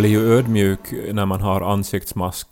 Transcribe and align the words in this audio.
Blir 0.00 0.10
ju 0.10 0.38
ödmjuk 0.38 0.80
när 1.12 1.26
man 1.26 1.40
har 1.40 1.60
ansiktsmask 1.60 2.46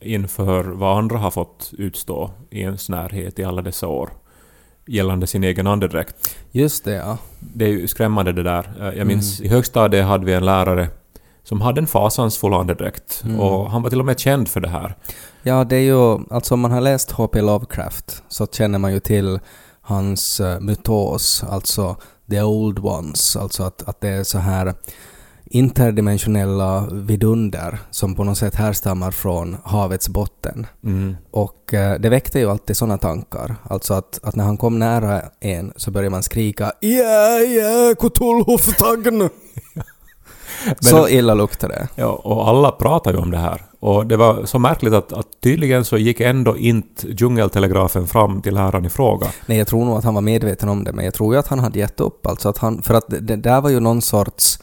inför 0.00 0.64
vad 0.64 0.98
andra 0.98 1.18
har 1.18 1.30
fått 1.30 1.70
utstå 1.78 2.30
i 2.50 2.60
ens 2.60 2.88
närhet 2.88 3.38
i 3.38 3.44
alla 3.44 3.62
dessa 3.62 3.86
år 3.86 4.10
gällande 4.86 5.26
sin 5.26 5.44
egen 5.44 5.66
andedräkt. 5.66 6.36
Just 6.50 6.84
det, 6.84 6.92
ja. 6.92 7.18
Det 7.40 7.64
är 7.64 7.68
ju 7.68 7.88
skrämmande 7.88 8.32
det 8.32 8.42
där. 8.42 8.72
Eh, 8.80 8.98
Jag 8.98 9.06
minns 9.06 9.40
i 9.40 9.48
högstadiet 9.48 10.06
hade 10.06 10.26
vi 10.26 10.32
en 10.32 10.44
lärare 10.44 10.88
som 11.42 11.60
hade 11.60 11.80
en 11.80 11.86
fasansfull 11.86 12.54
andedräkt 12.54 13.24
och 13.38 13.70
han 13.70 13.82
var 13.82 13.90
till 13.90 14.00
och 14.00 14.06
med 14.06 14.18
känd 14.18 14.48
för 14.48 14.60
det 14.60 14.68
här. 14.68 14.96
Ja, 15.42 15.64
det 15.64 15.76
är 15.76 15.80
ju... 15.80 16.18
Alltså 16.30 16.54
om 16.54 16.60
man 16.60 16.70
har 16.70 16.80
läst 16.80 17.10
H.P. 17.10 17.40
Lovecraft 17.40 18.22
så 18.28 18.46
känner 18.46 18.78
man 18.78 18.92
ju 18.92 19.00
till 19.00 19.40
hans 19.80 20.40
uh, 20.40 20.60
mytos, 20.60 21.44
alltså 21.50 21.96
the 22.30 22.42
old 22.42 22.78
ones, 22.78 23.36
alltså 23.36 23.62
att, 23.62 23.88
att 23.88 24.00
det 24.00 24.08
är 24.08 24.24
så 24.24 24.38
här 24.38 24.74
interdimensionella 25.50 26.88
vidunder 26.92 27.78
som 27.90 28.14
på 28.14 28.24
något 28.24 28.38
sätt 28.38 28.54
härstammar 28.54 29.10
från 29.10 29.56
havets 29.64 30.08
botten. 30.08 30.66
Mm. 30.84 31.16
Och 31.30 31.74
eh, 31.74 32.00
det 32.00 32.08
väckte 32.08 32.38
ju 32.38 32.50
alltid 32.50 32.76
sådana 32.76 32.98
tankar. 32.98 33.56
Alltså 33.62 33.94
att, 33.94 34.20
att 34.22 34.36
när 34.36 34.44
han 34.44 34.56
kom 34.56 34.78
nära 34.78 35.22
en 35.40 35.72
så 35.76 35.90
började 35.90 36.10
man 36.10 36.22
skrika 36.22 36.72
”Ja, 36.80 37.38
ja, 37.38 37.94
Cthulhu-tagn!” 37.94 39.28
Så 40.80 41.08
illa 41.08 41.34
luktade 41.34 41.74
det. 41.74 41.88
Ja, 41.94 42.06
och 42.06 42.48
alla 42.48 42.70
pratar 42.70 43.12
ju 43.12 43.18
om 43.18 43.30
det 43.30 43.38
här. 43.38 43.64
Och 43.80 44.06
det 44.06 44.16
var 44.16 44.44
så 44.44 44.58
märkligt 44.58 44.94
att, 44.94 45.12
att 45.12 45.26
tydligen 45.40 45.84
så 45.84 45.98
gick 45.98 46.20
ändå 46.20 46.56
inte 46.56 47.06
djungeltelegrafen 47.08 48.06
fram 48.06 48.42
till 48.42 48.54
läraren 48.54 48.84
i 48.84 48.88
fråga. 48.88 49.26
Nej, 49.46 49.58
jag 49.58 49.66
tror 49.66 49.84
nog 49.84 49.98
att 49.98 50.04
han 50.04 50.14
var 50.14 50.20
medveten 50.20 50.68
om 50.68 50.84
det, 50.84 50.92
men 50.92 51.04
jag 51.04 51.14
tror 51.14 51.34
ju 51.34 51.40
att 51.40 51.48
han 51.48 51.58
hade 51.58 51.78
gett 51.78 52.00
upp. 52.00 52.26
Alltså 52.26 52.48
att 52.48 52.58
han, 52.58 52.82
för 52.82 52.94
att 52.94 53.08
det, 53.08 53.20
det 53.20 53.36
där 53.36 53.60
var 53.60 53.70
ju 53.70 53.80
någon 53.80 54.02
sorts 54.02 54.58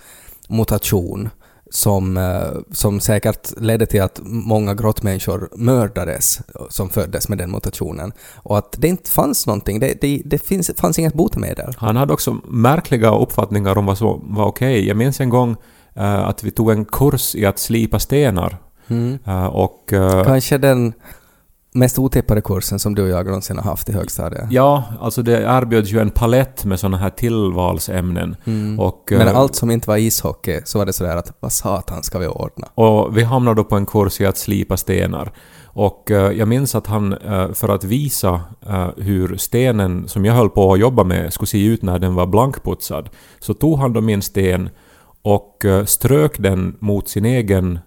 mutation 0.50 1.30
som, 1.72 2.18
eh, 2.18 2.62
som 2.72 3.00
säkert 3.00 3.62
ledde 3.62 3.86
till 3.86 4.02
att 4.02 4.20
många 4.24 4.74
grottmänniskor 4.74 5.50
mördades 5.56 6.40
som 6.70 6.90
föddes 6.90 7.30
med 7.30 7.38
den 7.38 7.52
mutationen. 7.52 8.12
Och 8.36 8.58
att 8.58 8.76
det 8.78 8.88
inte 8.88 9.12
fanns 9.12 9.48
någonting, 9.48 9.80
det, 9.80 10.02
det, 10.02 10.22
det 10.26 10.38
finns, 10.38 10.72
fanns 10.78 11.00
inget 11.00 11.14
botemedel. 11.14 11.74
Han 11.78 11.96
hade 11.96 12.14
också 12.14 12.38
märkliga 12.48 13.16
uppfattningar 13.16 13.78
om 13.78 13.86
vad 13.86 13.98
som 13.98 14.36
var 14.36 14.46
okej. 14.46 14.88
Jag 14.88 14.98
minns 14.98 15.22
en 15.22 15.30
gång 15.30 15.56
eh, 15.94 16.28
att 16.28 16.44
vi 16.44 16.52
tog 16.52 16.72
en 16.72 16.86
kurs 16.86 17.36
i 17.36 17.46
att 17.46 17.60
slipa 17.60 18.00
stenar. 18.00 18.58
Eh, 19.26 19.46
och... 19.46 19.94
eh, 19.94 20.24
Kanske 20.24 20.58
den 20.58 20.94
mest 21.76 22.00
otippade 22.00 22.42
kursen 22.42 22.80
som 22.80 22.96
du 22.96 23.04
och 23.04 23.10
jag 23.10 23.26
någonsin 23.26 23.58
har 23.58 23.64
haft 23.64 23.90
i 23.90 23.94
högstadiet. 23.94 24.48
Ja, 24.52 24.84
alltså 25.00 25.22
det 25.22 25.42
erbjöds 25.42 25.94
ju 25.94 26.00
en 26.00 26.10
palett 26.10 26.66
med 26.66 26.80
såna 26.80 26.98
här 26.98 27.10
tillvalsämnen. 27.10 28.36
Och, 28.80 29.12
eh, 29.12 29.18
Men 29.18 29.36
allt 29.36 29.56
som 29.56 29.72
inte 29.72 29.90
var 29.90 29.98
ishockey 29.98 30.62
så 30.66 30.80
var 30.80 30.86
det 30.86 30.94
sådär 30.94 31.18
att 31.18 31.38
vad 31.40 31.52
satan 31.52 32.04
ska 32.04 32.20
vi 32.20 32.28
ordna? 32.28 32.68
Och 32.76 33.18
vi 33.18 33.24
hamnade 33.24 33.56
då 33.56 33.64
på 33.64 33.76
en 33.76 33.86
kurs 33.86 34.22
i 34.22 34.26
att 34.26 34.38
slipa 34.38 34.78
stenar. 34.78 35.32
Och 35.66 36.12
eh, 36.12 36.32
jag 36.32 36.48
minns 36.48 36.76
att 36.76 36.88
han, 36.88 37.14
eh, 37.14 37.52
för 37.52 37.70
att 37.70 37.84
visa 37.84 38.42
hur 38.98 39.38
stenen 39.38 40.08
som 40.08 40.26
jag 40.26 40.34
höll 40.34 40.50
på 40.50 40.74
att 40.74 40.80
jobba 40.80 41.04
med 41.04 41.34
skulle 41.34 41.48
se 41.48 41.66
ut 41.66 41.82
när 41.82 42.00
den 42.00 42.16
var 42.16 42.28
blankputsad, 42.28 43.10
så 43.40 43.54
tog 43.54 43.80
han 43.80 43.94
då 43.94 44.02
min 44.02 44.22
sten 44.22 44.70
och 45.22 45.66
strök 45.86 46.38
den 46.38 46.76
mot 46.80 47.10
sin 47.10 47.26
egen 47.26 47.80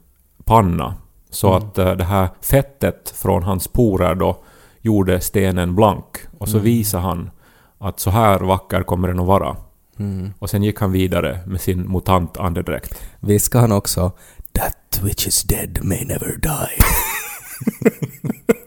panna. 0.45 0.95
Så 1.31 1.55
att 1.55 1.79
eh, 1.79 1.93
det 1.93 2.05
här 2.05 2.29
fettet 2.41 3.11
från 3.17 3.43
hans 3.43 3.69
porer 3.69 4.15
då 4.15 4.39
gjorde 4.81 5.21
stenen 5.21 5.75
blank. 5.75 6.05
Och 6.39 6.49
så 6.49 6.59
visade 6.59 7.03
han 7.03 7.31
att 7.79 8.01
så 8.01 8.11
här 8.11 8.41
vacker 8.41 8.83
kommer 8.83 9.09
den 9.09 9.21
att 9.21 9.27
vara. 9.27 9.57
Och 10.39 10.51
sen 10.51 10.63
gick 10.63 10.81
han 10.81 10.93
vidare 10.93 11.41
med 11.47 11.61
sin 11.61 11.93
mutant 11.93 12.37
andedräkt. 12.37 13.03
Viskade 13.21 13.63
han 13.63 13.73
också 13.73 14.13
“That 14.53 15.01
which 15.03 15.27
is 15.27 15.43
dead 15.43 15.79
may 15.83 16.05
never 16.05 16.37
die”. 16.37 16.85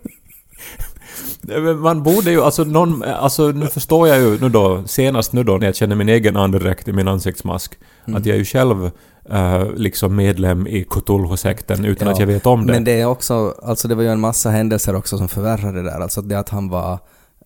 Man 1.78 2.04
borde 2.04 2.32
ju, 2.32 2.42
alltså 2.42 2.64
någon, 2.64 3.04
alltså 3.04 3.48
nu 3.48 3.68
förstår 3.68 4.08
jag 4.08 4.20
ju 4.20 4.40
nu 4.40 4.50
då, 4.50 4.84
senast 4.86 5.34
nu 5.34 5.44
då 5.44 5.58
när 5.58 5.66
jag 5.66 5.76
känner 5.76 5.96
min 5.96 6.10
egen 6.10 6.38
andedräkt 6.38 6.88
i 6.88 6.94
min 6.94 7.08
ansiktsmask, 7.08 7.80
att 8.06 8.26
jag 8.26 8.36
är 8.36 8.40
ju 8.40 8.46
själv 8.46 8.92
eh, 9.30 9.72
liksom 9.76 10.16
medlem 10.16 10.68
i 10.68 10.84
Cthulhu-sekten 10.90 11.86
utan 11.86 12.08
Ja, 12.08 12.14
att 12.14 12.20
jag 12.20 12.28
vet 12.28 12.46
om 12.46 12.68
det. 12.68 12.74
Men 12.74 12.84
det 12.84 13.02
är 13.02 13.06
också, 13.06 13.56
alltså 13.64 13.88
det 13.88 13.96
var 13.96 14.04
ju 14.04 14.10
en 14.10 14.20
massa 14.20 14.50
händelser 14.50 14.96
också 14.96 15.18
som 15.18 15.30
förvärrade 15.30 15.84
det 15.84 15.90
där. 15.90 16.00
Alltså 16.00 16.22
det 16.22 16.36
att 16.36 16.50
han 16.50 16.70
var 16.70 17.00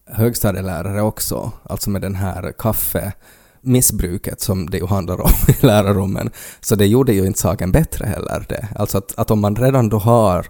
högstadielärare 0.07 1.01
också, 1.01 1.51
alltså 1.63 1.89
med 1.89 2.01
den 2.01 2.15
här 2.15 2.51
missbruket 3.65 4.41
som 4.41 4.69
det 4.69 4.77
ju 4.77 4.85
handlar 4.85 5.21
om 5.21 5.31
i 5.47 5.65
lärarrummen. 5.65 6.29
Så 6.61 6.75
det 6.75 6.85
gjorde 6.85 7.13
ju 7.13 7.25
inte 7.25 7.39
saken 7.39 7.71
bättre 7.71 8.05
heller 8.05 8.45
det. 8.49 8.67
Alltså 8.75 8.97
att, 8.97 9.15
att 9.17 9.31
om 9.31 9.39
man 9.39 9.55
redan 9.55 9.89
då 9.89 9.97
har 9.97 10.47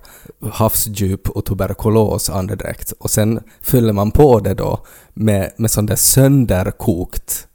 havsdjup 0.51 1.29
och 1.29 1.45
tuberkulos 1.45 2.29
andedräkt 2.29 2.91
och 2.91 3.11
sen 3.11 3.39
fyller 3.61 3.93
man 3.93 4.11
på 4.11 4.39
det 4.39 4.53
då 4.53 4.85
med, 5.13 5.51
med 5.57 5.71
sån 5.71 5.85
där 5.85 5.95
sönderkokt 5.95 7.47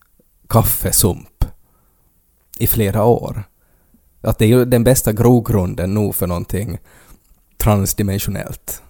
kaffesump 0.48 1.44
i 2.59 2.66
flera 2.66 3.04
år. 3.04 3.44
Att 4.22 4.38
det 4.38 4.44
är 4.44 4.48
ju 4.48 4.65
den 4.65 4.84
bästa 4.84 5.12
grogrunden 5.12 5.94
nog 5.94 6.15
för 6.15 6.27
någonting 6.27 6.78
transdimensionellt. 7.59 8.82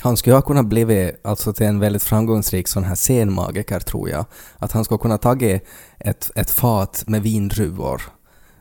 Han 0.00 0.16
skulle 0.16 0.36
ha 0.36 0.42
kunnat 0.42 0.66
blivit 0.66 1.26
alltså 1.26 1.52
till 1.52 1.66
en 1.66 1.80
väldigt 1.80 2.02
framgångsrik 2.02 2.68
sån 2.68 2.84
här 2.84 2.94
scenmagiker 2.94 3.80
tror 3.80 4.10
jag. 4.10 4.24
Att 4.58 4.72
han 4.72 4.84
skulle 4.84 4.98
kunna 4.98 5.18
tagit 5.18 5.64
ett, 5.98 6.30
ett 6.34 6.50
fat 6.50 7.04
med 7.06 7.22
vindruvor 7.22 8.02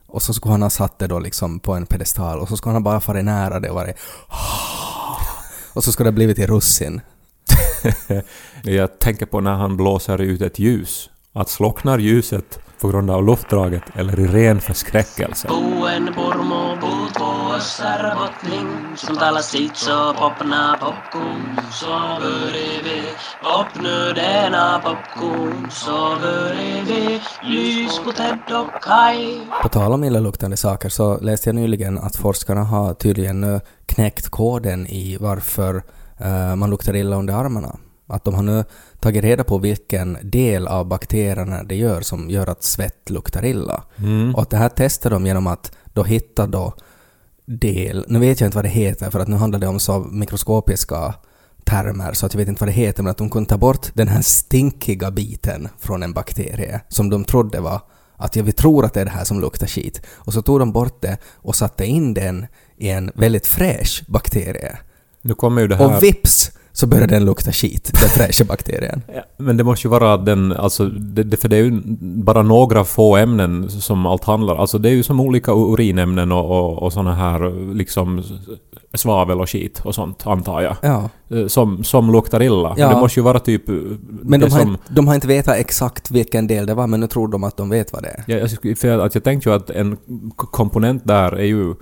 och 0.07 0.21
så 0.21 0.33
skulle 0.33 0.51
han 0.51 0.61
ha 0.61 0.69
satt 0.69 0.99
det 0.99 1.07
då 1.07 1.19
liksom 1.19 1.59
på 1.59 1.73
en 1.73 1.85
pedestal 1.85 2.39
och 2.39 2.49
så 2.49 2.57
skulle 2.57 2.73
han 2.73 2.83
bara 2.83 2.99
farit 2.99 3.25
nära 3.25 3.59
det 3.59 3.69
och 3.69 3.75
varit 3.75 3.95
och 5.73 5.83
så 5.83 5.91
skulle 5.91 6.07
det 6.07 6.11
ha 6.11 6.15
blivit 6.15 6.39
i 6.39 6.45
russin. 6.45 7.01
Jag 8.63 8.99
tänker 8.99 9.25
på 9.25 9.39
när 9.39 9.53
han 9.53 9.77
blåser 9.77 10.21
ut 10.21 10.41
ett 10.41 10.59
ljus. 10.59 11.09
Att 11.33 11.49
slocknar 11.49 11.99
ljuset 11.99 12.59
på 12.81 12.87
grund 12.87 13.11
av 13.11 13.25
luftdraget 13.25 13.83
eller 13.95 14.19
i 14.19 14.27
ren 14.27 14.61
förskräckelse. 14.61 15.47
Puussar 17.57 18.15
bottling, 18.15 18.97
som 18.97 19.15
talar 19.15 19.41
sitt 19.41 19.77
så 19.77 20.13
popna 20.13 20.77
popcorn, 20.79 21.59
så 21.71 21.87
börjar 22.21 22.83
vi 22.83 23.01
popnu 23.41 24.13
denna 24.13 24.79
popcorn, 24.79 25.71
så 25.71 26.17
börjar 26.21 26.83
vi 26.85 27.21
lys 27.43 27.99
på 27.99 28.11
Ted 28.11 28.39
och 28.55 28.83
Kai. 28.83 29.41
På 29.63 29.69
tal 29.69 29.91
om 29.93 30.03
illaluktande 30.03 30.57
saker 30.57 30.89
så 30.89 31.19
läste 31.19 31.49
jag 31.49 31.55
nyligen 31.55 31.97
att 31.97 32.15
forskarna 32.15 32.63
har 32.63 32.93
tydligen 32.93 33.41
nu 33.41 33.59
knäckt 33.85 34.29
koden 34.29 34.87
i 34.87 35.17
varför 35.19 35.83
eh, 36.17 36.55
man 36.55 36.69
luktar 36.69 36.95
illa 36.95 37.15
under 37.15 37.33
armarna. 37.33 37.77
Att 38.07 38.23
de 38.23 38.33
har 38.33 38.43
nu 38.43 38.63
tagit 38.99 39.23
reda 39.23 39.43
på 39.43 39.57
vilken 39.57 40.17
del 40.21 40.67
av 40.67 40.85
bakterierna 40.85 41.63
det 41.63 41.75
gör 41.75 42.01
som 42.01 42.29
gör 42.29 42.49
att 42.49 42.63
svett 42.63 43.09
luktar 43.09 43.45
illa. 43.45 43.83
Och 44.35 44.41
att 44.41 44.49
det 44.49 44.57
här 44.57 44.71
testar 44.75 45.09
de 45.09 45.25
genom 45.25 45.47
att 45.47 45.71
då 45.93 46.03
hitta 46.03 46.47
då 46.47 46.73
del, 47.47 48.05
nu 48.07 48.19
vet 48.19 48.39
jag 48.39 48.47
inte 48.47 48.57
vad 48.57 48.65
det 48.65 48.69
heter 48.69 49.09
för 49.09 49.19
att 49.19 49.27
nu 49.27 49.35
handlar 49.35 49.59
det 49.59 49.67
om 49.67 49.79
så 49.79 49.99
mikroskopiska 49.99 51.13
termer 51.63 52.13
så 52.13 52.25
att 52.25 52.33
jag 52.33 52.39
vet 52.39 52.47
inte 52.47 52.59
vad 52.59 52.69
det 52.69 52.73
heter 52.73 53.03
men 53.03 53.11
att 53.11 53.17
de 53.17 53.29
kunde 53.29 53.49
ta 53.49 53.57
bort 53.57 53.87
den 53.93 54.07
här 54.07 54.21
stinkiga 54.21 55.11
biten 55.11 55.69
från 55.79 56.03
en 56.03 56.13
bakterie 56.13 56.81
som 56.89 57.09
de 57.09 57.25
trodde 57.25 57.59
var 57.59 57.81
att 58.17 58.35
ja, 58.35 58.43
vi 58.43 58.51
tror 58.51 58.85
att 58.85 58.93
det 58.93 59.01
är 59.01 59.05
det 59.05 59.11
här 59.11 59.23
som 59.23 59.41
luktar 59.41 59.67
skit. 59.67 60.01
Och 60.07 60.33
så 60.33 60.41
tog 60.41 60.59
de 60.59 60.71
bort 60.71 61.01
det 61.01 61.17
och 61.35 61.55
satte 61.55 61.85
in 61.85 62.13
den 62.13 62.45
i 62.77 62.89
en 62.89 63.11
väldigt 63.15 63.47
fräsch 63.47 64.03
bakterie. 64.07 64.77
Nu 65.21 65.33
kommer 65.33 65.61
ju 65.61 65.67
det 65.67 65.75
här... 65.75 65.85
Och 65.85 66.03
vips 66.03 66.51
så 66.77 66.87
börjar 66.87 67.07
den 67.07 67.25
lukta 67.25 67.51
skit, 67.51 67.91
den 68.01 68.09
fräscha 68.25 68.45
bakterien. 68.45 69.01
Ja, 69.15 69.21
Men 69.37 69.57
det 69.57 69.63
måste 69.63 69.87
ju 69.87 69.91
vara 69.91 70.17
den, 70.17 70.51
alltså, 70.53 70.85
det, 70.85 71.23
det, 71.23 71.37
för 71.37 71.49
det 71.49 71.57
är 71.57 71.63
ju 71.63 71.81
bara 72.23 72.41
några 72.41 72.83
få 72.83 73.15
ämnen 73.17 73.69
som 73.69 74.05
allt 74.05 74.23
handlar 74.23 74.55
Alltså 74.55 74.77
det 74.77 74.89
är 74.89 74.93
ju 74.93 75.03
som 75.03 75.19
olika 75.19 75.51
urinämnen 75.51 76.31
och, 76.31 76.45
och, 76.51 76.83
och 76.83 76.93
såna 76.93 77.13
här 77.15 77.73
liksom 77.73 78.23
svavel 78.93 79.41
och 79.41 79.49
skit 79.49 79.81
och 79.83 79.95
sånt, 79.95 80.27
antar 80.27 80.61
jag. 80.61 80.75
Ja. 80.81 81.09
Eh, 81.29 81.47
Som, 81.47 81.83
som 81.83 82.11
luktar 82.11 82.41
illa. 82.43 82.73
Ja. 82.77 82.89
Det 82.89 82.95
måste 82.99 83.19
ju 83.19 83.23
vara 83.23 83.39
typ... 83.39 83.69
eh, 83.69 83.75
Men 84.21 84.39
de 84.39 84.51
har, 84.51 84.59
som, 84.59 84.69
inte, 84.69 84.83
de 84.93 85.07
har 85.07 85.15
inte 85.15 85.27
vetat 85.27 85.55
exakt 85.55 86.11
vilken 86.11 86.47
del 86.47 86.65
det 86.65 86.73
var, 86.73 86.87
men 86.87 86.99
nu 86.99 87.07
tror 87.07 87.27
de 87.27 87.43
att 87.43 87.57
de 87.57 87.69
vet 87.69 87.93
vad 87.93 88.03
det 88.03 88.09
är. 88.09 88.23
Ja, 88.27 88.47
jag, 88.63 88.77
för 88.77 88.99
att 88.99 89.15
jag 89.15 89.23
tänkte 89.23 89.49
ju 89.49 89.55
att 89.55 89.69
en 89.69 89.97
komponent 90.35 91.01
där 91.05 91.31
är 91.35 91.45
ju 91.45 91.75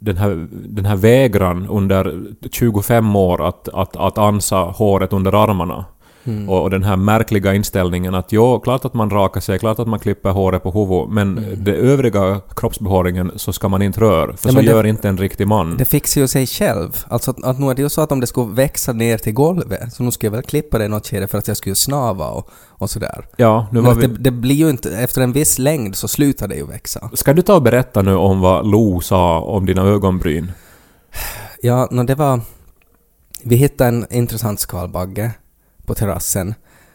den 0.00 0.16
här, 0.16 0.48
den 0.50 0.84
här 0.86 0.96
vägran 0.96 1.68
under 1.68 2.22
25 2.50 3.16
år 3.16 3.48
att, 3.48 3.68
att, 3.68 3.96
att 3.96 4.18
ansa 4.18 4.56
håret 4.56 5.12
under 5.12 5.42
armarna. 5.44 5.84
Mm. 6.26 6.48
Och, 6.48 6.62
och 6.62 6.70
den 6.70 6.82
här 6.82 6.96
märkliga 6.96 7.54
inställningen 7.54 8.14
att 8.14 8.32
jo, 8.32 8.60
klart 8.60 8.84
att 8.84 8.94
man 8.94 9.10
rakar 9.10 9.40
sig, 9.40 9.58
klart 9.58 9.78
att 9.78 9.88
man 9.88 9.98
klipper 9.98 10.30
håret 10.30 10.62
på 10.62 10.70
huvudet, 10.70 11.12
men 11.14 11.56
det 11.64 11.72
övriga 11.74 12.40
kroppsbehåringen 12.56 13.32
så 13.36 13.52
ska 13.52 13.68
man 13.68 13.82
inte 13.82 14.00
röra, 14.00 14.36
för 14.36 14.48
Ja, 14.48 14.52
så 14.54 14.60
det- 14.60 14.66
gör 14.66 14.86
inte 14.86 15.08
en 15.08 15.16
riktig 15.18 15.46
man. 15.48 15.76
Det 15.76 15.84
fixar 15.84 16.20
ju 16.20 16.28
sig 16.28 16.46
själv. 16.46 17.04
Alltså 17.08 17.30
att, 17.30 17.44
att 17.44 17.58
nu 17.58 17.70
är 17.70 17.74
det 17.74 17.82
ju 17.82 17.88
så 17.88 18.00
att 18.00 18.12
om 18.12 18.20
det 18.20 18.26
skulle 18.26 18.54
växa 18.54 18.92
ner 18.92 19.18
till 19.18 19.32
golvet, 19.32 19.92
så 19.92 20.02
nu 20.02 20.10
skulle 20.10 20.26
jag 20.28 20.32
väl 20.32 20.42
klippa 20.42 20.78
det 20.78 20.84
i 20.84 20.88
något 20.88 21.06
skede 21.06 21.26
för 21.28 21.38
att 21.38 21.48
jag 21.48 21.56
skulle 21.56 21.74
snava 21.74 22.28
och, 22.28 22.48
och 22.68 22.90
sådär. 22.90 23.26
ja, 23.36 23.66
nu 23.72 23.80
Men 23.80 23.84
var 23.84 23.94
vi... 23.94 24.06
det, 24.06 24.18
det 24.18 24.30
blir 24.30 24.54
ju 24.54 24.70
inte, 24.70 24.96
efter 24.96 25.20
en 25.22 25.32
viss 25.32 25.58
längd 25.58 25.96
så 25.96 26.08
slutar 26.08 26.48
det 26.48 26.54
ju 26.56 26.66
växa. 26.66 27.10
Ska 27.14 27.32
du 27.32 27.42
ta 27.42 27.54
och 27.54 27.62
berätta 27.62 28.02
nu 28.02 28.14
om 28.14 28.40
vad 28.40 28.66
Lo 28.66 29.00
sa 29.00 29.40
om 29.40 29.66
dina 29.66 29.82
ögonbryn? 29.82 30.52
Ja, 31.62 31.88
no, 31.90 32.02
det 32.02 32.14
var... 32.14 32.40
Vi 33.42 33.56
hittade 33.56 33.88
en 33.88 34.06
intressant 34.10 34.60
skalbagge 34.60 35.30
på 35.86 35.94
terrassen. 35.94 36.54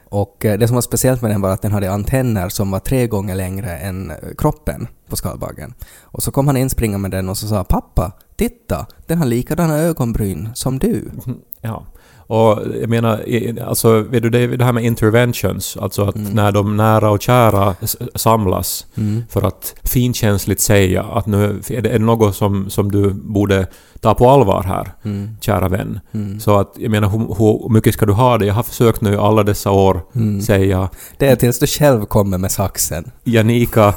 Och 0.09 0.45
eh, 0.45 0.59
det 0.59 0.67
som 0.67 0.75
var 0.75 0.81
speciellt 0.81 1.21
med 1.21 1.31
den 1.31 1.41
var 1.41 1.49
att 1.49 1.61
den 1.61 1.71
hade 1.71 1.91
antenner 1.91 2.49
som 2.49 2.71
var 2.71 2.79
tre 2.79 3.07
gånger 3.07 3.35
längre 3.35 3.77
än 3.77 4.11
eh, 4.11 4.15
kroppen 4.38 4.88
på 5.09 5.15
skalbaggen. 5.15 5.73
Och 6.01 6.23
så 6.23 6.31
kom 6.31 6.47
han 6.47 6.57
inspringa 6.57 6.97
med 6.97 7.11
den 7.11 7.29
och 7.29 7.38
så 7.38 7.47
sa 7.47 7.63
”Pappa, 7.63 8.11
titta, 8.35 8.85
den 9.07 9.17
har 9.17 9.25
likadana 9.25 9.77
ögonbryn 9.77 10.49
som 10.53 10.79
du”. 10.79 11.11
Ja. 11.63 11.85
Och 12.31 12.59
jag 12.81 12.89
menar, 12.89 13.29
i- 13.29 13.59
alltså, 13.59 14.01
vet 14.01 14.23
du 14.23 14.29
det, 14.29 14.63
här 14.63 14.71
med 14.73 14.83
interventions, 14.85 15.77
alltså 15.81 16.03
att 16.05 16.15
när 16.33 16.51
de 16.51 16.77
nära 16.77 17.09
och 17.11 17.21
kära 17.21 17.75
samlas 18.15 18.85
Mm. 18.97 19.23
för 19.29 19.41
att 19.47 19.75
finkänsligt 19.83 20.61
säga 20.61 21.03
att 21.03 21.25
nu 21.25 21.43
är 21.69 21.81
det, 21.81 21.89
är 21.89 21.99
det 21.99 22.05
något 22.05 22.35
som, 22.35 22.69
som 22.69 22.91
du 22.91 23.09
borde 23.13 23.67
ta 23.99 24.13
på 24.13 24.29
allvar 24.29 24.63
här, 24.63 24.87
Mm. 25.03 25.29
kära 25.41 25.67
vän. 25.69 25.99
Mm. 26.11 26.39
Så 26.39 26.59
att, 26.59 26.73
jag 26.77 26.91
menar, 26.91 27.09
hur, 27.09 27.19
hur 27.37 27.69
mycket 27.69 27.93
ska 27.93 28.05
du 28.05 28.13
ha 28.13 28.37
det? 28.37 28.45
Jag 28.45 28.53
har 28.53 28.63
försökt 28.63 29.01
nu 29.01 29.17
alla 29.17 29.43
dessa 29.43 29.71
år 29.71 30.01
Mm. 30.15 30.41
säga 30.41 30.89
Det 31.17 31.27
är 31.27 31.35
tills 31.35 31.59
du 31.59 31.67
själv 31.67 32.05
kommer 32.05 32.37
med 32.37 32.51
saxen. 32.51 33.11
Janika 33.23 33.93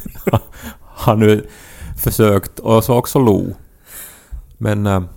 har 0.80 1.16
nu 1.16 1.46
försökt, 1.98 2.58
och 2.58 2.84
så 2.84 2.94
också 2.94 3.18
Lo. 3.18 3.46
Men... 4.58 5.08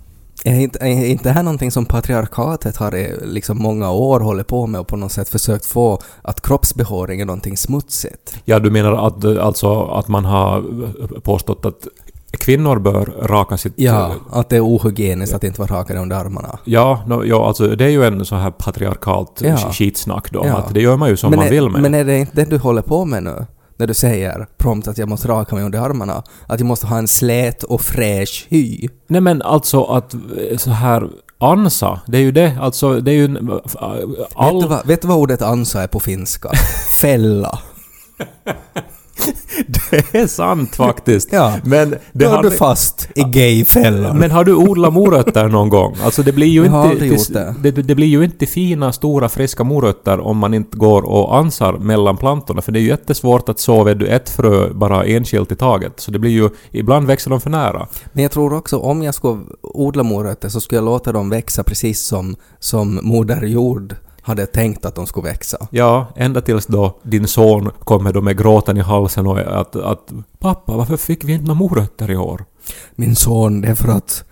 eh, 0.45 0.57
Är 0.57 0.61
inte, 0.61 0.79
är 0.79 1.05
inte 1.05 1.31
här 1.31 1.43
någonting 1.43 1.71
som 1.71 1.85
patriarkatet 1.85 2.77
har 2.77 2.95
i 2.95 3.15
liksom 3.23 3.57
många 3.57 3.91
år 3.91 4.19
hållit 4.19 4.47
på 4.47 4.67
med 4.67 4.81
och 4.81 4.87
på 4.87 4.95
något 4.95 5.11
sätt 5.11 5.29
försökt 5.29 5.65
få 5.65 5.99
att 6.21 6.41
kroppsbehåring 6.41 7.21
är 7.21 7.25
någonting 7.25 7.57
smutsigt? 7.57 8.39
Ja, 8.45 8.59
du 8.59 8.71
menar 8.71 9.07
att, 9.07 9.23
eh, 9.23 9.45
alltså, 9.45 9.81
att 9.83 10.07
man 10.07 10.25
har 10.25 10.63
påstått 11.19 11.65
att 11.65 11.87
kvinnor 12.31 12.79
bör 12.79 13.13
raka 13.21 13.57
sitt... 13.57 13.73
Ja, 13.75 14.11
att 14.31 14.49
det 14.49 14.55
är 14.55 14.65
ohygieniskt 14.65 15.33
att 15.35 15.43
inte 15.43 15.61
vara 15.61 15.79
rakade 15.79 15.99
under 15.99 16.15
armarna. 16.15 16.59
Ja, 16.63 17.03
no, 17.07 17.25
ja, 17.25 17.47
alltså 17.47 17.67
det 17.67 17.85
är 17.85 17.89
ju 17.89 18.03
en 18.05 18.25
så 18.25 18.35
här 18.35 18.51
patriarkalt 18.51 19.41
Ja. 19.43 19.55
sk- 19.55 19.71
skitsnack 19.71 20.31
då. 20.31 20.41
Ja. 20.45 20.53
Att 20.57 20.73
det 20.73 20.81
gör 20.81 20.97
man 20.97 21.09
ju 21.09 21.17
som 21.17 21.29
men 21.29 21.37
man 21.39 21.47
är, 21.47 21.51
vill 21.51 21.69
med. 21.69 21.81
Men 21.81 21.93
är 21.93 22.03
det 22.05 22.17
inte 22.17 22.35
det 22.35 22.45
du 22.49 22.57
håller 22.57 22.81
på 22.81 23.05
med 23.05 23.23
nu? 23.23 23.45
När 23.77 23.87
du 23.87 23.93
säger 23.93 24.47
prompt 24.57 24.87
att 24.87 24.97
jag 24.97 25.09
måste 25.09 25.27
raka 25.27 25.55
mig 25.55 25.63
under 25.63 25.79
armarna. 25.79 26.23
Att 26.47 26.59
jag 26.59 26.67
måste 26.67 26.87
ha 26.87 26.97
en 26.97 27.07
slät 27.07 27.63
och 27.63 27.81
fräsch 27.81 28.47
hy. 28.49 28.87
Nej 29.07 29.21
men 29.21 29.41
alltså 29.41 29.83
att 29.83 30.13
eh, 30.13 30.57
så 30.57 30.69
här 30.69 31.09
ansa, 31.37 32.01
det 32.07 32.17
är 32.17 32.21
ju 32.21 32.31
det. 32.31 32.57
Alltså 32.61 33.01
det 33.01 33.11
är 33.11 33.15
ju 33.15 33.25
en... 33.25 33.47
Vet, 33.47 33.63
du 33.71 34.25
All, 34.35 34.67
vad, 34.67 34.87
vet 34.87 35.01
du 35.01 35.07
vad 35.07 35.17
ordet 35.17 35.41
ansa 35.41 35.83
är 35.83 35.87
på 35.87 35.99
finska? 35.99 36.49
Fälla. 37.01 37.59
det 39.67 40.19
är 40.19 40.27
sant 40.27 40.75
faktiskt. 40.75 41.29
Ja, 41.31 41.53
Men 41.63 41.89
det 41.89 41.99
då 42.11 42.25
är 42.25 42.43
du 42.43 42.51
fast 42.51 43.09
i 43.15 43.21
gayfällan. 43.21 44.17
men 44.17 44.31
har 44.31 44.43
du 44.43 44.55
odlat 44.55 44.93
morötter 44.93 45.47
någon 45.47 45.69
gång? 45.69 45.95
Alltså 46.03 46.23
det 46.23 46.31
blir 46.31 46.47
ju 46.47 46.65
inte... 46.65 47.55
det. 47.61 47.71
det. 47.71 47.81
Det 47.81 47.95
blir 47.95 48.07
ju 48.07 48.23
inte 48.23 48.45
fina, 48.45 48.91
stora, 48.91 49.29
friska 49.29 49.63
morötter 49.63 50.19
om 50.19 50.37
man 50.37 50.53
inte 50.53 50.77
går 50.77 51.01
och 51.01 51.37
ansar 51.37 51.73
mellan 51.73 52.17
plantorna. 52.17 52.61
För 52.61 52.71
det 52.71 52.79
är 52.79 52.81
ju 52.81 52.87
jättesvårt 52.87 53.49
att 53.49 53.59
så 53.59 53.83
du 53.93 54.07
ett 54.07 54.29
frö 54.29 54.73
bara 54.73 55.05
enskilt 55.05 55.51
i 55.51 55.55
taget. 55.55 55.99
Så 55.99 56.11
det 56.11 56.19
blir 56.19 56.31
ju... 56.31 56.49
Ibland 56.71 57.07
växer 57.07 57.29
de 57.29 57.41
för 57.41 57.49
nära. 57.49 57.87
Men 58.13 58.23
jag 58.23 58.31
tror 58.31 58.53
också 58.53 58.77
om 58.77 59.03
jag 59.03 59.15
skulle 59.15 59.39
odla 59.61 60.03
morötter 60.03 60.49
så 60.49 60.61
skulle 60.61 60.77
jag 60.77 60.85
låta 60.85 61.11
dem 61.11 61.29
växa 61.29 61.63
precis 61.63 62.01
som, 62.01 62.35
som 62.59 62.99
Moder 63.03 63.43
Jord 63.45 63.95
hade 64.27 64.45
tänkt 64.45 64.85
att 64.85 64.95
de 64.95 65.07
skulle 65.07 65.29
växa. 65.29 65.67
Ja, 65.71 66.07
ända 66.15 66.41
tills 66.41 66.65
då 66.65 66.99
din 67.03 67.27
son 67.27 67.71
kommer 67.79 68.13
då 68.13 68.21
med 68.21 68.37
gråten 68.37 68.77
i 68.77 68.81
halsen 68.81 69.27
och 69.27 69.39
att, 69.39 69.75
att 69.75 70.11
”Pappa, 70.39 70.73
varför 70.77 70.97
fick 70.97 71.23
vi 71.23 71.33
inte 71.33 71.45
några 71.45 71.59
morötter 71.59 72.11
i 72.11 72.17
år?” 72.17 72.45
Min 72.95 73.15
son, 73.15 73.61
det 73.61 73.67
är 73.67 73.75
för 73.75 73.87
att 73.87 74.23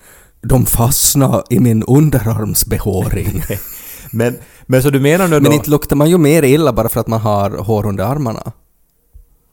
de 0.42 0.66
fastnar 0.66 1.44
i 1.50 1.60
min 1.60 1.84
underarmsbehåring. 1.84 3.44
Men, 4.12 4.38
men 4.66 4.84
så 4.84 4.90
du 4.90 5.00
menar 5.00 5.28
nu 5.28 5.36
då... 5.36 5.42
Men 5.42 5.54
inte 5.54 5.70
luktar 5.70 5.96
man 5.96 6.10
ju 6.10 6.18
mer 6.18 6.44
illa 6.44 6.74
bara 6.74 6.90
för 6.90 7.00
att 7.00 7.08
man 7.08 7.22
har 7.22 7.50
hår 7.50 7.86
under 7.86 8.04
armarna. 8.04 8.52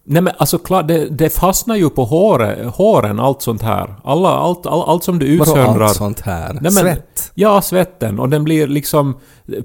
Nej 0.05 0.23
men 0.23 0.33
alltså 0.39 0.59
klart, 0.59 0.89
det, 0.89 1.09
det 1.09 1.31
fastnar 1.31 1.77
ju 1.77 1.91
på 1.91 2.05
håret, 2.05 2.67
håren, 2.75 3.21
allt 3.21 3.43
sånt 3.43 3.63
här. 3.63 3.95
Alla, 4.05 4.29
allt, 4.29 4.67
all, 4.67 4.83
allt 4.89 5.05
som 5.05 5.19
du 5.19 5.39
Vadå 5.39 5.51
utsöndrar. 5.53 5.85
allt 5.87 5.97
sånt 5.97 6.21
här? 6.21 6.49
Nej, 6.53 6.61
men- 6.63 6.73
Svett? 6.73 7.31
Ja, 7.35 7.63
svetten. 7.63 8.19
Och 8.21 8.29
den 8.29 8.45
blir 8.45 8.67
liksom... 8.67 9.15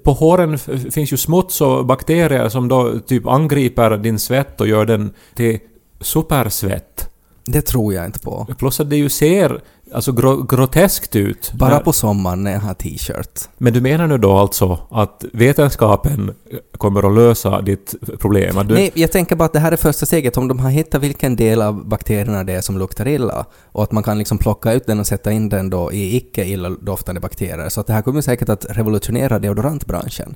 På 0.04 0.12
håren 0.14 0.58
finns 0.92 1.14
ju 1.14 1.18
smuts 1.18 1.62
och 1.62 1.86
bakterier 1.86 2.50
som 2.50 2.68
då 2.68 2.92
typ 3.08 3.28
angriper 3.28 3.98
din 3.98 4.20
svett 4.20 4.62
och 4.62 4.68
gör 4.68 4.86
den 4.86 5.14
till 5.36 5.60
supersvett. 6.02 7.10
Det 7.46 7.62
tror 7.62 7.94
jag 7.94 8.06
inte 8.06 8.20
på. 8.20 8.48
Plus 8.58 8.80
att 8.80 8.90
det 8.90 8.96
ju 8.98 9.10
ser 9.10 9.62
alltså 9.94 10.12
gro, 10.12 10.44
groteskt 10.44 11.16
ut. 11.16 11.52
Bara 11.54 11.70
när- 11.70 11.80
på 11.80 11.94
sommaren 11.94 12.44
när 12.44 12.52
jag 12.52 12.60
har 12.60 12.74
t-shirt. 12.74 13.50
Men 13.58 13.74
du 13.74 13.82
menar 13.82 14.08
nu 14.08 14.18
då 14.18 14.38
alltså 14.38 14.80
att 14.92 15.26
vetenskapen 15.34 16.34
kommer 16.78 17.08
att 17.10 17.16
lösa 17.16 17.62
ditt 17.62 17.96
problem? 18.20 18.68
Du, 18.68 18.74
Nej, 18.74 18.92
jag 18.94 19.12
tänker 19.12 19.36
bara 19.36 19.46
att 19.46 19.54
det 19.54 19.60
här 19.60 19.72
är 19.72 19.76
första 19.78 20.06
steget. 20.06 20.38
Om 20.38 20.48
de 20.48 20.60
har 20.60 20.70
hittat 20.70 21.02
vilken 21.02 21.36
del 21.36 21.62
av 21.62 21.88
bakterierna 21.88 22.44
det 22.44 22.54
är 22.54 22.62
som 22.62 22.78
luktar 22.78 23.08
illa 23.08 23.46
och 23.72 23.84
att 23.84 23.92
man 23.92 24.04
kan 24.04 24.18
liksom 24.18 24.38
plocka 24.38 24.74
ut 24.74 24.86
den 24.86 25.00
och 25.00 25.08
sätta 25.08 25.32
in 25.32 25.50
den 25.50 25.70
då 25.70 25.92
i 25.92 26.16
icke 26.18 26.46
illadoftande 26.46 27.22
bakterier. 27.22 27.70
Så 27.70 27.82
att 27.82 27.88
det 27.88 27.94
här 27.94 28.02
kommer 28.02 28.22
säkert 28.22 28.50
att 28.50 28.66
revolutionera 28.70 29.40
deodorantbranschen. 29.40 30.36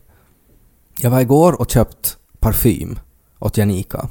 Jag 1.01 1.09
var 1.11 1.21
igår 1.21 1.61
och 1.61 1.71
köpt 1.71 2.17
parfym 2.39 2.99
åt 3.39 3.57
Janika. 3.57 4.09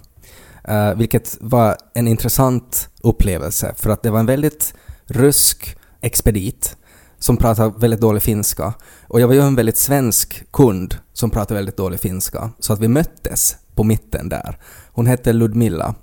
Uh, 0.70 0.94
vilket 0.94 1.36
var 1.40 1.76
en 1.94 2.08
intressant 2.08 2.88
upplevelse 3.02 3.74
för 3.76 3.90
att 3.90 4.02
det 4.02 4.10
var 4.10 4.20
en 4.20 4.26
väldigt 4.26 4.74
rysk 5.10 5.76
expedit 6.00 6.76
som 7.18 7.36
pratar 7.36 7.70
väldigt 7.70 8.00
dålig 8.00 8.22
finska. 8.22 8.74
Och 9.08 9.20
jag 9.20 9.28
var 9.28 9.34
ju 9.34 9.40
en 9.40 9.54
väldigt 9.54 9.78
svensk 9.78 10.52
kund 10.52 10.96
som 11.12 11.30
pratade 11.30 11.54
väldigt 11.54 11.76
dålig 11.76 12.00
finska. 12.00 12.50
Så 12.58 12.72
att 12.72 12.80
vi 12.80 12.88
möttes 12.88 13.56
på 13.74 13.84
mitten 13.84 14.28
där. 14.28 14.58
Hon 14.92 15.06
hette 15.06 15.32
Ludmilla. 15.32 15.94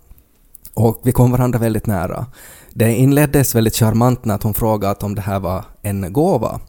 Och 0.74 1.02
vi 1.04 1.12
kom 1.12 1.32
varandra 1.32 1.60
väldigt 1.60 1.86
nära. 1.86 2.26
Det 2.74 2.96
inleddes 2.96 3.56
väldigt 3.56 3.76
charmant 3.76 4.26
när 4.26 4.40
hon 4.44 4.54
frågade 4.54 5.06
om 5.06 5.16
det 5.16 5.22
här 5.22 5.40
var 5.40 5.66
en 5.82 6.14
gåva. 6.14 6.60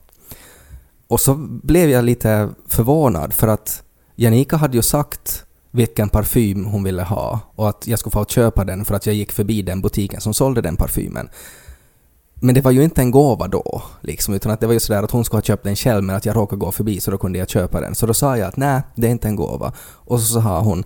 Och 1.09 1.21
så 1.21 1.35
blev 1.62 1.90
jag 1.90 2.04
lite 2.04 2.49
förvånad 2.68 3.35
för 3.35 3.49
att 3.49 3.83
Janika 4.16 4.57
hade 4.57 4.76
ju 4.76 4.83
sagt 4.83 5.45
vilken 5.71 6.09
parfym 6.09 6.64
hon 6.64 6.83
ville 6.83 7.02
ha 7.02 7.40
och 7.54 7.68
att 7.68 7.87
jag 7.87 7.99
skulle 7.99 8.12
få 8.12 8.25
köpa 8.25 8.64
den 8.64 8.85
för 8.85 8.95
att 8.95 9.07
jag 9.07 9.14
gick 9.14 9.33
förbi 9.33 9.62
den 9.62 9.80
butiken 9.80 10.21
som 10.21 10.35
sålde 10.35 10.61
den 10.61 10.76
parfymen. 10.76 11.28
Men 12.40 12.54
det 12.54 12.61
var 12.61 12.71
ju 12.71 12.85
inte 12.85 13.00
en 13.00 13.11
gåva 13.11 13.49
då, 13.49 13.83
liksom, 14.00 14.35
utan 14.35 14.52
att 14.52 14.61
det 14.61 14.66
var 14.66 14.75
ju 14.75 14.80
sådär 14.80 15.02
att 15.02 15.11
hon 15.11 15.25
skulle 15.25 15.37
ha 15.38 15.42
köpt 15.42 15.64
den 15.64 15.76
själv 15.76 16.04
men 16.04 16.16
att 16.16 16.25
jag 16.25 16.37
råkade 16.37 16.61
gå 16.61 16.73
förbi 16.73 17.00
så 17.00 17.11
då 17.11 17.18
kunde 17.18 17.38
jag 17.38 17.49
köpa 17.49 17.80
den. 17.80 17.95
Så 17.95 18.07
då 18.07 18.14
sa 18.14 18.37
jag 18.37 18.49
att 18.49 18.57
nej, 18.57 18.83
det 18.95 19.07
är 19.07 19.11
inte 19.11 19.28
en 19.28 19.37
gåva. 19.37 19.73
Och 19.80 20.21
så 20.21 20.40
sa 20.40 20.61
hon 20.61 20.85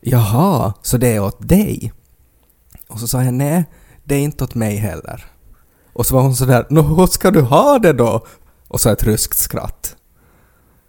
Jaha, 0.00 0.72
så 0.82 0.96
det 0.96 1.08
är 1.08 1.20
åt 1.20 1.48
dig? 1.48 1.92
Och 2.88 2.98
så 3.00 3.08
sa 3.08 3.22
jag 3.22 3.34
nej, 3.34 3.64
det 4.04 4.14
är 4.14 4.20
inte 4.20 4.44
åt 4.44 4.54
mig 4.54 4.76
heller. 4.76 5.24
Och 5.92 6.06
så 6.06 6.14
var 6.14 6.22
hon 6.22 6.36
sådär 6.36 6.66
Nå, 6.70 6.82
hur 6.82 7.06
ska 7.06 7.30
du 7.30 7.40
ha 7.40 7.78
det 7.78 7.92
då? 7.92 8.26
Och 8.68 8.80
så 8.80 8.90
ett 8.90 9.04
ryskt 9.04 9.38
skratt. 9.38 9.96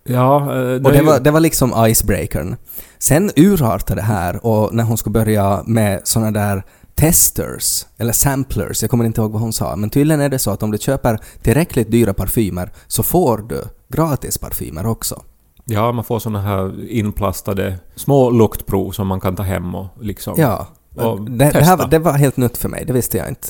ja, 0.03 0.41
eh, 0.41 0.81
Och 0.81 0.89
är 0.89 0.93
det 0.93 1.01
var, 1.01 1.20
det 1.20 1.31
var 1.31 1.39
liksom 1.39 1.86
icebreakern. 1.88 2.55
Sen 3.00 3.31
urartade 3.36 4.01
det 4.01 4.05
här 4.05 4.46
och 4.46 4.74
när 4.74 4.84
hon 4.84 4.98
skulle 4.98 5.13
börja 5.13 5.63
med 5.65 6.01
såna 6.03 6.31
där 6.31 6.63
testers, 6.96 7.86
eller 7.98 8.14
samplers, 8.14 8.82
jag 8.82 8.92
kommer 8.92 9.06
inte 9.06 9.22
ihåg 9.22 9.32
vad 9.32 9.42
hon 9.42 9.54
sa, 9.54 9.76
men 9.76 9.90
tydligen 9.90 10.22
är 10.22 10.30
det 10.30 10.40
så 10.40 10.52
att 10.52 10.64
om 10.64 10.72
du 10.72 10.78
köper 10.78 11.20
tillräckligt 11.42 11.92
dyra 11.92 12.14
parfymer 12.14 12.72
så 12.88 13.04
får 13.04 13.38
du 13.38 13.64
gratis 13.90 14.38
parfymer 14.38 14.86
också. 14.86 15.22
Ja, 15.66 15.92
man 15.92 16.04
får 16.04 16.20
såna 16.20 16.42
här 16.42 16.90
inplastade 16.90 17.80
små 17.96 18.30
luktprov 18.30 18.92
som 18.92 19.08
man 19.08 19.20
kan 19.20 19.36
ta 19.36 19.44
hem 19.44 19.76
och 19.76 19.88
liksom... 20.02 20.34
Ja. 20.38 20.68
Och 20.96 21.22
det, 21.22 21.32
det, 21.46 21.52
testa. 21.52 21.66
här, 21.76 21.88
det 21.88 22.00
var 22.00 22.14
helt 22.14 22.38
nytt 22.38 22.58
för 22.58 22.70
mig, 22.70 22.86
det 22.86 22.94
visste 22.94 23.18
jag 23.18 23.28
inte. 23.30 23.48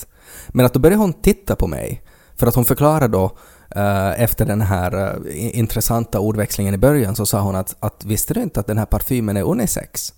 Men 0.49 0.65
att 0.65 0.73
då 0.73 0.79
började 0.79 1.01
hon 1.01 1.13
titta 1.13 1.55
på 1.55 1.67
mig, 1.67 2.01
för 2.35 2.47
att 2.47 2.55
hon 2.55 2.65
förklarade 2.65 3.07
då 3.07 3.31
eh, 3.75 4.21
efter 4.21 4.45
den 4.45 4.61
här 4.61 5.19
i- 5.27 5.51
intressanta 5.59 6.19
ordväxlingen 6.19 6.73
i 6.73 6.77
början 6.77 7.15
så 7.15 7.25
sa 7.25 7.41
hon 7.41 7.55
att, 7.55 7.75
att 7.79 8.05
visste 8.05 8.33
du 8.33 8.41
inte 8.41 8.59
att 8.59 8.67
den 8.67 8.77
här 8.77 8.85
parfymen 8.85 9.37
är 9.37 9.43
unisex? 9.43 10.13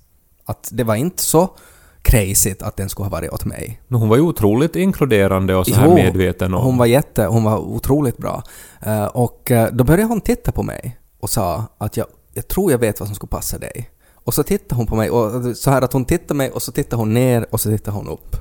Att 0.46 0.70
det 0.72 0.84
var 0.84 0.96
inte 0.96 1.24
så 1.24 1.56
crazy 2.04 2.56
att 2.60 2.78
den 2.78 2.90
skulle 2.90 3.06
ha 3.06 3.10
varit 3.10 3.32
åt 3.32 3.46
mig. 3.46 3.82
Men 3.88 4.00
hon 4.00 4.10
var 4.10 4.16
ju 4.16 4.22
otroligt 4.22 4.76
inkluderande 4.76 5.56
och 5.56 5.68
så 5.68 5.76
här 5.76 5.88
Jo, 5.88 5.94
medveten 5.94 6.54
om... 6.54 6.64
Hon 6.64 6.78
var 6.78 6.86
jätte, 6.86 7.26
hon 7.26 7.44
var 7.44 7.58
otroligt 7.58 8.18
bra. 8.18 8.44
Eh, 8.82 9.06
och 9.06 9.52
eh, 9.52 9.74
då 9.74 9.84
började 9.84 10.04
hon 10.04 10.22
titta 10.22 10.52
på 10.52 10.64
mig 10.64 10.98
och 11.20 11.30
sa 11.30 11.64
att 11.78 11.98
jag, 11.98 12.08
jag 12.34 12.48
tror 12.48 12.72
jag 12.72 12.78
vet 12.78 13.00
vad 13.00 13.08
som 13.08 13.16
skulle 13.16 13.30
passa 13.30 13.58
dig. 13.58 13.90
Och 14.14 14.34
så 14.34 14.44
tittade 14.44 14.76
hon 14.76 14.88
på 14.88 14.96
mig 14.96 15.10
och 15.10 15.58
så 15.58 15.72
här 15.72 15.82
att 15.82 15.94
hon 15.94 16.06
tittade 16.06 16.34
mig 16.34 16.52
och 16.52 16.62
så 16.62 16.72
tittade 16.72 16.96
hon 16.96 17.14
ner 17.14 17.46
och 17.50 17.60
så 17.62 17.70
tittade 17.70 17.98
hon 17.98 18.10
upp. 18.10 18.36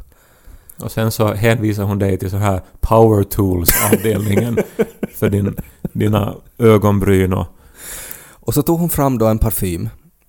Och 0.79 0.93
sen 0.93 1.11
så 1.11 1.35
hänvisar 1.35 1.85
hon 1.85 1.99
dig 1.99 2.19
till 2.19 2.31
så 2.31 2.37
här 2.37 2.61
power 2.81 3.23
tools-avdelningen 3.23 4.59
för 5.15 5.31
din, 5.31 5.57
dina 5.83 6.35
ögonbryn 6.59 7.33
och... 7.33 7.47
Och 8.45 8.55
så 8.55 8.63
tog 8.63 8.81
hon 8.81 8.91
fram 8.91 9.19
då 9.19 9.27
en 9.27 9.39
parfym 9.39 9.89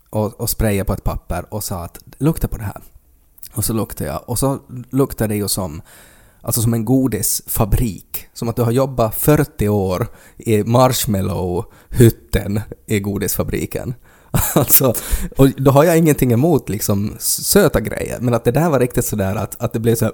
och, 0.09 0.41
och 0.41 0.49
sprayade 0.49 0.85
på 0.85 0.93
ett 0.93 1.03
papper 1.03 1.45
och 1.49 1.63
sa 1.63 1.83
att 1.83 1.99
lukta 2.17 2.47
på 2.47 2.57
det 2.57 2.63
här. 2.63 2.81
Och 3.55 3.65
så 3.65 3.73
luktade 3.73 4.09
jag 4.09 4.23
och 4.29 4.39
så 4.39 4.59
luktade 4.89 5.33
det 5.33 5.37
ju 5.37 5.47
som 5.47 5.81
Alltså 6.45 6.61
som 6.61 6.73
en 6.73 6.85
godisfabrik. 6.85 8.27
Som 8.33 8.49
att 8.49 8.55
du 8.55 8.61
har 8.61 8.71
jobbat 8.71 9.15
40 9.15 9.67
år 9.69 10.07
i 10.37 10.63
marshmallow-hytten 10.63 12.61
i 12.85 12.99
godisfabriken. 12.99 13.93
Alltså, 14.55 14.93
och 15.37 15.49
då 15.57 15.71
har 15.71 15.83
jag 15.83 15.97
ingenting 15.97 16.31
emot 16.31 16.69
liksom 16.69 17.13
söta 17.19 17.81
grejer, 17.81 18.19
men 18.19 18.33
att 18.33 18.43
det 18.43 18.51
där 18.51 18.69
var 18.69 18.79
riktigt 18.79 19.05
sådär 19.05 19.35
att, 19.35 19.61
att 19.61 19.73
det 19.73 19.79
blev 19.79 19.95
så 19.95 20.05
här, 20.05 20.13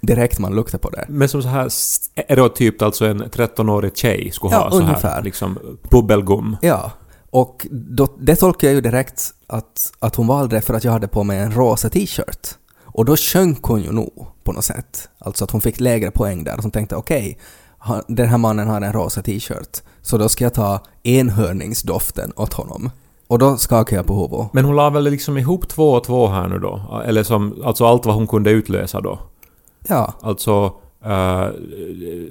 direkt 0.00 0.38
man 0.38 0.54
luktar 0.54 0.78
på 0.78 0.90
det. 0.90 1.04
Men 1.08 1.28
som 1.28 1.42
så 1.42 1.48
här 1.48 1.68
stereotypt 1.68 2.82
alltså 2.82 3.06
en 3.06 3.22
13-årig 3.22 3.96
tjej 3.96 4.30
skulle 4.32 4.54
Ja, 4.54 4.58
ha 4.62 4.70
så 4.70 4.80
ungefär. 4.80 5.08
här 5.08 5.22
liksom 5.22 5.58
bubbelgum. 5.90 6.56
Ja, 6.62 6.90
och 7.30 7.66
då, 7.70 8.08
det 8.20 8.36
tolkar 8.36 8.68
jag 8.68 8.74
ju 8.74 8.80
direkt 8.80 9.30
att, 9.46 9.92
att 9.98 10.14
hon 10.14 10.26
valde 10.26 10.56
det 10.56 10.62
för 10.62 10.74
att 10.74 10.84
jag 10.84 10.92
hade 10.92 11.08
på 11.08 11.24
mig 11.24 11.38
en 11.38 11.52
rosa 11.52 11.88
t-shirt. 11.88 12.58
Och 12.92 13.04
då 13.04 13.16
sjönk 13.16 13.62
hon 13.62 13.82
ju 13.82 13.92
nog 13.92 14.26
på 14.44 14.52
något 14.52 14.64
sätt. 14.64 15.08
Alltså 15.18 15.44
att 15.44 15.50
hon 15.50 15.60
fick 15.60 15.80
lägre 15.80 16.10
poäng 16.10 16.44
där. 16.44 16.58
Hon 16.62 16.70
tänkte 16.70 16.96
okej, 16.96 17.38
han- 17.78 18.02
den 18.08 18.28
här 18.28 18.38
mannen 18.38 18.68
har 18.68 18.80
en 18.80 18.92
rosa 18.92 19.22
t-shirt, 19.22 19.82
så 20.02 20.18
då 20.18 20.28
ska 20.28 20.44
jag 20.44 20.54
ta 20.54 20.80
enhörningsdoften 21.02 22.32
åt 22.36 22.52
honom. 22.52 22.90
Och 23.28 23.38
då 23.38 23.56
skakade 23.56 23.96
jag 23.96 24.06
på 24.06 24.14
huvudet. 24.22 24.52
Men 24.52 24.64
hon 24.64 24.76
la 24.76 24.90
väl 24.90 25.04
liksom 25.04 25.38
ihop 25.38 25.68
två 25.68 25.92
och 25.92 26.04
två 26.04 26.28
här 26.28 26.48
nu 26.48 26.58
då? 26.58 27.02
Eller 27.06 27.22
som, 27.22 27.62
alltså 27.64 27.84
allt 27.86 28.06
vad 28.06 28.14
hon 28.14 28.26
kunde 28.26 28.50
utlösa 28.50 29.00
då? 29.00 29.18
Ja, 29.88 30.12
Alltså... 30.22 30.72
eh, 31.04 31.46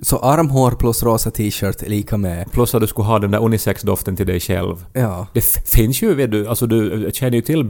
så 0.01 0.17
armhår 0.17 0.71
plus 0.71 1.03
rosa 1.03 1.31
t-shirt 1.31 1.81
är 1.83 1.89
lika 1.89 2.17
med... 2.17 2.51
plus 2.51 2.75
att 2.75 2.81
du 2.81 2.87
skulle 2.87 3.07
ha 3.07 3.19
den 3.19 3.31
där 3.31 3.39
unisex-doften 3.39 4.15
till 4.15 4.27
dig 4.27 4.39
själv. 4.39 4.85
Ja. 4.93 5.27
Det 5.33 5.41
finns 5.65 6.01
ju, 6.01 6.13
vet 6.15 6.31
du, 6.31 6.47
alltså 6.47 6.67
du 6.67 7.09
känner 7.13 7.35
ju 7.35 7.41
till 7.41 7.63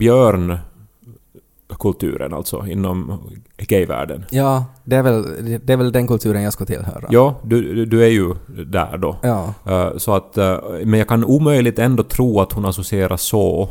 björnkulturen 1.72 2.34
alltså 2.34 2.66
inom 2.68 3.20
gayvärlden. 3.58 4.25
Ja, 4.30 4.66
det 4.84 4.96
är, 4.96 5.04
väl, 5.04 5.24
det 5.66 5.74
är 5.74 5.78
väl 5.78 5.92
den 5.92 6.08
kulturen 6.08 6.42
jag 6.42 6.54
ska 6.54 6.66
tillhöra. 6.66 7.08
Ja, 7.10 7.40
du, 7.44 7.86
du 7.86 8.04
är 8.04 8.08
ju 8.10 8.34
där 8.66 8.98
då. 8.98 9.18
Ja. 9.24 9.54
Eh, 9.68 9.98
så 9.98 10.13
att, 10.13 10.38
eh, 10.38 10.58
men 10.86 11.00
jag 11.00 11.08
kan 11.08 11.25
omöjligt 11.25 11.80
ändå 11.80 12.04
tro 12.04 12.40
att 12.40 12.54
hon 12.54 12.66
associerar 12.66 13.18
så. 13.18 13.70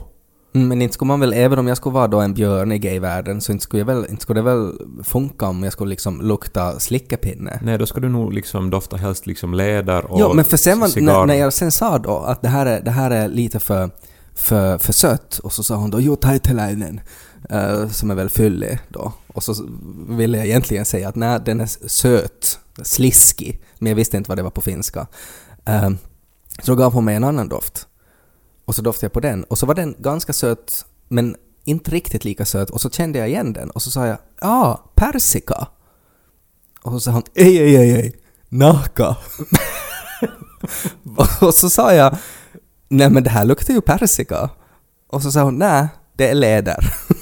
Mm, 0.54 0.68
Men 0.68 0.82
inte 0.82 0.94
skulle 0.94 1.06
man 1.08 1.20
väl, 1.20 1.32
även 1.32 1.58
om 1.58 1.66
jag 1.68 1.76
skulle 1.76 1.92
vara 1.94 2.06
då 2.08 2.20
en 2.20 2.34
björn 2.34 2.72
i 2.72 2.78
gayvärlden, 2.78 3.40
så 3.40 3.52
inte 3.52 3.64
skulle, 3.64 3.80
jag 3.80 3.86
väl, 3.86 4.06
inte 4.10 4.22
skulle 4.22 4.40
det 4.40 4.44
väl 4.44 4.72
funka 5.04 5.46
om 5.48 5.62
jag 5.62 5.72
skulle 5.72 5.90
liksom 5.90 6.20
lukta 6.20 6.78
slickepinne. 6.78 7.60
Nej, 7.62 7.78
då 7.78 7.86
ska 7.86 8.00
du 8.00 8.08
nog 8.08 8.32
liksom 8.32 8.70
dofta 8.70 8.96
helst 8.96 9.26
liksom 9.26 9.54
läder 9.54 10.12
och 10.12 10.20
Ja, 10.20 10.32
men 10.34 10.44
för 10.44 10.56
sen 10.56 10.88
cigarr. 10.88 11.06
när, 11.18 11.26
när 11.26 11.34
jag 11.34 11.52
sen 11.52 11.70
sa 11.70 11.98
då 11.98 12.16
att 12.18 12.42
det 12.42 12.48
här 12.48 12.66
är, 12.66 12.80
det 12.80 12.90
här 12.90 13.10
är 13.10 13.28
lite 13.28 13.58
för, 13.60 13.90
för, 14.34 14.78
för 14.78 14.92
sött, 14.92 15.40
och 15.42 15.52
så 15.52 15.62
sa 15.62 15.74
hon 15.76 15.90
då 15.90 16.00
”Jo, 16.00 16.16
taitelainen”, 16.16 17.00
eh, 17.50 17.88
som 17.88 18.10
är 18.10 18.14
väl 18.14 18.28
fyllig 18.28 18.78
då. 18.88 19.12
Och 19.26 19.42
så 19.42 19.68
ville 20.08 20.38
jag 20.38 20.46
egentligen 20.46 20.84
säga 20.84 21.08
att 21.08 21.16
nej, 21.16 21.40
den 21.44 21.60
är 21.60 21.88
söt, 21.88 22.58
sliskig, 22.82 23.62
men 23.78 23.90
jag 23.90 23.96
visste 23.96 24.16
inte 24.16 24.28
vad 24.28 24.38
det 24.38 24.42
var 24.42 24.50
på 24.50 24.60
finska. 24.60 25.06
Eh, 25.64 25.90
så 26.62 26.70
då 26.70 26.74
gav 26.74 26.92
hon 26.92 27.04
mig 27.04 27.16
en 27.16 27.24
annan 27.24 27.48
doft. 27.48 27.86
Och 28.64 28.74
så 28.74 28.82
doftade 28.82 29.04
jag 29.04 29.12
på 29.12 29.20
den, 29.20 29.44
och 29.44 29.58
så 29.58 29.66
var 29.66 29.74
den 29.74 29.94
ganska 29.98 30.32
söt, 30.32 30.84
men 31.08 31.36
inte 31.64 31.90
riktigt 31.90 32.24
lika 32.24 32.44
söt, 32.44 32.70
och 32.70 32.80
så 32.80 32.90
kände 32.90 33.18
jag 33.18 33.28
igen 33.28 33.52
den, 33.52 33.70
och 33.70 33.82
så 33.82 33.90
sa 33.90 34.06
jag 34.06 34.18
”Ja, 34.40 34.48
ah, 34.48 34.90
persika”. 34.94 35.68
Och 36.82 36.92
så 36.92 37.00
sa 37.00 37.10
hon 37.10 37.22
”Ej, 37.34 37.58
ej, 37.58 37.76
ej, 37.76 37.92
ej, 37.92 38.12
naka”. 38.48 39.16
och 41.40 41.54
så 41.54 41.70
sa 41.70 41.94
jag 41.94 42.16
”Nej 42.88 43.10
men 43.10 43.22
det 43.22 43.30
här 43.30 43.44
luktar 43.44 43.74
ju 43.74 43.80
persika”. 43.80 44.50
Och 45.08 45.22
så 45.22 45.32
sa 45.32 45.42
hon 45.42 45.58
”Nej, 45.58 45.88
det 46.16 46.28
är 46.28 46.34
läder”. 46.34 46.94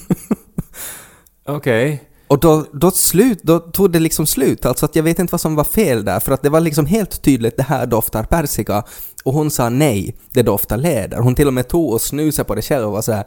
Okej. 1.49 2.03
Och 2.27 2.41
då, 2.41 2.67
då, 2.73 2.91
slut, 2.91 3.43
då 3.43 3.59
tog 3.59 3.93
det 3.93 3.99
liksom 3.99 4.27
slut, 4.27 4.67
alltså 4.67 4.87
att 4.87 4.97
jag 4.97 5.03
vet 5.03 5.19
inte 5.19 5.33
vad 5.33 5.41
som 5.41 5.55
var 5.55 5.65
fel 5.65 6.05
där, 6.05 6.21
för 6.21 6.33
att 6.33 6.43
det 6.43 6.49
var 6.49 6.61
liksom 6.61 6.87
helt 6.87 7.23
tydligt 7.23 7.57
det 7.57 7.63
här 7.63 7.87
doftar 7.87 8.23
persika. 8.23 8.85
Och 9.25 9.33
hon 9.33 9.51
sa 9.51 9.69
nej, 9.69 10.17
det 10.33 10.43
doftar 10.43 10.77
läder. 10.77 11.19
Hon 11.19 11.35
till 11.35 11.47
och 11.47 11.55
med 11.55 11.69
tog 11.69 11.93
och 11.93 12.01
snusade 12.01 12.47
på 12.47 12.55
det 12.55 12.63
själv 12.63 12.87
och 12.87 12.93
var 12.93 13.03
såhär, 13.03 13.27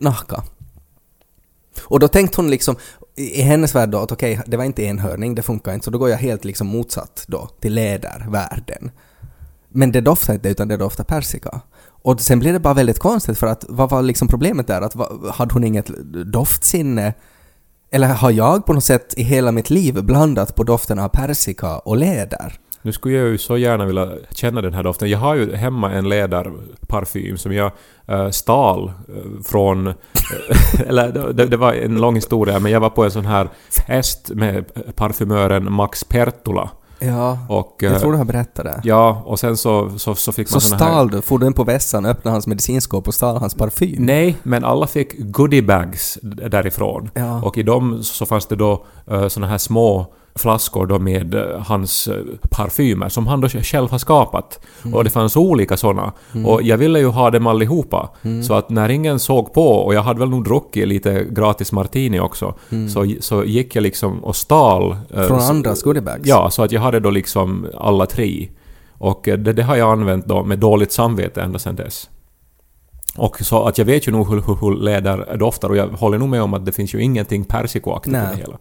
naka. 0.00 0.42
Och 1.82 2.00
då 2.00 2.08
tänkte 2.08 2.40
hon 2.40 2.50
liksom, 2.50 2.76
i 3.16 3.42
hennes 3.42 3.74
värld 3.74 3.88
då, 3.88 3.98
att 3.98 4.12
okej, 4.12 4.40
det 4.46 4.56
var 4.56 4.64
inte 4.64 4.82
enhörning, 4.82 5.34
det 5.34 5.42
funkar 5.42 5.74
inte, 5.74 5.84
så 5.84 5.90
då 5.90 5.98
går 5.98 6.10
jag 6.10 6.18
helt 6.18 6.44
liksom 6.44 6.66
motsatt 6.66 7.24
då, 7.28 7.48
till 7.60 7.74
lädervärlden. 7.74 8.90
Men 9.68 9.92
det 9.92 10.00
doftar 10.00 10.34
inte, 10.34 10.48
utan 10.48 10.68
det 10.68 10.76
doftar 10.76 11.04
persika. 11.04 11.60
Och 11.84 12.20
sen 12.20 12.38
blev 12.38 12.52
det 12.52 12.60
bara 12.60 12.74
väldigt 12.74 12.98
konstigt, 12.98 13.38
för 13.38 13.46
att 13.46 13.64
vad 13.68 13.90
var 13.90 14.02
liksom 14.02 14.28
problemet 14.28 14.66
där? 14.66 14.82
Att, 14.82 14.94
hade 15.34 15.54
hon 15.54 15.64
inget 15.64 15.86
doftsinne? 16.32 17.14
Eller 17.96 18.08
har 18.08 18.30
jag 18.30 18.66
på 18.66 18.72
något 18.72 18.84
sätt 18.84 19.14
i 19.16 19.22
hela 19.22 19.52
mitt 19.52 19.70
liv 19.70 20.04
blandat 20.04 20.54
på 20.54 20.64
doften 20.64 20.98
av 20.98 21.08
persika 21.08 21.78
och 21.78 21.96
läder? 21.96 22.52
Nu 22.82 22.92
skulle 22.92 23.14
jag 23.14 23.28
ju 23.28 23.38
så 23.38 23.58
gärna 23.58 23.84
vilja 23.84 24.12
känna 24.30 24.62
den 24.62 24.74
här 24.74 24.82
doften. 24.82 25.10
Jag 25.10 25.18
har 25.18 25.34
ju 25.34 25.54
hemma 25.54 25.92
en 25.92 26.08
läderparfym 26.08 27.38
som 27.38 27.52
jag 27.52 27.72
äh, 28.06 28.30
stal 28.30 28.92
eh, 29.08 29.42
från... 29.44 29.86
Eh, 29.86 29.94
eller 30.86 31.32
det, 31.32 31.46
det 31.46 31.56
var 31.56 31.72
en 31.72 32.00
lång 32.00 32.14
historia, 32.14 32.58
men 32.58 32.72
jag 32.72 32.80
var 32.80 32.90
på 32.90 33.04
en 33.04 33.10
sån 33.10 33.26
här 33.26 33.48
fest 33.86 34.30
med 34.34 34.64
parfymören 34.96 35.72
Max 35.72 36.04
Pertula. 36.04 36.70
Ja, 36.98 37.38
Och, 37.48 37.76
jag 37.80 37.92
eh, 37.92 37.98
tror 37.98 38.12
du 38.12 38.18
har 38.18 38.24
berättat 38.24 38.64
det. 38.64 38.80
Ja, 38.84 39.22
och 39.26 39.38
sen 39.38 39.56
så, 39.56 39.90
så, 39.98 40.14
så 40.14 40.32
fick 40.32 40.48
Så 40.48 40.54
man 40.54 40.80
här... 40.80 40.86
stal 40.88 41.10
du, 41.10 41.22
for 41.22 41.38
du 41.38 41.46
in 41.46 41.52
på 41.52 41.64
vässan, 41.64 42.06
öppnade 42.06 42.34
hans 42.34 42.46
medicinskåp 42.46 43.08
och 43.08 43.14
stal 43.14 43.36
hans 43.36 43.54
parfym? 43.54 44.06
Nej, 44.06 44.36
men 44.42 44.64
alla 44.64 44.86
fick 44.86 45.18
goodiebags 45.18 46.18
därifrån. 46.22 47.10
Ja. 47.14 47.42
Och 47.42 47.58
i 47.58 47.62
dem 47.62 48.02
så 48.02 48.26
fanns 48.26 48.46
det 48.46 48.56
då 48.56 48.84
uh, 49.12 49.28
såna 49.28 49.46
här 49.46 49.58
små 49.58 50.06
flaskor 50.36 50.86
då 50.86 50.98
med 50.98 51.34
eh, 51.34 51.42
hans 51.66 52.08
eh, 52.08 52.14
parfymer 52.50 53.08
som 53.08 53.26
han 53.26 53.40
då 53.40 53.48
själv 53.48 53.90
har 53.90 53.98
skapat. 53.98 54.60
Och 54.94 55.04
det 55.04 55.10
fanns 55.10 55.36
olika 55.36 55.76
såna. 55.76 56.12
Och 56.46 56.62
jag 56.62 56.76
ville 56.78 56.98
ju 56.98 57.06
ha 57.06 57.30
dem 57.30 57.46
allihopa. 57.46 58.10
Så 58.42 58.54
att 58.54 58.70
när 58.70 58.88
ingen 58.88 59.18
såg 59.18 59.52
på, 59.52 59.68
och 59.68 59.94
jag 59.94 60.02
hade 60.02 60.20
väl 60.20 60.28
nog 60.30 60.44
druckit 60.44 60.88
lite 60.88 61.24
gratis 61.30 61.72
martini 61.72 62.20
också, 62.20 62.54
så, 62.92 63.06
så 63.20 63.44
gick 63.44 63.76
jag 63.76 63.82
liksom 63.82 64.24
och 64.24 64.36
stal... 64.36 64.96
eh, 65.14 65.26
Från 65.26 65.40
så- 65.40 65.50
andras 65.50 65.82
goodiebags? 65.82 66.22
Ja, 66.26 66.50
så 66.50 66.62
att 66.62 66.72
jag 66.72 66.80
hade 66.80 67.00
då 67.00 67.10
liksom 67.10 67.66
alla 67.78 68.06
tre. 68.06 68.48
Och 68.98 69.20
det, 69.24 69.36
det 69.36 69.62
har 69.62 69.76
jag 69.76 69.92
använt 69.92 70.26
då 70.26 70.42
med 70.44 70.58
dåligt 70.58 70.92
samvete 70.92 71.42
ända 71.42 71.58
sedan 71.58 71.76
dess. 71.76 72.10
Och 73.16 73.40
så 73.40 73.64
att 73.64 73.78
jag 73.78 73.84
vet 73.84 74.08
ju 74.08 74.12
nog 74.12 74.28
hur, 74.30 74.42
hur, 74.46 74.56
hur 74.60 74.76
läder 74.76 75.36
doftar 75.36 75.68
och 75.68 75.76
jag 75.76 75.88
håller 75.88 76.18
nog 76.18 76.28
med 76.28 76.42
om 76.42 76.54
att 76.54 76.66
det 76.66 76.72
finns 76.72 76.94
ju 76.94 77.02
ingenting 77.02 77.44
persikoaktigt 77.44 78.14
i 78.14 78.18
det 78.32 78.36
hela. 78.36 78.56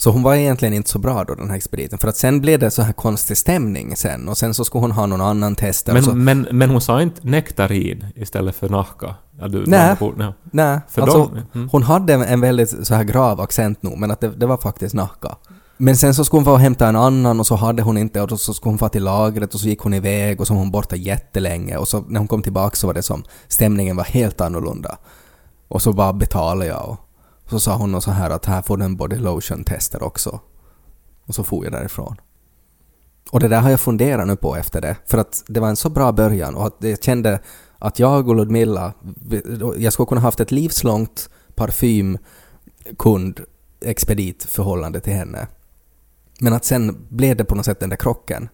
Så 0.00 0.10
hon 0.10 0.22
var 0.22 0.34
egentligen 0.34 0.74
inte 0.74 0.90
så 0.90 0.98
bra 0.98 1.24
då, 1.24 1.34
den 1.34 1.50
här 1.50 1.56
expediten. 1.56 1.98
För 1.98 2.08
att 2.08 2.16
sen 2.16 2.40
blev 2.40 2.58
det 2.58 2.70
så 2.70 2.82
här 2.82 2.92
konstig 2.92 3.36
stämning 3.36 3.96
sen, 3.96 4.28
och 4.28 4.38
sen 4.38 4.54
så 4.54 4.64
skulle 4.64 4.82
hon 4.82 4.90
ha 4.90 5.06
någon 5.06 5.20
annan 5.20 5.54
testa. 5.54 5.92
och 5.98 6.04
så, 6.04 6.14
Men, 6.14 6.40
men, 6.42 6.58
men 6.58 6.70
hon 6.70 6.80
sa 6.80 7.02
inte 7.02 7.20
nektarin 7.28 8.06
istället 8.14 8.56
för 8.56 8.68
nahka? 8.68 9.14
Ja, 9.40 9.48
du, 9.48 9.64
Nej. 9.66 9.96
Nej, 10.52 10.80
För 10.88 11.02
alltså 11.02 11.18
dem- 11.18 11.38
mm. 11.54 11.68
hon 11.72 11.82
hade 11.82 12.12
en 12.14 12.40
väldigt 12.40 12.86
så 12.86 12.94
här 12.94 13.04
grav 13.04 13.40
accent 13.40 13.82
nog, 13.82 13.98
men 13.98 14.10
att 14.10 14.20
det, 14.20 14.28
det 14.28 14.46
var 14.46 14.56
faktiskt 14.56 14.94
Nacka. 14.94 15.36
Men 15.76 15.96
sen 15.96 16.14
så 16.14 16.24
skulle 16.24 16.38
hon 16.38 16.44
få 16.44 16.56
hämta 16.56 16.88
en 16.88 16.96
annan 16.96 17.40
och 17.40 17.46
så 17.46 17.54
hade 17.54 17.82
hon 17.82 17.98
inte 17.98 18.22
och 18.22 18.40
så 18.40 18.54
skulle 18.54 18.70
hon 18.70 18.78
få 18.78 18.88
till 18.88 19.04
lagret 19.04 19.54
och 19.54 19.60
så 19.60 19.68
gick 19.68 19.80
hon 19.80 19.94
iväg 19.94 20.40
och 20.40 20.46
så 20.46 20.54
var 20.54 20.60
hon 20.60 20.70
borta 20.70 20.96
jättelänge 20.96 21.76
och 21.76 21.88
så 21.88 22.00
när 22.08 22.18
hon 22.18 22.28
kom 22.28 22.42
tillbaka 22.42 22.76
så 22.76 22.86
var 22.86 22.94
det 22.94 23.02
som 23.02 23.24
stämningen 23.48 23.96
var 23.96 24.04
helt 24.04 24.40
annorlunda. 24.40 24.98
Och 25.68 25.82
så 25.82 25.92
bara 25.92 26.12
betalade 26.12 26.66
jag 26.66 26.88
och 26.88 26.98
så 27.50 27.60
sa 27.60 27.76
hon 27.76 27.92
nog 27.92 28.02
så 28.02 28.10
här 28.10 28.30
att 28.30 28.46
här 28.46 28.62
får 28.62 28.76
du 28.76 28.84
en 28.84 28.96
body 28.96 29.16
lotion 29.16 29.64
tester 29.64 30.02
också. 30.02 30.40
Och 31.26 31.34
så 31.34 31.44
for 31.44 31.64
jag 31.64 31.72
därifrån. 31.72 32.16
Och 33.30 33.40
det 33.40 33.48
där 33.48 33.60
har 33.60 33.70
jag 33.70 33.80
funderat 33.80 34.26
nu 34.26 34.36
på 34.36 34.56
efter 34.56 34.80
det, 34.80 34.96
för 35.06 35.18
att 35.18 35.44
det 35.46 35.60
var 35.60 35.68
en 35.68 35.76
så 35.76 35.90
bra 35.90 36.12
början 36.12 36.54
och 36.54 36.66
att 36.66 36.76
jag 36.78 37.02
kände 37.02 37.40
att 37.78 37.98
jag 37.98 38.28
och 38.28 38.36
Ludmilla, 38.36 38.92
jag 39.76 39.92
skulle 39.92 40.06
kunna 40.06 40.20
haft 40.20 40.40
ett 40.40 40.50
livslångt 40.50 41.30
parfymkund 41.54 43.40
expedit 43.80 44.44
förhållande 44.44 45.00
till 45.00 45.12
henne. 45.12 45.46
Men 46.40 46.52
att 46.52 46.64
sen 46.64 47.06
blev 47.08 47.36
det 47.36 47.44
på 47.44 47.54
något 47.54 47.64
sätt 47.64 47.80
den 47.80 47.90
där 47.90 47.96
krocken. 47.96 48.48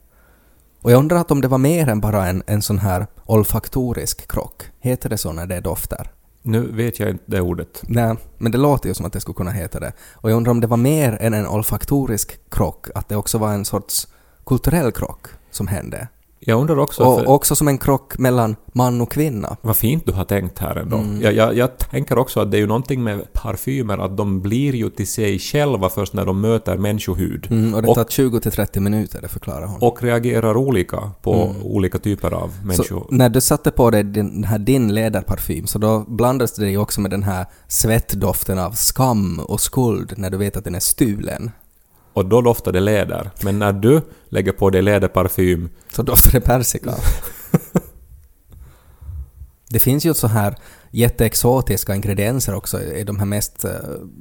Och 0.83 0.93
jag 0.93 0.99
undrar 0.99 1.17
att 1.17 1.31
om 1.31 1.41
det 1.41 1.49
var 1.49 1.59
mer 1.59 1.89
än 1.89 2.01
bara 2.01 2.27
en, 2.27 2.43
en 2.47 2.63
sån 2.63 2.79
här 2.79 3.07
olfaktorisk 3.25 4.29
krock. 4.29 4.63
Heter 4.81 5.09
det 5.09 5.19
så 5.19 5.33
när 5.33 5.47
det 5.47 5.57
är 5.57 5.61
dofter? 5.61 6.13
Nu 6.47 6.73
vet 6.73 7.01
jag 7.01 7.11
inte 7.11 7.25
det 7.27 7.41
ordet. 7.41 7.83
Nej, 7.89 8.17
men 8.39 8.53
det 8.53 8.59
låter 8.59 8.89
ju 8.89 8.95
som 8.95 9.07
att 9.07 9.13
det 9.13 9.21
skulle 9.21 9.35
kunna 9.35 9.51
heta 9.51 9.81
det. 9.81 9.93
Och 10.15 10.31
jag 10.31 10.37
undrar 10.37 10.51
om 10.51 10.61
det 10.61 10.67
var 10.67 10.77
mer 10.77 11.19
än 11.21 11.35
en 11.35 11.47
olfaktorisk 11.47 12.51
krock, 12.51 12.87
att 12.95 13.09
det 13.09 13.17
också 13.17 13.39
var 13.39 13.53
en 13.53 13.65
sorts 13.65 14.09
kulturell 14.47 14.93
krock 14.93 15.27
som 15.51 15.67
hände. 15.67 16.09
Jag 16.41 16.61
undrar 16.61 16.79
också... 16.79 17.03
Och 17.05 17.19
för- 17.19 17.29
också 17.29 17.57
som 17.57 17.69
en 17.69 17.79
krock 17.79 18.19
mellan 18.19 18.57
man 18.73 19.01
och 19.01 19.11
kvinna. 19.13 19.57
Vad 19.63 19.77
fint 19.77 20.07
du 20.07 20.13
har 20.13 20.25
tänkt 20.25 20.59
här 20.59 20.77
ändå. 20.77 20.97
Mm. 20.97 21.21
Jag, 21.23 21.35
jag, 21.35 21.55
jag 21.57 21.79
tänker 21.79 22.19
också 22.19 22.41
att 22.41 22.51
det 22.51 22.57
är 22.57 22.59
ju 22.61 22.67
någonting 22.67 23.03
med 23.05 23.33
parfymer, 23.33 23.99
att 23.99 24.17
de 24.17 24.41
blir 24.41 24.75
ju 24.75 24.91
till 24.91 25.07
sig 25.07 25.39
själva 25.39 25.89
först 25.89 26.13
när 26.13 26.27
de 26.27 26.41
möter 26.41 26.77
människohud. 26.77 27.47
Mm, 27.51 27.75
och 27.75 27.83
det 27.83 27.95
tar 27.95 28.05
20 28.05 28.41
till 28.41 28.53
30 28.53 28.81
minuter, 28.81 29.21
det 29.23 29.29
förklarar 29.29 29.67
hon. 29.67 29.79
Och 29.83 30.03
reagerar 30.03 30.57
olika 30.57 31.11
på 31.23 31.35
Mm. 31.35 31.63
olika 31.63 31.99
typer 31.99 32.31
av 32.35 32.49
så 32.61 32.67
människor. 32.67 33.07
när 33.11 33.29
du 33.29 33.41
satte 33.41 33.71
på 33.71 33.91
dig 33.91 34.05
den 34.05 34.45
här 34.45 34.59
din 34.59 34.95
läderparfym 34.95 35.67
så 35.67 35.79
då 35.79 36.05
blandades 36.09 36.55
det 36.55 36.71
ju 36.71 36.79
också 36.79 37.01
med 37.01 37.11
den 37.11 37.23
här 37.23 37.47
svettdoften 37.69 38.59
av 38.59 38.71
skam 38.73 39.41
och 39.41 39.61
skuld 39.61 40.13
när 40.17 40.31
du 40.31 40.37
vet 40.37 40.57
att 40.57 40.65
den 40.65 40.75
är 40.75 40.81
stulen. 40.81 41.51
Och 42.17 42.27
då 42.27 42.41
doftar 42.41 42.73
det 42.73 42.81
läder. 42.81 43.31
Men 43.43 43.59
när 43.59 43.73
du 43.73 44.03
lägger 44.29 44.53
på 44.53 44.71
dig 44.71 44.83
läderparfym, 44.83 45.69
Så 45.93 46.03
doftar 46.03 46.31
det 46.31 46.41
persika. 46.41 46.95
det 49.71 49.79
finns 49.79 50.07
ju 50.07 50.15
så 50.15 50.27
här 50.27 50.57
jätteexotiska 50.91 51.95
ingredienser 51.95 52.55
också 52.55 52.83
i 52.83 53.05
de 53.05 53.19
här 53.19 53.27
mest 53.27 53.65
eh, 53.65 53.71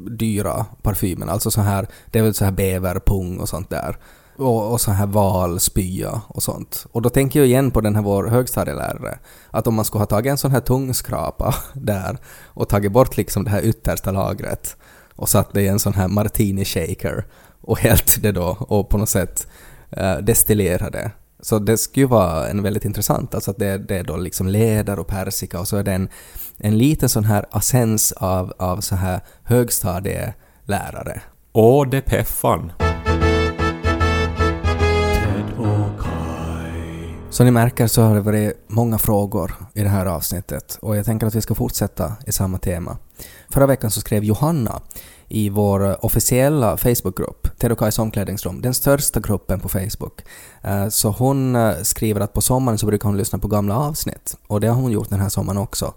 dyra 0.10 0.66
parfymerna. 0.82 1.32
Alltså 1.32 1.52
så 1.52 1.62
här, 1.62 1.88
det 2.12 2.20
är 2.20 2.24
väl 2.24 2.34
så 2.34 2.46
här 2.46 2.52
bäverpung 2.52 3.38
och 3.38 3.50
sånt 3.50 3.70
där. 3.70 3.98
Och, 4.38 4.72
och 4.72 4.82
så 4.82 4.92
här 4.92 5.08
valspya 5.08 6.22
och 6.28 6.44
sånt. 6.44 6.86
Och 6.92 7.02
då 7.02 7.10
tänker 7.10 7.40
jag 7.40 7.48
igen 7.48 7.72
på 7.72 7.82
den 7.82 7.96
här 7.96 8.02
vår 8.02 8.28
högstadielärare. 8.28 9.20
Att 9.52 9.68
om 9.68 9.76
man 9.76 9.86
skulle 9.86 10.02
ha 10.02 10.06
tagit 10.06 10.32
en 10.32 10.38
sån 10.38 10.52
här 10.52 10.62
tungskrapa 10.62 11.56
där 11.74 12.18
och 12.46 12.70
tagit 12.70 12.92
bort 12.92 13.18
liksom 13.18 13.44
det 13.44 13.50
här 13.50 13.62
yttersta 13.62 14.12
lagret 14.12 14.78
och 15.16 15.30
satt 15.30 15.54
det 15.54 15.62
i 15.62 15.68
en 15.68 15.80
sån 15.80 15.94
här 15.94 16.08
martini 16.08 16.66
shaker 16.66 17.26
och 17.66 17.80
hällt 17.80 18.22
det 18.22 18.32
då 18.32 18.58
och 18.60 18.90
på 18.90 18.98
något 18.98 19.10
sätt 19.10 19.48
uh, 19.98 20.18
destillerade. 20.18 21.12
Så 21.40 21.60
det 21.60 21.78
skulle 21.78 22.04
ju 22.04 22.08
vara 22.08 22.48
en 22.48 22.64
väldigt 22.64 22.86
intressant, 22.86 23.36
alltså 23.36 23.52
att 23.52 23.58
det, 23.58 23.78
det 23.78 23.98
är 23.98 24.04
då 24.04 24.18
liksom 24.18 24.48
läder 24.48 25.00
och 25.00 25.08
persika 25.08 25.60
och 25.60 25.68
så 25.68 25.78
är 25.78 25.84
det 25.84 25.94
en, 25.94 26.10
en 26.58 26.78
liten 26.78 27.10
sån 27.10 27.24
här 27.24 27.46
essens 27.56 28.12
av, 28.12 28.54
av 28.58 28.82
så 28.82 28.96
här 28.96 29.20
högstadielärare. 29.44 31.22
åh 31.54 31.90
det 31.90 32.02
peffan. 32.02 32.72
Som 37.30 37.46
ni 37.46 37.52
märker 37.52 37.88
så 37.88 38.02
har 38.02 38.16
det 38.16 38.22
varit 38.22 38.54
många 38.68 38.98
frågor 38.98 39.56
i 39.74 39.82
det 39.82 39.90
här 39.90 40.06
avsnittet 40.06 40.78
och 40.82 40.98
jag 40.98 41.06
tänker 41.06 41.28
att 41.28 41.36
vi 41.36 41.42
ska 41.42 41.56
fortsätta 41.56 42.14
i 42.26 42.32
samma 42.32 42.58
tema. 42.58 42.98
Förra 43.50 43.68
veckan 43.68 43.92
så 43.92 44.00
skrev 44.00 44.24
Johanna 44.24 44.82
i 45.28 45.50
vår 45.50 45.86
eh, 45.90 45.96
officiella 46.02 46.78
Facebookgrupp, 46.78 47.60
Terokais 47.60 48.00
omklädningsrum, 48.00 48.62
den 48.62 48.74
största 48.74 49.20
gruppen 49.20 49.60
på 49.60 49.70
Facebook. 49.70 50.22
Eh, 50.62 50.88
så 50.88 51.10
hon 51.10 51.56
eh, 51.56 51.76
skriver 51.82 52.22
att 52.22 52.34
på 52.34 52.42
sommaren 52.42 52.78
så 52.78 52.86
brukar 52.86 53.10
hon 53.10 53.18
lyssna 53.18 53.40
på 53.40 53.48
gamla 53.48 53.78
avsnitt 53.78 54.38
och 54.48 54.62
det 54.62 54.68
har 54.68 54.76
hon 54.82 54.92
gjort 54.92 55.10
den 55.10 55.20
här 55.20 55.30
sommaren 55.30 55.62
också. 55.62 55.94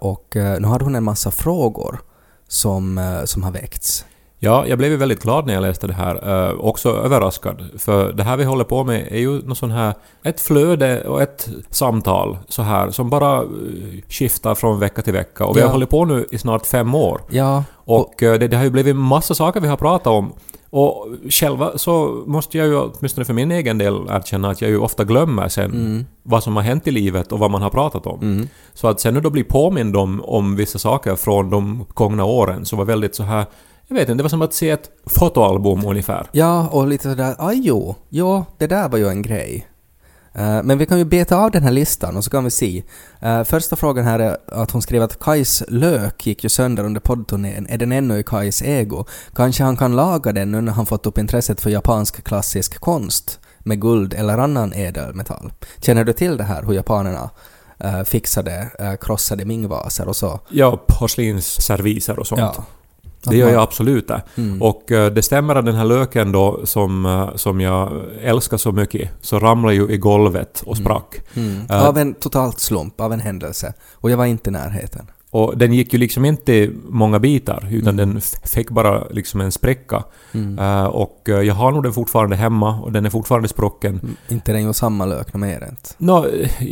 Och 0.00 0.32
nu 0.34 0.66
hade 0.66 0.84
hon 0.84 0.94
en 0.94 1.04
massa 1.04 1.30
frågor 1.30 2.00
som, 2.48 3.20
som 3.24 3.42
har 3.42 3.50
väckts. 3.50 4.04
Ja, 4.40 4.66
jag 4.66 4.78
blev 4.78 4.90
ju 4.90 4.96
väldigt 4.96 5.22
glad 5.22 5.46
när 5.46 5.54
jag 5.54 5.60
läste 5.62 5.86
det 5.86 5.92
här. 5.92 6.46
Eh, 6.48 6.54
också 6.60 6.88
överraskad. 6.90 7.64
För 7.78 8.12
det 8.12 8.22
här 8.22 8.36
vi 8.36 8.44
håller 8.44 8.64
på 8.64 8.84
med 8.84 9.06
är 9.12 9.18
ju 9.18 9.42
något 9.42 9.58
sån 9.58 9.70
här... 9.70 9.94
Ett 10.24 10.40
flöde 10.40 11.00
och 11.08 11.22
ett 11.22 11.48
samtal 11.70 12.38
så 12.48 12.62
här 12.62 12.90
som 12.90 13.10
bara 13.10 13.36
eh, 13.36 13.44
skiftar 14.08 14.54
från 14.54 14.80
vecka 14.80 15.02
till 15.02 15.12
vecka. 15.12 15.44
Och 15.46 15.56
vi 15.56 15.60
Ja. 15.60 15.66
har 15.66 15.72
hållit 15.72 15.90
på 15.90 16.04
nu 16.04 16.26
i 16.30 16.38
snart 16.38 16.66
fem 16.66 16.94
år. 16.94 17.20
Ja, 17.30 17.64
Och 17.74 18.22
eh, 18.22 18.38
det, 18.38 18.48
det 18.48 18.56
har 18.56 18.64
ju 18.64 18.70
blivit 18.70 18.96
massa 18.96 19.34
saker 19.34 19.60
vi 19.60 19.68
har 19.68 19.76
pratat 19.76 20.06
om. 20.06 20.32
Och 20.70 21.06
själva 21.30 21.78
så 21.78 22.22
måste 22.26 22.58
jag 22.58 22.66
ju, 22.66 22.76
åtminstone 22.78 23.24
för 23.24 23.34
min 23.34 23.50
egen 23.52 23.78
del, 23.78 23.94
erkänna 24.10 24.50
att 24.50 24.60
jag 24.62 24.70
ju 24.70 24.78
ofta 24.78 25.04
glömmer 25.04 25.48
sen 25.48 25.70
mm, 25.70 26.06
vad 26.22 26.42
som 26.42 26.56
har 26.56 26.62
hänt 26.62 26.86
i 26.86 26.90
livet 26.90 27.32
och 27.32 27.38
vad 27.38 27.50
man 27.50 27.62
har 27.62 27.70
pratat 27.70 28.06
om. 28.06 28.20
mm. 28.22 28.48
Så 28.74 28.88
att 28.88 29.00
sen 29.00 29.14
nu 29.14 29.20
då 29.20 29.30
bli 29.30 29.44
påmind 29.44 29.96
om, 29.96 30.20
om 30.24 30.56
vissa 30.56 30.78
saker 30.78 31.16
från 31.16 31.50
de 31.50 31.86
gångna 31.94 32.24
åren 32.24 32.64
så 32.64 32.76
var 32.76 32.84
väldigt 32.84 33.14
så 33.14 33.22
här... 33.22 33.44
Jag 33.88 33.94
vet 33.94 34.08
inte, 34.08 34.14
det 34.14 34.22
var 34.22 34.30
som 34.30 34.42
att 34.42 34.54
se 34.54 34.70
ett 34.70 34.90
fotoalbum 35.06 35.86
ungefär. 35.86 36.26
Ja, 36.32 36.68
och 36.68 36.86
lite 36.86 37.02
sådär, 37.02 37.34
aj 37.38 37.60
jo, 37.62 37.94
jo, 38.08 38.44
det 38.58 38.66
där 38.66 38.88
var 38.88 38.98
ju 38.98 39.08
en 39.08 39.22
grej. 39.22 39.66
Eh, 40.32 40.62
men 40.62 40.78
vi 40.78 40.86
kan 40.86 40.98
ju 40.98 41.04
beta 41.04 41.36
av 41.36 41.50
den 41.50 41.62
här 41.62 41.70
listan 41.70 42.16
och 42.16 42.24
så 42.24 42.30
kan 42.30 42.44
vi 42.44 42.50
se. 42.50 42.82
Eh, 43.20 43.44
första 43.44 43.76
frågan 43.76 44.04
här 44.04 44.18
är 44.18 44.36
att 44.46 44.70
hon 44.70 44.82
skrev 44.82 45.02
att 45.02 45.18
Kajs 45.18 45.62
lök 45.68 46.26
gick 46.26 46.44
ju 46.44 46.48
sönder 46.48 46.84
under 46.84 47.00
poddturnén. 47.00 47.66
Är 47.66 47.78
den 47.78 47.92
ännu 47.92 48.18
i 48.18 48.22
Kajs 48.22 48.62
ego? 48.62 49.04
Kanske 49.34 49.64
han 49.64 49.76
kan 49.76 49.96
laga 49.96 50.32
den 50.32 50.52
nu 50.52 50.60
när 50.60 50.72
han 50.72 50.86
fått 50.86 51.06
upp 51.06 51.18
intresset 51.18 51.60
för 51.60 51.70
japansk 51.70 52.24
klassisk 52.24 52.80
konst 52.80 53.40
med 53.58 53.80
guld 53.80 54.14
eller 54.14 54.38
annan 54.38 54.72
ädelmetall. 54.72 55.52
Känner 55.80 56.04
du 56.04 56.12
till 56.12 56.36
det 56.36 56.44
här, 56.44 56.62
hur 56.62 56.72
japanerna 56.72 57.30
eh, 57.78 58.02
fixade 58.02 58.70
krossade 59.00 59.44
mingvaser 59.44 60.08
och 60.08 60.16
så? 60.16 60.40
Ja, 60.48 60.84
porslinsserviser 60.88 62.18
och 62.18 62.26
sånt. 62.26 62.40
Ja. 62.40 62.64
Det 63.30 63.36
gör 63.36 63.50
jag 63.50 63.62
absolut. 63.62 64.10
Mm. 64.36 64.62
Och 64.62 64.92
eh, 64.92 65.12
det 65.12 65.22
stämmer 65.22 65.54
att 65.54 65.66
den 65.66 65.74
här 65.74 65.84
löken 65.84 66.32
då 66.32 66.60
som, 66.64 67.06
eh, 67.06 67.36
som 67.36 67.60
jag 67.60 67.92
älskar 68.22 68.56
så 68.56 68.72
mycket, 68.72 69.10
så 69.20 69.38
ramlade 69.38 69.74
ju 69.74 69.90
i 69.90 69.96
golvet 69.96 70.62
och 70.66 70.76
sprack. 70.76 71.20
Mm. 71.34 71.66
Eh, 71.70 71.88
Av 71.88 71.98
en 71.98 72.14
totalt 72.14 72.60
slump, 72.60 73.00
av 73.00 73.12
en 73.12 73.20
händelse. 73.20 73.72
Och 73.94 74.10
jag 74.10 74.16
var 74.16 74.26
inte 74.26 74.50
i 74.50 74.52
närheten. 74.52 75.06
Och 75.30 75.58
den 75.58 75.72
gick 75.72 75.92
ju 75.92 75.98
liksom 75.98 76.24
inte 76.24 76.70
många 76.88 77.18
bitar, 77.18 77.68
utan 77.70 77.98
Mm. 78.00 78.12
den 78.12 78.20
fick 78.44 78.70
bara 78.70 79.04
liksom 79.10 79.40
en 79.40 79.52
spräcka. 79.52 80.04
Mm. 80.32 80.58
Eh, 80.58 80.84
och 80.84 81.28
eh, 81.28 81.40
jag 81.40 81.54
har 81.54 81.72
nog 81.72 81.82
den 81.82 81.92
fortfarande 81.92 82.36
hemma 82.36 82.80
och 82.80 82.92
den 82.92 83.06
är 83.06 83.10
fortfarande 83.10 83.48
sprucken. 83.48 83.92
Mm, 84.02 84.16
Inte 84.28 84.52
den 84.52 84.62
ju 84.66 84.72
samma 84.72 85.06
lök 85.06 85.32
något 85.34 85.40
mer 85.40 85.66
inte. 85.70 85.90
Nå, 85.98 86.26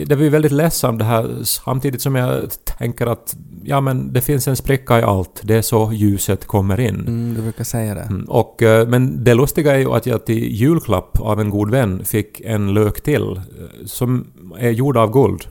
det 0.06 0.14
var 0.14 0.22
ju 0.22 0.28
väldigt 0.28 0.52
ledsamt 0.52 0.98
det 0.98 1.04
här 1.04 1.36
samtidigt 1.44 2.02
som 2.02 2.14
jag 2.14 2.42
tänker 2.78 3.06
att 3.06 3.36
ja 3.64 3.80
men 3.80 4.12
det 4.12 4.20
finns 4.20 4.48
en 4.48 4.56
spricka 4.56 4.98
i 4.98 5.02
allt. 5.02 5.40
Det 5.44 5.54
är 5.54 5.62
så 5.62 5.92
ljuset 5.92 6.46
kommer 6.46 6.80
in. 6.80 6.94
Mm, 7.00 7.34
du 7.34 7.42
brukar 7.42 7.64
säga 7.64 7.94
det. 7.94 8.00
Mm, 8.02 8.24
Och, 8.28 8.62
eh, 8.62 8.88
men 8.88 9.24
det 9.24 9.34
lustiga 9.34 9.74
är 9.74 9.78
ju 9.78 9.92
att 9.92 10.06
jag 10.06 10.26
till 10.26 10.52
julklapp 10.52 11.20
av 11.20 11.40
en 11.40 11.50
god 11.50 11.70
vän 11.70 12.04
fick 12.04 12.40
en 12.40 12.74
lök 12.74 13.00
till 13.02 13.40
som 13.86 14.26
är 14.58 14.70
gjord 14.70 14.96
av 14.96 15.12
guld. 15.12 15.46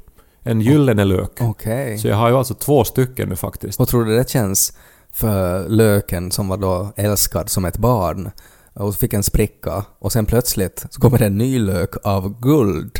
En 0.47 0.61
gyllene 0.61 1.03
lök. 1.03 1.41
Okej. 1.41 1.97
Så 1.97 2.07
jag 2.07 2.15
har 2.15 2.29
ju 2.29 2.35
alltså 2.35 2.53
två 2.53 2.83
stycken 2.83 3.29
nu 3.29 3.35
faktiskt. 3.35 3.79
Och 3.79 3.87
tror 3.87 4.05
du 4.05 4.17
det 4.17 4.29
känns 4.29 4.77
för 5.11 5.69
löken 5.69 6.31
som 6.31 6.47
var 6.47 6.57
då 6.57 6.93
älskad 6.95 7.49
som 7.49 7.65
ett 7.65 7.77
barn 7.77 8.31
och 8.73 8.95
fick 8.95 9.13
en 9.13 9.23
spricka 9.23 9.85
och 9.99 10.11
sen 10.11 10.25
plötsligt 10.25 10.85
så 10.89 11.01
kommer 11.01 11.17
det 11.17 11.25
en 11.25 11.37
ny 11.37 11.59
lök 11.59 11.95
av 12.03 12.39
guld 12.41 12.99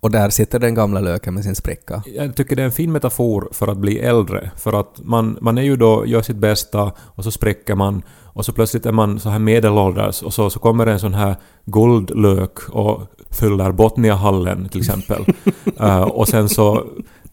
och 0.00 0.10
där 0.10 0.30
sitter 0.30 0.58
den 0.58 0.74
gamla 0.74 1.00
löken 1.00 1.34
med 1.34 1.44
sin 1.44 1.54
spricka. 1.54 2.02
Jag 2.06 2.36
tycker 2.36 2.56
det 2.56 2.62
är 2.62 2.66
en 2.66 2.72
fin 2.72 2.92
metafor 2.92 3.48
för 3.52 3.68
att 3.68 3.78
bli 3.78 3.98
äldre. 3.98 4.50
För 4.56 4.80
att 4.80 5.00
man, 5.02 5.38
man 5.40 5.58
är 5.58 5.62
ju 5.62 5.76
då, 5.76 6.06
gör 6.06 6.22
sitt 6.22 6.36
bästa 6.36 6.92
och 6.98 7.24
så 7.24 7.30
spräcker 7.30 7.74
man 7.74 8.02
och 8.24 8.44
så 8.44 8.52
plötsligt 8.52 8.86
är 8.86 8.92
man 8.92 9.20
så 9.20 9.28
här 9.28 9.38
medelålders 9.38 10.22
och 10.22 10.34
så, 10.34 10.50
så 10.50 10.58
kommer 10.58 10.86
det 10.86 10.92
en 10.92 11.00
sån 11.00 11.14
här 11.14 11.36
guldlök 11.64 12.68
och 12.68 13.02
fyller 13.30 13.72
Botniahallen 13.72 14.68
till 14.68 14.80
exempel. 14.80 15.24
Eh, 15.80 16.02
och 16.02 16.28
sen 16.28 16.48
så 16.48 16.86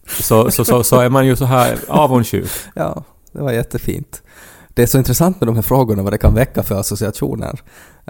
så, 0.08 0.52
så, 0.52 0.66
så, 0.66 0.84
så 0.84 1.00
är 1.00 1.10
man 1.10 1.28
ju 1.28 1.36
så 1.36 1.46
här 1.46 1.80
avundsjuk. 1.88 2.52
Ja, 2.76 3.04
det 3.32 3.42
var 3.42 3.52
jättefint. 3.52 4.22
Det 4.70 4.84
är 4.84 4.88
så 4.88 4.98
intressant 4.98 5.42
med 5.42 5.48
de 5.48 5.56
här 5.56 5.62
frågorna, 5.62 6.04
vad 6.04 6.14
det 6.14 6.18
kan 6.18 6.34
väcka 6.34 6.64
för 6.64 6.76
associationer. 6.76 7.60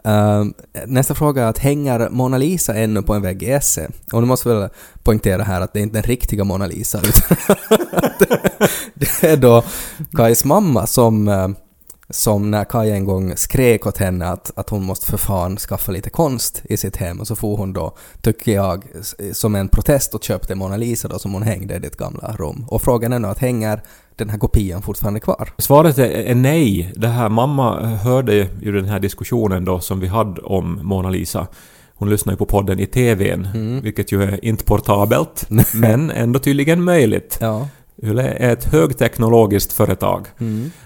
Ehm, 0.03 0.53
nästa 0.85 1.15
fråga 1.15 1.43
är 1.43 1.47
att 1.47 1.57
hänger 1.57 2.09
Mona 2.09 2.37
Lisa 2.37 2.73
ännu 2.73 3.01
på 3.01 3.13
en 3.13 3.21
vägg 3.21 3.43
i 3.43 3.51
Esse? 3.51 3.89
Och 4.11 4.21
nu 4.21 4.27
måste 4.27 4.49
vi 4.49 4.55
väl 4.55 4.69
poängtera 5.03 5.43
här 5.43 5.61
att 5.61 5.73
det 5.73 5.79
är 5.79 5.83
inte 5.83 5.97
den 5.97 6.03
riktiga 6.03 6.43
Mona 6.43 6.67
Lisa, 6.67 6.99
utan 6.99 7.37
det, 8.19 8.39
det 9.21 9.23
är 9.23 9.37
då 9.37 9.63
Kajs 10.15 10.45
mamma 10.45 10.87
som, 10.87 11.27
eh, 11.27 11.47
som 12.09 12.51
när 12.51 12.63
Kaja 12.63 12.95
en 12.95 13.05
gång 13.05 13.33
skrek 13.35 13.87
åt 13.87 13.97
henne 13.97 14.27
att, 14.27 14.51
att 14.55 14.69
hon 14.69 14.83
måste 14.83 15.05
för 15.05 15.17
fan 15.17 15.57
skaffa 15.57 15.91
lite 15.91 16.09
konst 16.09 16.61
i 16.69 16.77
sitt 16.77 16.95
hem 16.95 17.19
och 17.19 17.27
så 17.27 17.35
får 17.35 17.57
hon 17.57 17.73
då, 17.73 17.95
tycker 18.21 18.51
jag, 18.51 18.83
som 19.33 19.55
en 19.55 19.67
protest 19.67 20.15
och 20.15 20.23
köpte 20.23 20.55
Mona 20.55 20.77
Lisa 20.77 21.07
då 21.07 21.19
som 21.19 21.33
hon 21.33 21.43
hängde 21.43 21.75
i 21.75 21.79
ditt 21.79 21.97
gamla 21.97 22.35
rum. 22.35 22.65
Och 22.67 22.81
frågan 22.81 23.13
är 23.13 23.19
nu 23.19 23.27
att 23.27 23.39
hänger 23.39 23.81
den 24.15 24.29
här 24.29 24.37
kopian 24.37 24.81
fortfarande 24.81 25.19
kvar? 25.19 25.49
Svaret 25.57 25.97
är, 25.97 26.35
nej. 26.35 26.93
Det 26.95 27.07
här, 27.07 27.29
mamma 27.29 27.85
hörde 27.85 28.49
ju 28.61 28.71
den 28.71 28.85
här 28.85 28.99
diskussionen 28.99 29.65
då 29.65 29.79
som 29.79 29.99
vi 29.99 30.07
hade 30.07 30.41
om 30.41 30.79
Mona 30.83 31.09
Lisa. 31.09 31.47
Hon 31.95 32.09
lyssnar 32.09 32.33
ju 32.33 32.37
på 32.37 32.45
podden 32.45 32.79
i 32.79 32.85
TVn, 32.85 33.47
vilket 33.83 34.11
ju 34.11 34.23
är 34.23 34.45
inte 34.45 34.63
portabelt, 34.63 35.45
men 35.73 36.11
ändå 36.11 36.39
tydligen 36.39 36.83
möjligt. 36.83 37.37
Ja. 37.41 37.67
Yle 38.03 38.21
är 38.23 38.53
ett 38.53 38.65
högteknologiskt 38.65 39.73
företag. 39.73 40.27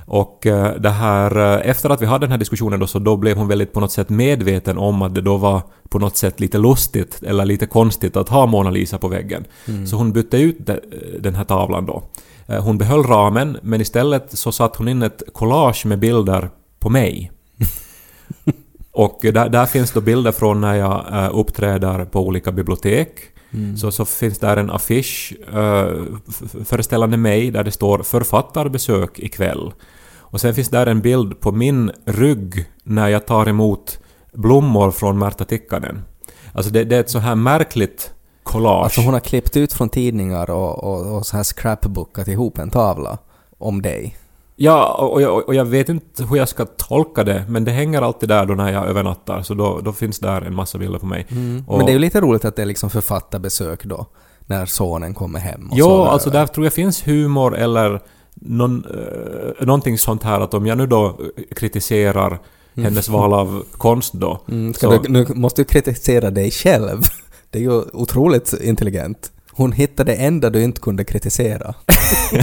Och 0.06 0.48
eh, 0.48 0.76
det 0.76 0.90
här, 0.90 1.38
eh, 1.38 1.70
efter 1.70 1.90
att 1.90 2.02
vi 2.02 2.06
hade 2.06 2.26
den 2.26 2.32
här 2.32 2.38
diskussionen 2.38 2.80
då, 2.80 2.88
så 2.88 3.00
då 3.00 3.18
blev 3.18 3.38
hon 3.38 3.48
väldigt 3.48 3.74
på 3.74 3.80
något 3.80 3.92
sätt 3.92 4.10
medveten 4.10 4.78
om 4.78 5.02
att 5.02 5.16
det 5.16 5.22
då 5.22 5.38
var 5.38 5.62
på 5.90 6.00
något 6.00 6.18
sätt 6.18 6.40
lite 6.40 6.58
lustigt 6.58 7.24
eller 7.24 7.46
lite 7.46 7.66
konstigt 7.66 8.16
att 8.18 8.30
ha 8.30 8.46
Mona 8.46 8.70
Lisa 8.70 8.98
på 8.98 9.08
väggen. 9.08 9.46
Så 9.88 9.96
hon 9.96 10.12
bytte 10.14 10.38
ut 10.38 10.58
de, 10.60 10.80
den 11.20 11.36
här 11.36 11.44
tavlan 11.44 11.86
då. 11.86 12.04
Eh, 12.48 12.64
Hon 12.64 12.78
behöll 12.78 13.04
ramen, 13.04 13.58
men 13.62 13.82
istället 13.82 14.38
så 14.38 14.52
satte 14.52 14.78
hon 14.78 14.88
in 14.88 15.02
ett 15.02 15.24
collage 15.34 15.86
med 15.86 16.00
bilder 16.00 16.50
på 16.80 16.90
mig. 16.90 17.32
Och 18.94 19.20
där, 19.22 19.50
där 19.50 19.66
finns 19.66 19.92
då 19.92 20.02
bilder 20.02 20.32
från 20.32 20.62
när 20.62 20.76
jag 20.76 21.06
eh, 21.24 21.30
uppträder 21.40 22.06
på 22.06 22.20
olika 22.28 22.52
bibliotek. 22.52 23.10
Så, 23.78 23.92
så 23.92 24.06
finns 24.06 24.40
där 24.40 24.58
en 24.58 24.70
affisch 24.70 25.34
f- 26.30 26.56
föreställande 26.66 27.18
mig 27.18 27.52
där 27.52 27.64
det 27.64 27.72
står 27.72 28.04
“Författarbesök 28.04 29.20
ikväll”. 29.20 29.72
Och 30.18 30.42
sen 30.42 30.54
finns 30.56 30.70
där 30.70 30.88
en 30.88 31.02
bild 31.02 31.40
på 31.40 31.52
min 31.52 31.92
rygg 32.06 32.66
när 32.84 33.08
jag 33.08 33.26
tar 33.28 33.50
emot 33.50 34.00
blommor 34.34 34.92
från 34.92 35.20
Märta 35.20 35.46
Tikkanen. 35.46 36.02
Alltså 36.54 36.72
det, 36.72 36.84
det 36.84 36.96
är 36.96 37.00
ett 37.00 37.10
så 37.10 37.20
här 37.20 37.36
märkligt 37.36 38.14
collage. 38.44 38.84
Alltså 38.84 39.02
hon 39.02 39.14
har 39.14 39.20
klippt 39.20 39.58
ut 39.58 39.74
från 39.74 39.90
tidningar 39.90 40.50
och, 40.50 40.84
och, 40.84 41.16
och 41.18 41.26
så 41.26 41.38
här 41.38 41.44
scrapbookat 41.44 42.28
ihop 42.28 42.58
en 42.58 42.70
tavla 42.70 43.18
om 43.58 43.82
dig. 43.82 44.18
Ja, 44.64 44.94
och 45.00 45.14
och 45.14 45.22
jag, 45.22 45.48
och 45.48 45.56
jag 45.56 45.66
vet 45.66 45.90
inte 45.90 46.24
hur 46.24 46.38
jag 46.38 46.50
ska 46.50 46.66
tolka 46.66 47.24
det, 47.24 47.46
men 47.50 47.66
det 47.66 47.72
hänger 47.72 48.02
alltid 48.02 48.30
där 48.30 48.46
då 48.46 48.54
när 48.54 48.72
jag 48.72 48.88
övernattar, 48.88 49.42
så 49.42 49.54
då, 49.54 49.80
då 49.84 49.92
finns 49.94 50.20
där 50.20 50.42
en 50.42 50.56
massa 50.56 50.78
bilder 50.78 51.00
på 51.00 51.06
mig. 51.06 51.26
Och, 51.30 51.32
Mm. 51.32 51.64
Men 51.68 51.86
det 51.86 51.92
är 51.92 51.94
ju 51.94 52.00
lite 52.00 52.22
roligt 52.22 52.46
att 52.46 52.56
det 52.56 52.62
är 52.62 52.66
liksom 52.66 52.90
författarbesök 52.90 53.84
då, 53.86 54.06
när 54.46 54.66
sonen 54.66 55.14
kommer 55.14 55.40
hem 55.40 55.68
och 55.72 55.78
Ja, 55.78 56.10
alltså 56.10 56.30
där 56.30 56.46
tror 56.48 56.66
jag 56.66 56.74
finns 56.74 57.08
humor 57.08 57.58
eller 57.58 58.02
någon, 58.34 58.86
eh, 58.86 59.66
någonting 59.66 59.98
sånt 59.98 60.24
här 60.24 60.40
att 60.40 60.54
om 60.54 60.66
jag 60.66 60.78
nu 60.78 60.88
då 60.88 61.20
kritiserar 61.56 62.40
hennes 62.76 63.10
val 63.10 63.34
av 63.34 63.64
konst 63.72 64.14
då, 64.14 64.42
Mm, 64.48 64.74
så, 64.74 64.98
du, 64.98 65.10
nu 65.10 65.26
måste 65.36 65.62
du 65.62 65.66
kritisera 65.66 66.30
dig 66.32 66.52
själv. 66.52 67.02
Det 67.50 67.60
är 67.60 67.64
ju 67.64 67.82
otroligt 67.94 68.54
intelligent. 68.62 69.32
Hon 69.62 69.72
hittade 69.72 70.12
det 70.12 70.16
enda 70.18 70.50
du 70.50 70.64
inte 70.64 70.82
kunde 70.82 71.04
kritisera. 71.04 71.74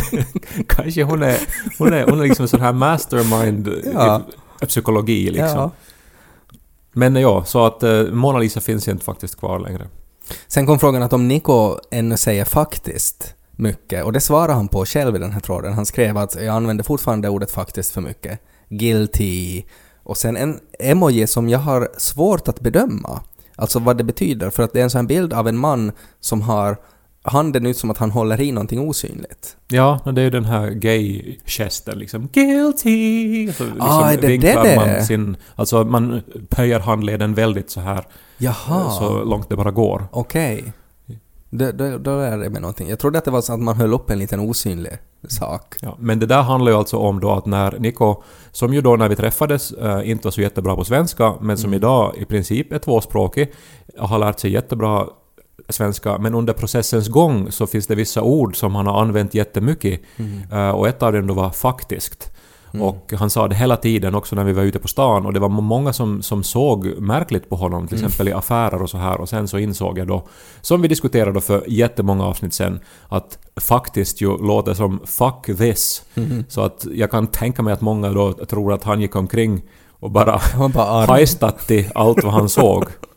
kanske 0.68 1.02
hon 1.02 1.22
är, 1.22 1.38
hon 1.78 1.92
är, 1.92 2.04
hon 2.04 2.20
är 2.20 2.24
liksom 2.24 2.48
sån 2.48 2.61
här 2.61 2.72
mastermind 2.72 3.68
Ja. 3.94 4.22
i 4.62 4.66
psykologi 4.66 5.31
liksom. 5.31 5.59
Ja. 5.59 5.70
Men 6.92 7.16
ja, 7.16 7.44
så 7.44 7.66
att 7.66 7.83
eh, 7.83 8.02
Mona 8.02 8.38
Lisa 8.38 8.61
finns 8.61 8.88
inte 8.88 9.04
faktiskt 9.04 9.38
kvar 9.38 9.59
längre. 9.59 9.88
Sen 10.48 10.66
kom 10.66 10.78
frågan 10.78 11.02
att 11.02 11.12
om 11.12 11.28
Nico 11.28 11.78
ännu 11.90 12.16
säger 12.16 12.44
faktiskt 12.44 13.35
mycket, 13.57 14.04
och 14.04 14.12
det 14.12 14.20
svarar 14.20 14.54
han 14.54 14.68
på 14.68 14.85
själv 14.85 15.16
i 15.16 15.18
den 15.18 15.33
här 15.33 15.40
tråden. 15.40 15.72
Han 15.72 15.87
skrev 15.87 16.18
att 16.18 16.35
jag 16.35 16.48
använder 16.57 16.85
fortfarande 16.85 17.28
ordet 17.28 17.50
faktiskt 17.50 17.90
för 17.90 18.00
mycket. 18.00 18.40
Guilty. 18.68 19.62
Och 20.02 20.16
sen 20.16 20.37
en 20.37 20.61
emoji 20.78 21.26
som 21.26 21.48
jag 21.48 21.59
har 21.59 21.88
svårt 21.96 22.48
att 22.48 22.61
bedöma. 22.61 23.20
Alltså 23.57 23.78
vad 23.78 23.96
det 23.96 24.04
betyder, 24.04 24.50
för 24.50 24.62
att 24.62 24.72
det 24.72 24.78
är 24.81 24.85
en 24.85 24.90
sån 24.90 25.07
bild 25.07 25.33
av 25.33 25.48
en 25.48 25.59
man 25.59 25.92
som 26.20 26.42
har 26.42 26.76
handen 27.28 27.66
ut 27.66 27.76
som 27.76 27.90
att 27.90 27.98
han 27.98 28.10
håller 28.10 28.40
i 28.40 28.52
någonting 28.52 28.80
osynligt. 28.88 29.56
Ja, 29.68 30.00
det 30.04 30.20
är 30.20 30.24
ju 30.24 30.30
den 30.30 30.44
här 30.44 30.70
gay-gesten 30.70 31.98
liksom. 31.98 32.28
Guilty! 32.32 33.52
Så 33.52 33.64
liksom 33.64 33.80
Ah, 33.80 34.10
det 34.20 34.26
vinklar 34.26 34.64
det? 34.64 34.76
man 34.76 35.04
sin... 35.04 35.36
Alltså 35.54 35.84
man 35.84 36.22
pöjer 36.48 36.80
handleden 36.80 37.34
väldigt 37.34 37.70
så 37.70 37.80
här 37.80 38.04
Jaha. 38.38 38.90
så 38.90 39.24
långt 39.24 39.48
det 39.48 39.56
bara 39.56 39.70
går. 39.70 40.08
Okej. 40.12 40.72
Då, 41.50 41.70
då, 41.72 41.98
då 41.98 42.18
är 42.18 42.38
det 42.38 42.50
med 42.50 42.60
någonting. 42.62 42.88
Jag 42.88 42.98
trodde 42.98 43.18
att 43.18 43.24
det 43.24 43.30
var 43.30 43.40
så 43.40 43.52
att 43.52 43.60
man 43.60 43.76
höll 43.76 43.92
upp 43.94 44.10
en 44.10 44.18
liten 44.18 44.40
osynlig 44.40 44.92
sak. 45.28 45.74
Ja, 45.82 45.96
men 45.98 46.18
det 46.18 46.26
där 46.26 46.42
handlar 46.42 46.72
ju 46.72 46.78
alltså 46.78 46.96
om 46.96 47.20
då 47.20 47.30
att 47.30 47.46
när 47.46 47.78
Niko, 47.78 48.22
som 48.52 48.74
ju 48.74 48.80
då 48.80 48.96
när 48.96 49.08
vi 49.08 49.16
träffades 49.16 49.72
eh, 49.72 50.10
inte 50.10 50.26
var 50.26 50.30
så 50.30 50.40
jättebra 50.40 50.76
på 50.76 50.84
svenska, 50.84 51.34
men 51.40 51.58
som 51.58 51.74
idag 51.74 52.14
i 52.16 52.24
princip 52.24 52.72
är 52.72 52.78
tvåspråkig, 52.78 53.52
har 53.98 54.18
lärt 54.18 54.40
sig 54.40 54.50
jättebra 54.50 55.06
svenska, 55.68 56.18
men 56.18 56.34
under 56.34 56.52
processens 56.52 57.08
gång 57.08 57.52
så 57.52 57.66
finns 57.66 57.86
det 57.86 57.94
vissa 57.94 58.22
ord 58.22 58.56
som 58.56 58.74
han 58.74 58.86
har 58.86 59.00
använt 59.02 59.34
jättemycket, 59.34 60.00
eh, 60.52 60.70
och 60.70 60.88
ett 60.88 61.02
av 61.02 61.12
dem 61.12 61.26
då 61.26 61.34
var 61.34 61.50
faktiskt. 61.50 62.32
Och 62.80 63.12
han 63.18 63.30
sa 63.30 63.48
det 63.48 63.54
hela 63.54 63.76
tiden 63.76 64.14
också 64.14 64.36
när 64.36 64.44
vi 64.44 64.52
var 64.52 64.62
ute 64.62 64.78
på 64.78 64.88
stan 64.88 65.26
och 65.26 65.32
det 65.32 65.40
var 65.40 65.48
många 65.48 65.92
som, 65.92 66.22
som 66.22 66.42
såg 66.42 66.86
märkligt 66.86 67.48
på 67.48 67.56
honom, 67.56 67.88
till 67.88 67.96
exempel 68.04 68.28
i 68.28 68.32
affärer 68.32 68.82
och 68.82 68.90
så 68.90 68.98
här. 68.98 69.20
Och 69.20 69.28
sen 69.28 69.48
så 69.48 69.58
insåg 69.58 69.98
jag 69.98 70.06
då, 70.06 70.26
som 70.60 70.82
vi 70.82 70.88
diskuterade 70.88 71.32
då 71.32 71.40
för 71.40 71.64
jättemånga 71.68 72.24
avsnitt 72.24 72.54
sen, 72.54 72.80
att 73.08 73.38
faktiskt 73.56 74.20
ju 74.20 74.38
låter 74.38 74.74
som 74.74 75.00
'fuck 75.00 75.46
this'. 75.46 76.02
Så 76.48 76.60
att 76.60 76.86
jag 76.92 77.10
kan 77.10 77.26
tänka 77.26 77.62
mig 77.62 77.72
att 77.72 77.80
många 77.80 78.10
då 78.10 78.32
tror 78.32 78.72
att 78.72 78.84
han 78.84 79.00
gick 79.00 79.16
omkring 79.16 79.62
och 80.00 80.10
bara 80.10 80.40
Han 80.54 80.70
bara 80.70 81.06
hajstat 81.06 81.58
till 81.58 81.90
allt 81.94 82.24
vad 82.24 82.32
han 82.32 82.48
såg. 82.48 82.84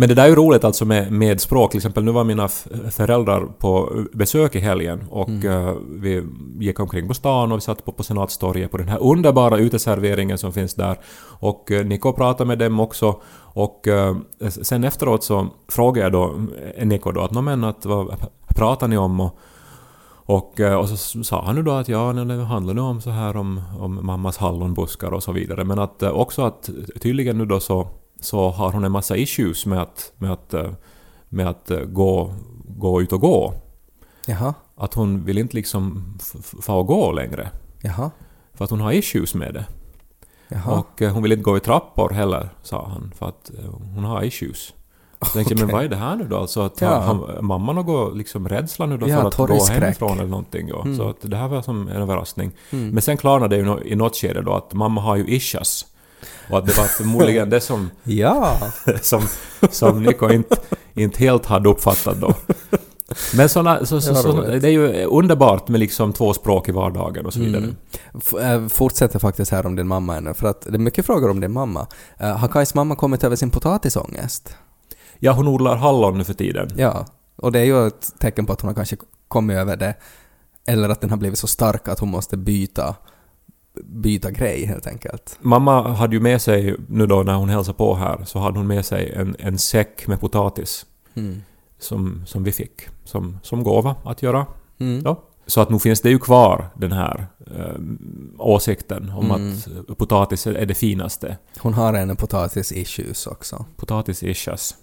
Men 0.00 0.08
det 0.08 0.14
där 0.14 0.24
är 0.24 0.28
ju 0.28 0.34
roligt 0.34 0.64
alltså 0.64 0.84
med, 0.84 1.12
med 1.12 1.40
språk. 1.40 1.70
Till 1.70 1.78
exempel 1.78 2.04
nu 2.04 2.12
var 2.12 2.24
mina 2.24 2.48
föräldrar 2.90 3.46
på 3.58 3.92
besök 4.12 4.54
i 4.54 4.58
helgen 4.58 5.04
och 5.10 5.44
eh, 5.44 5.76
vi 5.90 6.24
gick 6.58 6.80
omkring 6.80 7.08
på 7.08 7.14
stan 7.14 7.52
och 7.52 7.58
vi 7.58 7.60
satt 7.60 7.84
på, 7.84 7.92
på 7.92 8.02
Senatstorget 8.02 8.70
på 8.70 8.76
den 8.76 8.88
här 8.88 9.02
underbara 9.02 9.58
uteserveringen 9.58 10.38
som 10.38 10.52
finns 10.52 10.74
där. 10.74 10.98
Och 11.40 11.72
eh, 11.72 11.86
Niko 11.86 12.12
pratade 12.12 12.48
med 12.48 12.58
dem 12.58 12.80
också. 12.80 13.20
Och 13.38 13.88
eh, 13.88 14.16
sen 14.48 14.84
efteråt 14.84 15.24
så 15.24 15.46
frågade 15.68 16.06
jag 16.06 16.12
då 16.12 16.34
Niko 16.84 17.12
då 17.12 17.20
att 17.20 17.30
"Nå, 17.30 17.42
men 17.42 17.64
att 17.64 17.86
vad 17.86 18.14
pratar 18.56 18.88
ni 18.88 18.96
om? 18.96 19.20
Och, 19.20 19.38
och, 20.26 20.60
och 20.60 20.88
så 20.88 21.24
sa 21.24 21.44
han 21.44 21.54
nu 21.54 21.62
då 21.62 21.72
att 21.72 21.88
ja, 21.88 22.12
det 22.12 22.44
handlar 22.44 22.74
nu 22.74 22.80
om 22.80 23.00
så 23.00 23.10
här 23.10 23.36
om, 23.36 23.60
om 23.78 24.06
mammas 24.06 24.36
hallonbuskar 24.36 25.12
och 25.12 25.22
så 25.22 25.32
vidare. 25.32 25.64
Men 25.64 25.78
att 25.78 26.02
också 26.02 26.42
att 26.42 26.70
tydligen 27.00 27.38
nu 27.38 27.44
då 27.46 27.60
så, 27.60 27.88
så 28.20 28.50
har 28.50 28.72
hon 28.72 28.84
en 28.84 28.92
massa 28.92 29.16
issues 29.16 29.66
med 29.66 29.82
att, 29.82 30.12
med 30.16 30.32
att, 30.32 30.54
eh, 30.54 30.70
med 31.28 31.48
att 31.48 31.70
eh, 31.70 31.80
gå, 31.80 32.32
gå 32.64 33.02
ut 33.02 33.12
och 33.12 33.20
gå. 33.20 33.54
Jaha. 34.26 34.54
Att 34.76 34.94
hon 34.94 35.24
vill 35.24 35.38
inte 35.38 35.56
liksom 35.56 36.14
få 36.62 36.82
gå 36.82 37.12
längre. 37.12 37.50
Jaha. 37.80 38.10
För 38.54 38.64
att 38.64 38.70
hon 38.70 38.80
har 38.80 38.92
issues 38.92 39.34
med 39.34 39.54
det. 39.54 39.64
Jaha. 40.48 40.78
Och 40.78 41.02
eh, 41.02 41.12
hon 41.12 41.22
vill 41.22 41.32
inte 41.32 41.44
gå 41.44 41.56
i 41.56 41.60
trappor 41.60 42.10
heller, 42.10 42.48
sa 42.62 42.88
han. 42.88 43.12
För 43.18 43.28
att 43.28 43.50
hon 43.94 44.04
har 44.04 44.22
issues. 44.24 44.74
Jag 45.20 45.32
tänkte, 45.32 45.54
men 45.54 45.64
Okej. 45.64 45.74
vad 45.74 45.84
är 45.84 45.88
det 45.88 45.96
här 45.96 46.16
nu 46.16 46.24
då? 46.28 46.36
Alltså 46.36 46.60
att 46.60 46.80
Ja. 46.80 46.88
har, 46.88 47.14
har 47.14 47.42
mamma 47.42 47.72
något 47.72 48.16
liksom 48.16 48.48
rädsla 48.48 48.86
nu 48.86 48.98
då 48.98 49.08
Ja, 49.08 49.30
för 49.30 49.44
att 49.44 49.50
gå 49.50 49.64
hemifrån 49.64 50.18
eller 50.18 50.30
någonting? 50.30 50.68
Ja. 50.68 50.84
Så 50.96 51.08
att 51.08 51.16
det 51.20 51.36
här 51.36 51.48
var 51.48 51.62
som 51.62 51.88
en 51.88 51.96
överraskning. 52.02 52.50
Mm. 52.70 52.88
Men 52.88 53.02
sen 53.02 53.16
klarnade 53.16 53.56
det 53.56 53.62
ju 53.62 53.92
i 53.92 53.96
något 53.96 54.16
skede 54.16 54.42
då 54.42 54.52
att 54.54 54.72
mamma 54.72 55.00
har 55.00 55.16
ju 55.16 55.26
issues. 55.26 55.86
Och 56.50 56.58
att 56.58 56.66
det 56.66 56.76
var 56.78 56.84
förmodligen 56.84 57.50
det 57.50 57.60
som, 57.60 57.90
Ja. 58.02 58.58
som, 59.02 59.22
som 59.70 60.02
Niko 60.02 60.30
inte, 60.30 60.56
inte 60.94 61.18
helt 61.18 61.46
hade 61.46 61.68
uppfattat 61.68 62.20
då. 62.20 62.34
Men 63.34 63.48
såna, 63.48 63.86
så, 63.86 64.00
så, 64.00 64.14
så, 64.14 64.40
det 64.42 64.68
är 64.68 64.72
ju 64.72 65.04
underbart 65.04 65.68
med 65.68 65.80
liksom 65.80 66.12
två 66.12 66.34
språk 66.34 66.68
i 66.68 66.72
vardagen 66.72 67.26
och 67.26 67.32
så 67.32 67.40
vidare. 67.40 67.62
Mm. 67.62 67.76
F- 68.14 68.34
äh, 68.34 68.68
fortsätter 68.68 69.18
faktiskt 69.18 69.50
här 69.50 69.66
om 69.66 69.76
din 69.76 69.86
mamma 69.88 70.16
ännu, 70.16 70.34
för 70.34 70.48
att 70.48 70.60
det 70.60 70.74
är 70.74 70.78
mycket 70.78 71.06
frågor 71.06 71.30
om 71.30 71.40
din 71.40 71.52
mamma. 71.52 71.86
Uh, 72.20 72.26
har 72.26 72.48
Kajs 72.48 72.74
mamma 72.74 72.96
kommit 72.96 73.24
över 73.24 73.36
sin 73.36 73.50
potatisångest? 73.50 74.56
Ja, 75.18 75.32
hon 75.32 75.48
odlar 75.48 75.76
hallon 75.76 76.18
nu 76.18 76.24
för 76.24 76.34
tiden. 76.34 76.70
Ja. 76.76 77.06
Och 77.36 77.52
det 77.52 77.58
är 77.60 77.64
ju 77.64 77.86
ett 77.86 78.12
tecken 78.18 78.46
på 78.46 78.52
att 78.52 78.60
hon 78.60 78.68
har 78.68 78.74
kanske 78.74 78.96
kommit 79.28 79.56
över 79.56 79.76
det. 79.76 79.94
Eller 80.66 80.88
att 80.88 81.00
den 81.00 81.10
har 81.10 81.16
blivit 81.16 81.38
så 81.38 81.46
stark 81.46 81.88
att 81.88 81.98
hon 81.98 82.10
måste 82.10 82.36
byta, 82.36 82.94
byta 83.84 84.30
grej 84.30 84.66
helt 84.66 84.86
enkelt. 84.86 85.38
Mamma 85.40 85.88
hade 85.88 86.16
ju 86.16 86.20
med 86.20 86.42
sig, 86.42 86.76
nu 86.88 87.06
då 87.06 87.22
när 87.22 87.34
hon 87.34 87.48
hälsade 87.48 87.78
på 87.78 87.94
här, 87.94 88.24
så 88.24 88.38
hade 88.38 88.58
hon 88.58 88.66
med 88.66 88.84
sig 88.84 89.12
en, 89.16 89.36
en 89.38 89.58
säck 89.58 90.06
med 90.06 90.20
potatis 90.20 90.86
Mm. 91.14 91.42
som, 91.78 92.22
som 92.26 92.44
vi 92.44 92.52
fick 92.52 92.72
som, 93.04 93.38
som 93.42 93.62
gåva 93.64 93.96
att 94.04 94.22
göra. 94.22 94.46
Mm. 94.80 95.02
Ja. 95.04 95.22
Så 95.46 95.60
att 95.60 95.70
nu 95.70 95.78
finns 95.78 96.00
det 96.00 96.10
ju 96.10 96.18
kvar 96.18 96.66
den 96.76 96.92
här 96.92 97.26
eh, 97.56 97.74
åsikten 98.38 99.10
om 99.16 99.30
Mm. 99.30 99.52
att 99.88 99.98
potatis 99.98 100.46
är 100.46 100.66
det 100.66 100.74
finaste. 100.74 101.36
Hon 101.58 101.74
har 101.74 101.94
en 101.94 102.16
potatis-issues 102.16 103.26
också. 103.26 103.64
Potatis 103.76 104.22
issues. 104.22 104.74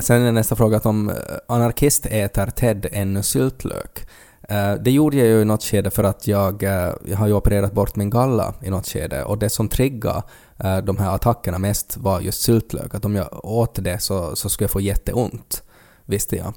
Sen 0.00 0.22
är 0.22 0.32
nästa 0.32 0.56
fråga 0.56 0.76
att 0.76 0.86
om 0.86 1.08
eh, 1.10 1.14
anarkist 1.48 2.06
äter 2.06 2.46
Ted 2.46 2.86
ännu 2.92 3.22
syltlök. 3.22 4.06
Eh, 4.48 4.74
det 4.74 4.90
gjorde 4.90 5.16
jag 5.16 5.26
ju 5.26 5.40
i 5.40 5.44
något 5.44 5.62
skede 5.62 5.90
för 5.90 6.04
att 6.04 6.26
jag, 6.26 6.62
eh, 6.62 6.92
jag 7.04 7.16
har 7.16 7.26
ju 7.26 7.32
opererat 7.32 7.72
bort 7.72 7.96
min 7.96 8.10
galla 8.10 8.54
i 8.62 8.70
något 8.70 8.86
skede 8.86 9.24
och 9.24 9.38
det 9.38 9.50
som 9.50 9.68
triggade 9.68 10.22
eh, 10.58 10.78
de 10.78 10.96
här 10.96 11.14
attackerna 11.14 11.58
mest 11.58 11.96
var 11.96 12.20
just 12.20 12.42
syltlök. 12.42 12.94
Att 12.94 13.04
om 13.04 13.16
jag 13.16 13.44
åt 13.44 13.84
det 13.84 13.98
så, 13.98 14.36
så 14.36 14.48
skulle 14.48 14.64
jag 14.64 14.70
få 14.70 14.80
jätteont, 14.80 15.62
visste 16.04 16.36
jag. 16.36 16.52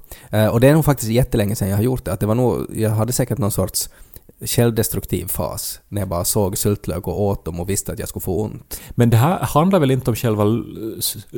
Och 0.54 0.60
det 0.60 0.68
är 0.68 0.74
nog 0.74 0.86
faktiskt 0.86 1.12
jättelänge 1.12 1.56
sedan 1.56 1.70
jag 1.70 1.78
har 1.78 1.84
gjort 1.84 2.06
det. 2.06 2.14
Att 2.14 2.20
det 2.20 2.26
var 2.26 2.36
nog, 2.36 2.66
jag 2.76 2.90
hade 2.90 3.14
säkert 3.14 3.38
någon 3.38 3.52
sorts 3.52 3.90
självdestruktiv 4.46 5.26
fas 5.28 5.80
när 5.90 6.02
jag 6.02 6.08
bara 6.10 6.26
såg 6.26 6.58
syltlök 6.58 7.08
och 7.08 7.22
åt 7.22 7.46
dem 7.46 7.60
och 7.60 7.70
visste 7.70 7.92
att 7.92 8.00
jag 8.00 8.10
skulle 8.10 8.24
få 8.24 8.42
ont. 8.42 8.82
Men 8.92 9.10
det 9.10 9.18
här 9.18 9.40
handlar 9.40 9.80
väl 9.80 9.92
inte 9.92 10.10
om 10.12 10.16
själva 10.16 10.46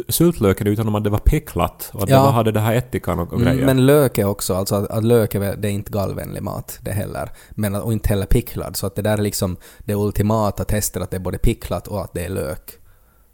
syltlöken 0.09 0.67
utan 0.67 0.87
om 0.87 0.95
att 0.95 1.03
det 1.03 1.09
var 1.09 1.17
picklat 1.19 1.89
och 1.93 2.03
att 2.03 2.09
Ja. 2.09 2.17
det 2.17 2.23
var, 2.23 2.31
hade 2.31 2.51
det 2.51 2.59
här 2.59 2.75
ättikan 2.75 3.19
och, 3.19 3.33
och 3.33 3.41
Mm, 3.41 3.53
grejer. 3.53 3.65
Men 3.65 3.85
lök 3.85 4.17
är 4.17 4.25
också, 4.25 4.53
alltså 4.55 4.75
att, 4.75 4.89
att 4.89 5.03
lök 5.03 5.35
är, 5.35 5.55
det 5.55 5.67
är 5.67 5.71
inte 5.71 5.91
gallvänlig 5.91 6.43
mat 6.43 6.79
det 6.81 6.91
heller. 6.91 7.31
Men 7.51 7.75
och 7.75 7.93
inte 7.93 8.09
heller 8.09 8.25
picklad. 8.25 8.75
Så 8.77 8.87
att 8.87 8.95
det 8.95 9.01
där 9.01 9.17
är 9.17 9.21
liksom 9.21 9.57
det 9.79 9.95
ultimata 9.95 10.63
testet 10.63 11.03
att 11.03 11.11
det 11.11 11.17
är 11.17 11.21
både 11.21 11.37
picklat 11.37 11.87
och 11.87 12.01
att 12.01 12.13
det 12.13 12.25
är 12.25 12.29
lök. 12.29 12.71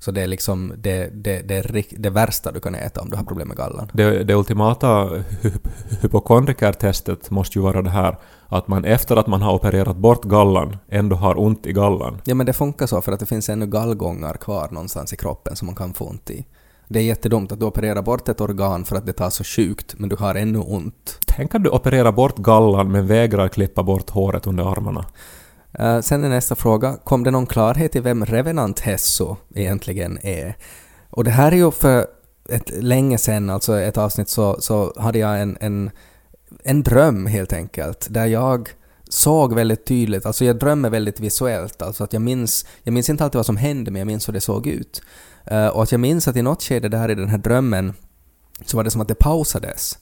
Så 0.03 0.11
det 0.11 0.21
är 0.21 0.27
liksom 0.27 0.73
det, 0.77 1.09
det, 1.13 1.41
det, 1.41 1.55
är 1.55 1.85
det 2.01 2.09
värsta 2.09 2.51
du 2.51 2.59
kan 2.59 2.75
äta 2.75 3.01
om 3.01 3.09
du 3.09 3.17
har 3.17 3.23
problem 3.23 3.47
med 3.47 3.57
gallan. 3.57 3.89
Det, 3.93 4.23
det 4.23 4.35
ultimata 4.35 4.87
hy- 4.87 5.59
hypokondrikertestet 6.01 7.29
måste 7.31 7.59
ju 7.59 7.63
vara 7.63 7.81
det 7.81 7.89
här 7.89 8.17
att 8.47 8.67
man 8.67 8.85
efter 8.85 9.15
att 9.15 9.27
man 9.27 9.41
har 9.41 9.53
opererat 9.53 9.97
bort 9.97 10.23
gallan 10.23 10.77
ändå 10.89 11.15
har 11.15 11.39
ont 11.39 11.65
i 11.67 11.73
gallan. 11.73 12.21
Ja 12.25 12.35
men 12.35 12.45
det 12.45 12.53
funkar 12.53 12.87
så 12.87 13.01
för 13.01 13.11
att 13.11 13.19
det 13.19 13.25
finns 13.25 13.49
ännu 13.49 13.67
gallgångar 13.67 14.33
kvar 14.33 14.67
någonstans 14.71 15.13
i 15.13 15.17
kroppen 15.17 15.55
som 15.55 15.65
man 15.65 15.75
kan 15.75 15.93
få 15.93 16.05
ont 16.05 16.29
i. 16.29 16.45
Det 16.87 16.99
är 16.99 17.03
jättedumt 17.03 17.51
att 17.51 17.59
du 17.59 17.65
opererar 17.65 18.01
bort 18.01 18.29
ett 18.29 18.41
organ 18.41 18.85
för 18.85 18.95
att 18.95 19.05
det 19.05 19.13
tar 19.13 19.29
så 19.29 19.43
sjukt 19.43 19.95
men 19.97 20.09
du 20.09 20.15
har 20.15 20.35
ännu 20.35 20.59
ont. 20.59 21.19
Tänk 21.27 21.55
att 21.55 21.63
du 21.63 21.69
opererar 21.69 22.11
bort 22.11 22.37
gallan 22.37 22.91
men 22.91 23.07
vägrar 23.07 23.47
klippa 23.47 23.83
bort 23.83 24.09
håret 24.09 24.47
under 24.47 24.63
armarna. 24.71 25.05
Uh, 25.79 26.01
sen 26.01 26.23
är 26.23 26.29
nästa 26.29 26.55
fråga, 26.55 26.97
kom 27.03 27.23
det 27.23 27.31
någon 27.31 27.45
klarhet 27.45 27.95
i 27.95 27.99
vem 27.99 28.25
Revenant 28.25 28.79
Hesso 28.79 29.35
egentligen 29.55 30.19
är? 30.21 30.57
Och 31.09 31.23
det 31.23 31.31
här 31.31 31.51
är 31.51 31.55
ju 31.55 31.71
för 31.71 32.07
ett 32.49 32.83
länge 32.83 33.17
sedan, 33.17 33.49
alltså 33.49 33.79
ett 33.79 33.97
avsnitt, 33.97 34.29
så, 34.29 34.61
så 34.61 34.93
hade 34.97 35.19
jag 35.19 35.41
en, 35.41 35.57
en, 35.59 35.91
en 36.63 36.83
dröm 36.83 37.25
helt 37.25 37.53
enkelt, 37.53 38.07
där 38.09 38.25
jag 38.25 38.69
såg 39.09 39.53
väldigt 39.53 39.85
tydligt, 39.85 40.25
alltså 40.25 40.45
jag 40.45 40.59
drömmer 40.59 40.89
väldigt 40.89 41.19
visuellt, 41.19 41.81
alltså 41.81 42.03
att 42.03 42.13
jag 42.13 42.21
minns, 42.21 42.65
jag 42.83 42.93
minns 42.93 43.09
inte 43.09 43.23
alltid 43.23 43.39
vad 43.39 43.45
som 43.45 43.57
hände 43.57 43.91
men 43.91 43.99
jag 43.99 44.07
minns 44.07 44.27
hur 44.27 44.33
det 44.33 44.41
såg 44.41 44.67
ut. 44.67 45.01
Uh, 45.51 45.67
och 45.67 45.83
att 45.83 45.91
jag 45.91 46.01
minns 46.01 46.27
att 46.27 46.35
i 46.35 46.41
något 46.41 46.63
skede 46.63 46.89
där 46.89 47.11
i 47.11 47.15
den 47.15 47.29
här 47.29 47.37
drömmen 47.37 47.93
så 48.65 48.77
var 48.77 48.83
det 48.83 48.91
som 48.91 49.01
att 49.01 49.07
det 49.07 49.15
pausades. 49.15 49.97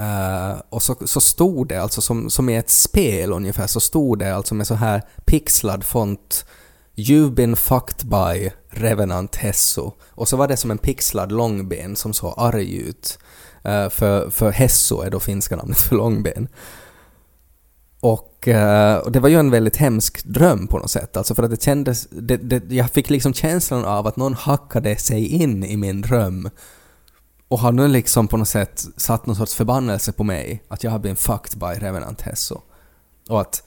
Uh, 0.00 0.60
och 0.68 0.82
så, 0.82 0.96
så 1.04 1.20
stod 1.20 1.68
det, 1.68 1.82
alltså 1.82 2.00
som, 2.00 2.30
som 2.30 2.48
i 2.48 2.56
ett 2.56 2.70
spel 2.70 3.32
ungefär, 3.32 3.66
så 3.66 3.80
stod 3.80 4.18
det 4.18 4.34
alltså 4.34 4.54
med 4.54 4.66
så 4.66 4.74
här 4.74 5.02
pixlad 5.24 5.84
font 5.84 6.44
You've 6.96 7.34
been 7.34 7.56
fucked 7.56 8.08
by 8.08 8.50
Revenant 8.70 9.36
Hesso. 9.36 9.92
Och 10.10 10.28
så 10.28 10.36
var 10.36 10.48
det 10.48 10.56
som 10.56 10.70
en 10.70 10.78
pixlad 10.78 11.32
långben 11.32 11.96
som 11.96 12.12
såg 12.12 12.34
arg 12.36 12.76
ut. 12.76 13.18
Uh, 13.68 13.88
för, 13.88 14.30
för 14.30 14.50
Hesso 14.50 15.00
är 15.00 15.10
då 15.10 15.20
finska 15.20 15.56
namnet 15.56 15.78
för 15.78 15.96
långben. 15.96 16.48
Och, 18.00 18.48
uh, 18.48 18.94
och 18.94 19.12
det 19.12 19.20
var 19.20 19.28
ju 19.28 19.38
en 19.38 19.50
väldigt 19.50 19.76
hemsk 19.76 20.24
dröm 20.24 20.66
på 20.66 20.78
något 20.78 20.90
sätt, 20.90 21.16
alltså 21.16 21.34
för 21.34 21.42
att 21.42 21.50
det 21.50 21.62
kändes... 21.62 22.08
Det, 22.10 22.36
det, 22.36 22.74
jag 22.74 22.90
fick 22.90 23.10
liksom 23.10 23.34
känslan 23.34 23.84
av 23.84 24.06
att 24.06 24.16
någon 24.16 24.34
hackade 24.34 24.96
sig 24.96 25.26
in 25.26 25.64
i 25.64 25.76
min 25.76 26.00
dröm 26.00 26.50
och 27.50 27.58
har 27.58 27.72
nu 27.72 27.88
liksom 27.88 28.28
på 28.28 28.36
något 28.36 28.48
sätt 28.48 28.84
satt 28.96 29.26
någon 29.26 29.36
sorts 29.36 29.54
förbannelse 29.54 30.12
på 30.12 30.24
mig 30.24 30.62
att 30.68 30.84
jag 30.84 30.90
har 30.90 30.98
blivit 30.98 31.18
fucked 31.18 31.58
by 31.58 31.86
Revenant 31.86 32.20
Hesso. 32.20 32.60
Och 33.28 33.40
att 33.40 33.62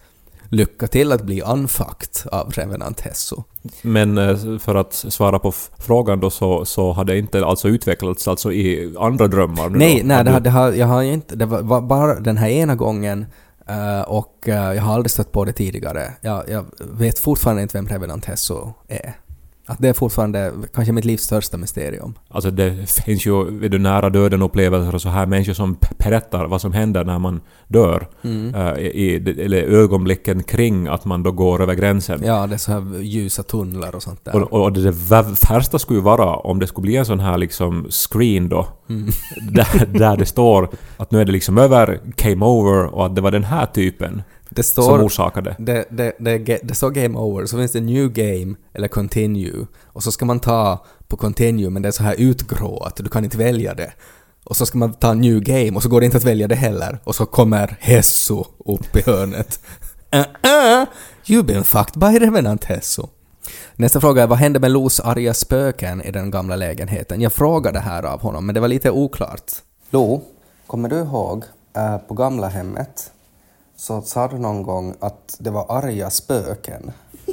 lycka 0.49 0.87
till 0.87 1.11
att 1.11 1.21
bli 1.21 1.41
unfucked 1.41 2.31
av 2.31 2.51
Revenant 2.51 3.01
Hesso. 3.01 3.43
Men 3.81 4.17
eh, 4.17 4.57
för 4.59 4.75
att 4.75 4.93
svara 4.93 5.39
på 5.39 5.51
frågan 5.77 6.19
då 6.19 6.29
så, 6.29 6.65
så 6.65 6.91
har 6.91 7.05
det 7.05 7.17
inte 7.17 7.45
alltså 7.45 7.67
utvecklats 7.67 8.27
alltså 8.27 8.51
i 8.51 8.95
andra 8.99 9.27
drömmar 9.27 9.69
nu 9.69 9.77
Nej, 9.77 9.99
då? 10.01 10.07
nej, 10.07 10.23
det, 10.23 10.31
har, 10.31 10.39
det 10.39 10.49
har, 10.49 10.71
jag 10.71 10.87
har 10.87 11.03
inte... 11.03 11.35
Det 11.35 11.45
var, 11.45 11.61
var 11.61 11.81
bara 11.81 12.19
den 12.19 12.37
här 12.37 12.49
ena 12.49 12.75
gången 12.75 13.25
eh, 13.67 14.01
och 14.01 14.49
eh, 14.49 14.73
jag 14.73 14.83
har 14.83 14.93
aldrig 14.93 15.11
stött 15.11 15.31
på 15.31 15.45
det 15.45 15.53
tidigare. 15.53 16.13
Jag, 16.21 16.49
jag 16.49 16.65
vet 16.79 17.19
fortfarande 17.19 17.61
inte 17.61 17.77
vem 17.77 17.87
Revenant 17.87 18.25
Hesso 18.25 18.73
är. 18.87 19.13
Att 19.65 19.77
det 19.79 19.89
är 19.89 19.93
fortfarande 19.93 20.51
kanske 20.73 20.93
mitt 20.93 21.05
livs 21.05 21.23
största 21.23 21.57
mysterium. 21.57 22.13
Alltså 22.29 22.51
det 22.51 22.89
finns 23.05 23.25
ju 23.25 23.43
du 23.69 23.79
nära 23.79 24.09
döden 24.09 24.41
upplevelser 24.41 24.95
och 24.95 25.01
så 25.01 25.09
här 25.09 25.25
människor 25.25 25.53
som 25.53 25.77
berättar 25.97 26.45
vad 26.45 26.61
som 26.61 26.73
händer 26.73 27.03
när 27.03 27.19
man 27.19 27.41
dör. 27.67 28.07
Mm. 28.23 28.55
eh, 28.55 28.77
i, 28.77 29.15
eller 29.39 29.61
ögonblicken 29.63 30.43
kring 30.43 30.87
att 30.87 31.05
man 31.05 31.23
då 31.23 31.31
går 31.31 31.61
över 31.61 31.73
gränsen. 31.73 32.21
Ja, 32.25 32.47
det 32.47 32.53
är 32.53 32.57
så 32.57 32.71
här 32.71 33.01
ljusa 33.01 33.43
tunnlar 33.43 33.95
och 33.95 34.03
sånt 34.03 34.25
där. 34.25 34.53
Och, 34.53 34.61
och 34.63 34.73
det 34.73 34.91
vä- 34.91 35.49
värsta 35.53 35.79
skulle 35.79 35.99
ju 35.99 36.03
vara 36.03 36.35
om 36.35 36.59
det 36.59 36.67
skulle 36.67 36.83
bli 36.83 36.95
en 36.95 37.05
sån 37.05 37.19
här 37.19 37.37
liksom 37.37 37.87
screen 37.89 38.49
då, 38.49 38.67
Mm. 38.89 39.09
där, 39.51 39.85
där 39.85 40.17
det 40.17 40.25
står 40.25 40.69
att 40.97 41.11
nu 41.11 41.21
är 41.21 41.25
det 41.25 41.31
liksom 41.31 41.57
över, 41.57 41.99
came 42.15 42.45
over 42.45 42.85
och 42.95 43.05
att 43.05 43.15
det 43.15 43.21
var 43.21 43.31
den 43.31 43.43
här 43.43 43.65
typen 43.65 44.21
Det 44.55 44.63
som 44.63 44.83
står... 44.83 45.03
orsakade. 45.03 45.55
Det, 45.59 45.85
det, 45.89 46.15
det, 46.19 46.59
det 46.63 46.75
står 46.75 46.91
game 46.91 47.19
over, 47.19 47.45
så 47.45 47.57
finns 47.57 47.71
det 47.71 47.81
new 47.81 48.09
game 48.09 48.55
eller 48.73 48.87
continue. 48.87 49.67
Och 49.83 50.03
så 50.03 50.11
ska 50.11 50.25
man 50.25 50.39
ta 50.39 50.85
på 51.07 51.17
continue 51.17 51.69
men 51.69 51.81
det 51.81 51.87
är 51.87 51.91
så 51.91 52.03
här 52.03 52.15
utgråat, 52.17 52.95
du 52.95 53.09
kan 53.09 53.23
inte 53.23 53.37
välja 53.37 53.73
det. 53.73 53.93
Och 54.43 54.57
så 54.57 54.65
ska 54.65 54.77
man 54.77 54.93
ta 54.93 55.13
new 55.13 55.39
game 55.39 55.71
och 55.71 55.83
så 55.83 55.89
går 55.89 55.99
det 55.99 56.05
inte 56.05 56.17
att 56.17 56.23
välja 56.23 56.47
det 56.47 56.55
heller. 56.55 56.99
Och 57.03 57.15
så 57.15 57.25
kommer 57.25 57.77
Hesso 57.79 58.45
upp 58.65 58.95
i 58.95 59.01
hörnet. 59.05 59.59
uh, 60.15 60.19
uh, 60.19 60.87
you've 61.25 61.43
been 61.43 61.63
fucked 61.63 61.99
by 61.99 62.19
Revenant 62.19 62.63
Hesso. 62.63 63.09
Nästa 63.75 64.01
fråga 64.01 64.23
är 64.23 64.27
vad 64.27 64.37
hände 64.37 64.59
med 64.59 64.71
Los 64.71 64.99
arga 64.99 65.33
spöken 65.33 66.01
i 66.01 66.11
den 66.11 66.31
gamla 66.31 66.55
lägenheten? 66.55 67.21
Jag 67.21 67.33
frågade 67.33 67.79
här 67.79 68.03
av 68.03 68.21
honom 68.21 68.45
men 68.45 68.55
det 68.55 68.61
var 68.61 68.67
lite 68.67 68.91
oklart. 68.91 69.51
Lo, 69.89 70.21
kommer 70.67 70.89
du 70.89 70.99
ihåg 70.99 71.43
eh, 71.75 71.97
på 71.97 72.13
gamla 72.13 72.47
hemmet 72.47 73.11
så 73.83 74.01
sa 74.01 74.27
du 74.27 74.37
någon 74.37 74.63
gång 74.63 74.95
att 74.99 75.37
det 75.39 75.49
var 75.49 75.65
arga 75.77 76.09
spöken. 76.09 76.91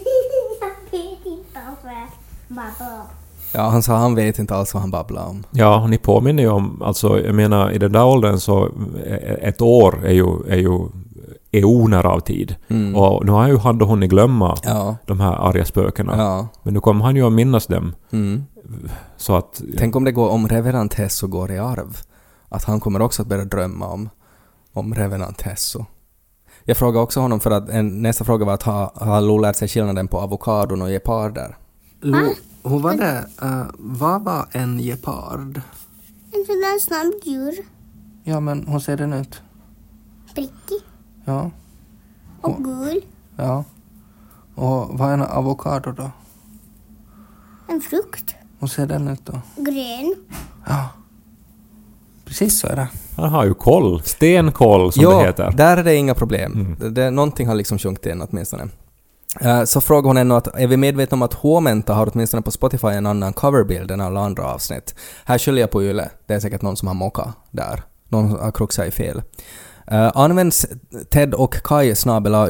Jag 0.93 0.99
vet 1.01 1.27
inte 1.27 1.59
alls 1.69 1.79
vad 1.85 1.93
jag 1.93 2.09
babblar 2.49 3.01
om. 3.01 3.07
Ja, 3.53 3.69
han 3.69 3.83
sa 3.83 3.97
han 3.97 4.15
vet 4.15 4.39
inte 4.39 4.55
alls 4.55 4.75
vad 4.75 4.81
han 4.81 4.91
babblar 4.91 5.27
om. 5.27 5.45
Ja, 5.51 5.87
ni 5.87 5.99
påminner 5.99 6.43
ju 6.43 6.49
om, 6.49 6.83
alltså 6.83 7.21
jag 7.21 7.35
menar 7.35 7.71
i 7.71 7.79
den 7.79 7.93
där 7.93 8.05
åldern 8.05 8.39
så 8.39 8.67
eh, 9.07 9.49
ett 9.49 9.61
år 9.61 10.07
är 10.07 10.13
ju, 10.13 10.27
är 10.49 10.57
ju 10.57 10.89
eoner 11.51 12.07
av 12.07 12.21
tid. 12.21 12.57
Mm. 12.69 12.97
Och 12.97 13.27
nu 13.27 13.33
har 13.33 13.49
ju 13.49 13.59
han 13.59 13.83
och 13.83 13.89
hunnit 13.89 14.11
glömma 14.11 14.57
Ja. 14.63 14.97
de 15.07 15.21
här 15.21 15.33
arga 15.33 15.65
spökena. 15.65 16.17
Ja. 16.19 16.49
Men 16.63 16.75
nu 16.75 16.81
kommer 16.81 17.05
han 17.05 17.17
ju 17.17 17.27
att 17.27 17.33
minnas 17.33 17.67
dem. 17.67 17.95
Mm. 18.11 18.45
Så 19.17 19.37
att... 19.37 19.63
Tänk 19.79 19.97
om 19.97 20.05
det 20.05 20.13
går, 20.13 20.29
om 20.29 20.49
Revenant 20.49 20.95
Hesso 20.95 21.27
går 21.27 21.51
i 21.51 21.59
arv. 21.59 21.97
Att 22.49 22.65
han 22.65 22.81
kommer 22.81 23.03
också 23.03 23.23
att 23.23 23.29
börja 23.29 23.45
drömma 23.45 23.89
om, 23.89 24.09
om 24.73 24.95
Revenant 24.95 25.43
Hesso. 25.43 25.85
Jag 26.71 26.77
frågade 26.77 27.03
också 27.03 27.21
honom 27.21 27.41
för 27.41 27.51
att 27.51 27.69
en, 27.69 28.03
nästa 28.03 28.25
fråga 28.25 28.45
var 28.45 28.55
att 28.55 28.63
ha, 28.63 28.93
har 28.95 29.21
Lo 29.21 29.39
lärt 29.39 29.57
sig 29.57 29.69
skillnaden 29.69 30.09
på 30.09 30.19
avokadon 30.19 30.83
och 30.83 30.91
geparder? 30.91 31.57
Lo, 32.01 32.35
hur 32.65 32.79
var 32.79 32.95
det? 32.95 33.25
Uh, 33.43 33.65
vad 33.79 34.23
var 34.23 34.47
en 34.53 34.79
gepard? 34.79 35.61
En 36.33 36.45
sån 36.47 36.61
där 36.61 36.81
snabb 36.81 37.13
djur. 37.25 37.55
Ja, 38.25 38.41
men 38.41 38.67
hur 38.67 38.79
ser 38.79 38.97
den 38.97 39.13
ut? 39.13 39.43
Prickig 40.35 40.83
Ja, 41.25 41.51
och 42.41 42.65
gul. 42.65 43.01
ja. 43.37 43.65
Och 44.55 44.99
vad 44.99 45.09
är 45.09 45.15
en 45.15 45.23
avokado 45.23 45.93
då? 45.93 46.11
En 47.69 47.81
frukt. 47.81 48.35
Hur 48.59 48.67
ser 48.67 48.87
den 48.87 49.09
ut 49.09 49.27
då? 49.27 49.41
Grön. 49.57 50.15
Ja. 50.67 50.89
Precis 52.31 52.61
så 52.61 52.67
är 52.67 52.77
det. 52.77 52.89
Han 53.17 53.31
har 53.31 53.45
ju 53.45 53.55
koll. 53.55 54.03
Stenkoll 54.03 54.93
som 54.93 55.03
jo, 55.03 55.11
det 55.11 55.27
heter. 55.27 55.51
där 55.51 55.77
är 55.77 55.85
det 55.85 55.95
inga 55.95 56.15
problem. 56.15 56.53
Mm. 56.53 56.77
Det, 56.81 56.91
det, 56.91 57.11
någonting 57.11 57.49
har 57.49 57.55
liksom 57.55 57.79
sjunkit 57.79 58.07
in 58.07 58.23
åtminstone. 58.23 58.69
Eh, 59.41 59.65
så 59.65 59.81
frågar 59.81 60.09
hon 60.09 60.17
ännu 60.17 60.35
att 60.35 60.47
är 60.47 60.67
vi 60.67 60.77
medvetna 60.77 61.15
om 61.15 61.23
att 61.23 61.35
H-Menta 61.35 61.95
har 61.95 62.11
åtminstone 62.13 62.43
på 62.43 62.51
Spotify 62.51 62.89
en 62.89 63.07
annan 63.07 63.33
coverbild 63.33 63.91
än 63.91 64.01
alla 64.01 64.21
andra 64.21 64.45
avsnitt? 64.45 64.95
Här 65.25 65.39
skyller 65.39 65.61
jag 65.61 65.71
på 65.71 65.83
Yle. 65.83 66.11
Det 66.27 66.35
är 66.35 66.41
säkert 66.41 66.63
någon 66.63 66.77
som 66.77 66.89
har 66.89 66.95
mockat 66.95 67.29
där. 67.51 67.83
Någon 68.09 68.31
har 68.31 68.53
kruxat 68.53 68.87
i 68.87 68.91
fel. 68.91 69.23
Uh, 69.93 70.11
används 70.15 70.67
ted 71.11 71.35
och 71.35 71.55
kai 71.55 71.95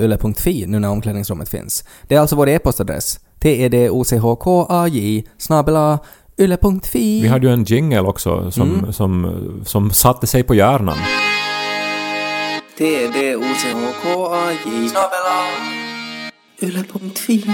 yle.fi 0.01 0.67
nu 0.67 0.79
när 0.79 0.89
omklädningsrummet 0.89 1.49
finns. 1.49 1.85
Det 2.09 2.15
är 2.15 2.21
alltså 2.21 2.37
vår 2.37 2.49
e-postadress. 2.49 3.21
t-e-d-o-c-h-k-a-j 3.39 5.29
snabela 5.39 5.99
yle.fi. 6.41 7.23
Vi 7.23 7.29
hade 7.29 7.47
ju 7.47 7.53
en 7.53 7.65
jingle 7.65 8.01
också 8.01 8.51
som, 8.51 8.75
Mm. 8.79 8.93
som, 8.93 9.43
som 9.65 9.91
satte 9.91 10.27
sig 10.27 10.43
på 10.43 10.55
hjärnan. 10.55 10.97
snabela 14.91 15.47
yle.fi. 16.63 17.45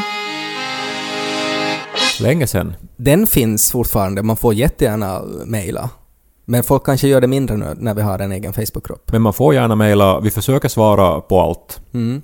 Länge 2.21 2.47
sen. 2.47 2.75
Den 2.97 3.27
finns 3.27 3.73
fortfarande, 3.73 4.23
man 4.23 4.37
får 4.37 4.55
jättegärna 4.55 5.23
mejla. 5.47 5.91
Men 6.45 6.63
folk 6.63 6.85
kanske 6.87 7.09
gör 7.09 7.21
det 7.21 7.27
mindre 7.27 7.57
nu 7.57 7.75
när 7.79 7.95
vi 7.95 8.03
har 8.03 8.19
en 8.19 8.33
egen 8.33 8.53
Facebookgrupp. 8.53 9.13
Men 9.13 9.23
man 9.23 9.33
får 9.33 9.55
gärna 9.55 9.75
mejla, 9.77 10.21
vi 10.21 10.31
försöker 10.31 10.69
svara 10.69 11.21
på 11.21 11.41
allt. 11.41 11.81
Mm. 11.95 12.23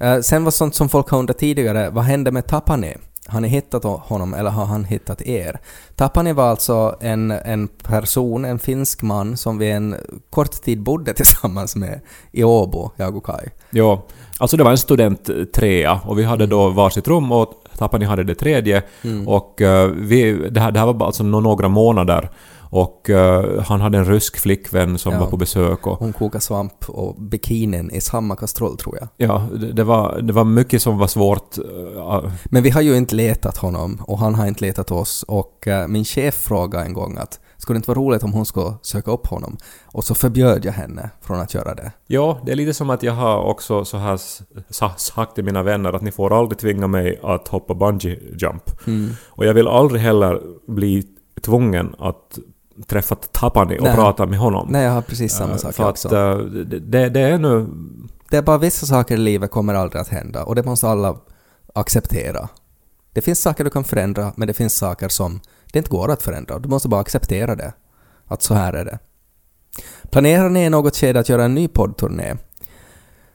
Eh, 0.00 0.20
sen 0.20 0.44
var 0.44 0.50
sånt 0.50 0.74
som 0.74 0.88
folk 0.88 1.08
har 1.10 1.18
undrat 1.18 1.38
tidigare, 1.38 1.90
vad 1.90 2.04
hände 2.04 2.30
med 2.32 2.46
Tapani? 2.46 2.94
Har 3.28 3.40
ni 3.40 3.48
hittat 3.48 3.84
honom 3.84 4.34
eller 4.34 4.50
har 4.50 4.64
han 4.64 4.84
hittat 4.84 5.22
er? 5.22 5.60
Tapani 5.96 6.32
var 6.32 6.50
alltså 6.50 6.96
en, 7.00 7.30
en 7.30 7.68
person, 7.68 8.44
en 8.44 8.58
finsk 8.58 9.02
man 9.02 9.36
som 9.36 9.58
vi 9.58 9.70
en 9.70 9.94
kort 10.30 10.52
tid 10.62 10.82
bodde 10.82 11.12
tillsammans 11.14 11.76
med 11.76 12.00
i 12.32 12.44
Åbo, 12.44 12.90
jag 12.96 13.16
och 13.16 13.26
Kai. 13.26 13.48
Ja, 13.70 14.02
alltså 14.38 14.56
det 14.56 14.64
var 14.64 14.70
en 14.70 14.78
studenttrea 14.78 16.00
och 16.04 16.18
vi 16.18 16.24
hade 16.24 16.46
då 16.46 16.68
varsitt 16.68 17.08
rum 17.08 17.32
och 17.32 17.52
Tapani 17.78 18.04
hade 18.04 18.24
det 18.24 18.34
tredje 18.34 18.82
och 19.26 19.60
eh, 19.62 19.86
vi, 19.86 20.48
det, 20.50 20.60
här, 20.60 20.70
det 20.72 20.80
här 20.80 20.92
var 20.92 21.06
alltså 21.06 21.22
nå- 21.22 21.40
några 21.40 21.68
månader 21.68 22.30
och 22.70 23.10
eh, 23.10 23.60
han 23.62 23.80
hade 23.80 23.98
en 23.98 24.04
rysk 24.04 24.38
flickvän 24.38 24.98
som 24.98 25.12
Ja. 25.12 25.20
var 25.20 25.26
på 25.26 25.36
besök 25.36 25.86
och 25.86 25.98
Hon 25.98 26.12
kokade 26.12 26.40
svamp 26.44 26.88
och 26.88 27.14
bikinin 27.22 27.90
i 27.90 28.00
samma 28.00 28.36
kastrull 28.36 28.76
tror 28.76 28.98
jag. 29.00 29.08
ja, 29.16 29.46
det, 29.60 29.72
det, 29.72 29.84
var, 29.84 30.20
det 30.22 30.32
var 30.32 30.44
mycket 30.44 30.82
som 30.82 30.98
var 30.98 31.06
svårt. 31.06 31.58
eh, 31.58 32.30
Men 32.44 32.62
vi 32.62 32.70
har 32.70 32.80
ju 32.80 32.96
inte 32.96 33.14
letat 33.14 33.56
honom 33.56 34.02
och 34.06 34.18
han 34.18 34.34
har 34.34 34.46
inte 34.46 34.64
letat 34.64 34.90
oss 34.90 35.22
och 35.28 35.68
eh, 35.68 35.88
min 35.88 36.04
chef 36.04 36.34
frågade 36.34 36.84
en 36.84 36.92
gång 36.92 37.16
att 37.16 37.40
skulle 37.56 37.74
det 37.76 37.78
inte 37.78 37.90
vara 37.90 37.98
roligt 37.98 38.22
om 38.22 38.32
hon 38.32 38.46
skulle 38.46 38.74
söka 38.82 39.10
upp 39.10 39.26
honom? 39.26 39.56
Och 39.86 40.04
så 40.04 40.14
förbjöd 40.14 40.64
jag 40.64 40.72
henne 40.72 41.10
från 41.20 41.40
att 41.40 41.54
göra 41.54 41.74
det. 41.74 41.92
Ja, 42.06 42.38
det 42.46 42.52
är 42.52 42.56
lite 42.56 42.74
som 42.74 42.90
att 42.90 43.02
jag 43.02 43.12
har 43.12 43.38
också 43.44 43.84
så 43.84 43.96
här 43.96 44.20
sagt 44.98 45.34
till 45.34 45.44
mina 45.44 45.62
vänner 45.62 45.92
att 45.92 46.02
ni 46.02 46.10
får 46.12 46.38
aldrig 46.38 46.58
tvinga 46.58 46.86
mig 46.86 47.20
att 47.22 47.48
hoppa 47.48 47.74
bungee 47.74 48.18
jump. 48.38 48.70
Och 49.26 49.46
jag 49.46 49.54
vill 49.54 49.68
aldrig 49.68 50.02
heller 50.02 50.40
bli 50.66 51.02
tvungen 51.42 51.94
att 51.98 52.38
träffa 52.86 53.14
Tapani 53.14 53.78
och 53.78 53.82
Nej. 53.82 53.94
prata 53.94 54.26
med 54.26 54.38
honom. 54.38 54.68
Nej, 54.70 54.84
jag 54.84 54.92
har 54.92 55.02
precis 55.02 55.32
samma 55.32 55.52
Eh, 55.52 55.56
sak 55.58 55.74
För 55.74 55.88
också. 55.90 56.08
att 56.08 56.14
eh, 56.14 56.36
det, 56.38 57.08
det, 57.08 57.20
är 57.20 57.38
nu... 57.38 57.66
Det 58.30 58.36
är 58.36 58.42
bara 58.42 58.58
vissa 58.58 58.86
saker 58.86 59.14
i 59.14 59.18
livet 59.18 59.50
kommer 59.50 59.74
aldrig 59.74 60.00
att 60.00 60.08
hända 60.08 60.44
och 60.44 60.54
det 60.54 60.62
måste 60.62 60.88
alla 60.88 61.16
acceptera. 61.74 62.48
Det 63.12 63.20
finns 63.20 63.40
saker 63.42 63.64
du 63.64 63.70
kan 63.70 63.84
förändra 63.84 64.32
men 64.36 64.48
det 64.48 64.54
finns 64.54 64.76
saker 64.76 65.08
som 65.08 65.40
det 65.72 65.78
inte 65.78 65.90
går 65.90 66.10
att 66.10 66.22
förändra. 66.22 66.58
Du 66.58 66.68
måste 66.68 66.88
bara 66.88 67.00
acceptera 67.00 67.54
det. 67.54 67.72
Att 68.26 68.42
så 68.42 68.54
här 68.54 68.72
är 68.72 68.84
det. 68.84 68.98
Planerar 70.10 70.48
ni 70.50 70.64
i 70.64 70.70
något 70.70 70.96
skede 70.96 71.20
att 71.20 71.28
göra 71.28 71.44
en 71.44 71.54
ny 71.54 71.68
poddturné? 71.68 72.34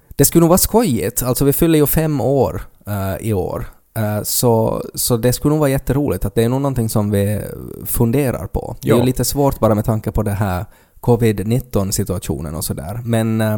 Det 0.10 0.26
skulle 0.26 0.40
nog 0.40 0.50
vara 0.50 0.58
skojigt. 0.58 1.24
Alltså 1.24 1.46
vi 1.46 1.54
fyller 1.54 1.80
ju 1.80 1.86
fem 1.88 2.22
år 2.22 2.62
eh, 2.88 3.28
i 3.28 3.34
år. 3.34 3.66
Eh, 3.98 4.22
så, 4.24 4.84
så 4.96 5.18
det 5.18 5.34
skulle 5.34 5.50
nog 5.50 5.60
vara 5.60 5.70
jätteroligt. 5.70 6.26
Att 6.26 6.36
det 6.36 6.44
är 6.44 6.50
nog 6.50 6.62
någonting 6.62 6.90
som 6.90 7.12
vi 7.12 7.42
funderar 7.86 8.48
på. 8.48 8.76
Det 8.82 8.90
är 8.90 8.98
Ja. 8.98 9.04
lite 9.04 9.26
svårt 9.26 9.60
bara 9.60 9.76
med 9.76 9.86
tanke 9.86 10.12
på 10.12 10.24
det 10.24 10.32
här 10.32 10.66
covid-19 11.02 11.92
situationen 11.92 12.56
och 12.56 12.64
sådär. 12.64 13.02
Men 13.04 13.42
uh, 13.42 13.58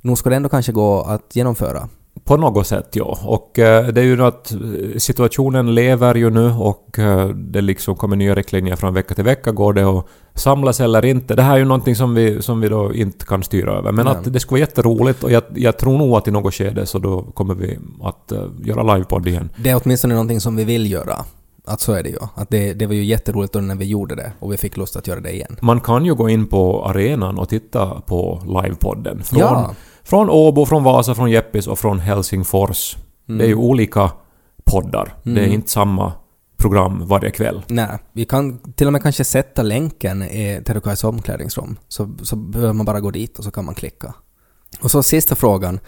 nog 0.00 0.18
skulle 0.18 0.32
det 0.32 0.36
ändå 0.36 0.48
kanske 0.48 0.72
gå 0.72 1.00
att 1.00 1.36
genomföra. 1.36 1.88
På 2.30 2.36
något 2.36 2.66
sätt, 2.66 2.88
ja. 2.92 3.18
Och 3.24 3.58
eh, 3.58 3.86
det 3.88 4.00
är 4.00 4.04
ju 4.04 4.24
att 4.24 4.52
eh, 4.52 4.58
situationen 4.98 5.74
lever 5.74 6.14
ju 6.14 6.30
nu 6.30 6.52
och 6.52 6.98
eh, 6.98 7.28
det 7.28 7.60
liksom 7.60 7.96
kommer 7.96 8.16
nya 8.16 8.34
riktlinjer 8.34 8.76
från 8.76 8.94
vecka 8.94 9.14
till 9.14 9.24
vecka. 9.24 9.52
Går 9.52 9.72
det 9.72 9.84
att 9.84 10.06
samlas 10.34 10.80
eller 10.80 11.04
inte? 11.04 11.34
Det 11.34 11.42
här 11.42 11.54
är 11.54 11.58
ju 11.58 11.64
någonting 11.64 11.96
som 11.96 12.14
vi, 12.14 12.42
som 12.42 12.60
vi 12.60 12.68
då 12.68 12.94
inte 12.94 13.26
kan 13.26 13.42
styra 13.42 13.72
över. 13.72 13.92
Men 13.92 14.04
Nej. 14.04 14.14
att 14.16 14.32
det 14.32 14.40
skulle 14.40 14.60
vara 14.60 14.68
jätteroligt 14.68 15.24
och 15.24 15.30
jag, 15.30 15.42
jag 15.54 15.78
tror 15.78 15.98
nog 15.98 16.16
att 16.16 16.28
i 16.28 16.30
något 16.30 16.54
skede 16.54 16.86
så 16.86 16.98
då 16.98 17.22
kommer 17.22 17.54
vi 17.54 17.78
att 18.02 18.32
göra 18.64 18.94
livepodd 18.94 19.26
igen. 19.26 19.50
Det 19.56 19.70
är 19.70 19.80
åtminstone 19.84 20.14
någonting 20.14 20.40
som 20.40 20.56
vi 20.56 20.64
vill 20.64 20.92
göra. 20.92 21.24
Att 21.64 21.80
så 21.80 21.92
är 21.92 22.02
det 22.02 22.08
ju. 22.08 22.18
Att 22.34 22.50
det, 22.50 22.74
det 22.74 22.86
var 22.86 22.94
ju 22.94 23.04
jätteroligt 23.04 23.52
då 23.52 23.60
när 23.60 23.74
vi 23.74 23.84
gjorde 23.84 24.14
det 24.14 24.32
och 24.40 24.52
vi 24.52 24.56
fick 24.56 24.76
lust 24.76 24.96
att 24.96 25.06
göra 25.06 25.20
det 25.20 25.32
igen. 25.32 25.56
Man 25.60 25.80
kan 25.80 26.04
ju 26.04 26.14
gå 26.14 26.28
in 26.28 26.46
på 26.46 26.84
arenan 26.84 27.38
och 27.38 27.48
titta 27.48 28.00
på 28.06 28.42
livepodden. 28.62 29.22
Från, 29.22 29.38
Ja. 29.38 29.74
Från 30.10 30.30
Åbo, 30.30 30.66
från 30.66 30.82
Vasa, 30.84 31.14
från 31.14 31.30
Jeppis 31.30 31.66
och 31.66 31.78
från 31.78 31.98
Helsingfors. 32.00 32.96
Det 33.26 33.44
är 33.44 33.48
ju 33.48 33.54
olika 33.54 34.10
poddar. 34.64 35.14
Det 35.22 35.30
är 35.30 35.36
Mm. 35.44 35.52
inte 35.52 35.70
samma 35.70 36.12
program 36.56 37.06
varje 37.06 37.30
kväll. 37.30 37.62
Nej, 37.68 37.98
vi 38.12 38.24
kan 38.24 38.58
till 38.58 38.86
och 38.86 38.92
med 38.92 39.02
kanske 39.02 39.24
sätta 39.24 39.62
länken 39.62 40.22
i 40.22 40.62
Terukais 40.66 41.04
omklädningsrum. 41.04 41.76
Så, 41.88 42.10
så 42.22 42.36
behöver 42.36 42.72
man 42.72 42.86
bara 42.86 43.00
gå 43.00 43.10
dit 43.10 43.38
och 43.38 43.44
så 43.44 43.50
kan 43.50 43.64
man 43.64 43.74
klicka. 43.74 44.14
Och 44.82 44.90
så 44.90 45.02
sista 45.02 45.34
frågan. 45.34 45.80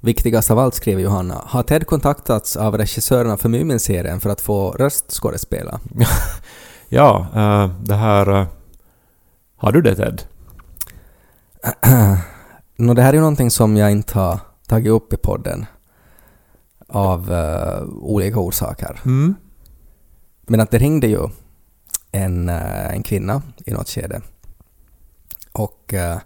Viktigast 0.00 0.50
av 0.50 0.58
allt 0.58 0.74
skriver 0.74 1.02
Johanna. 1.02 1.42
Har 1.46 1.62
Ted 1.62 1.86
kontaktats 1.86 2.56
av 2.56 2.78
regissörerna 2.78 3.36
för 3.36 3.48
Mumin-serien 3.48 4.20
för 4.20 4.30
att 4.30 4.40
få 4.40 4.70
röstskådespela? 4.70 5.80
Ja, 6.90 7.26
eh, 7.34 7.70
det 7.82 7.94
här... 7.94 8.40
eh, 8.40 8.46
har 9.56 9.72
du 9.72 9.82
det 9.82 9.96
Ted? 9.96 10.22
Nå, 12.80 12.94
det 12.94 13.02
här 13.02 13.08
är 13.08 13.14
ju 13.14 13.20
någonting 13.20 13.50
som 13.50 13.76
jag 13.76 13.90
inte 13.90 14.18
har 14.18 14.40
tagit 14.66 14.90
upp 14.90 15.12
i 15.12 15.16
podden. 15.16 15.66
Av 16.88 17.32
eh, 17.32 17.82
olika 18.00 18.38
orsaker. 18.38 19.00
Mm. 19.04 19.34
Men 20.42 20.60
att 20.60 20.70
det 20.70 20.78
ringde 20.78 21.06
ju 21.06 21.28
en, 22.12 22.48
eh, 22.48 22.94
en 22.94 23.02
kvinna 23.02 23.42
i 23.66 23.72
något 23.72 23.88
skede. 23.88 24.20
Och 25.52 25.94
eh, 25.94 26.18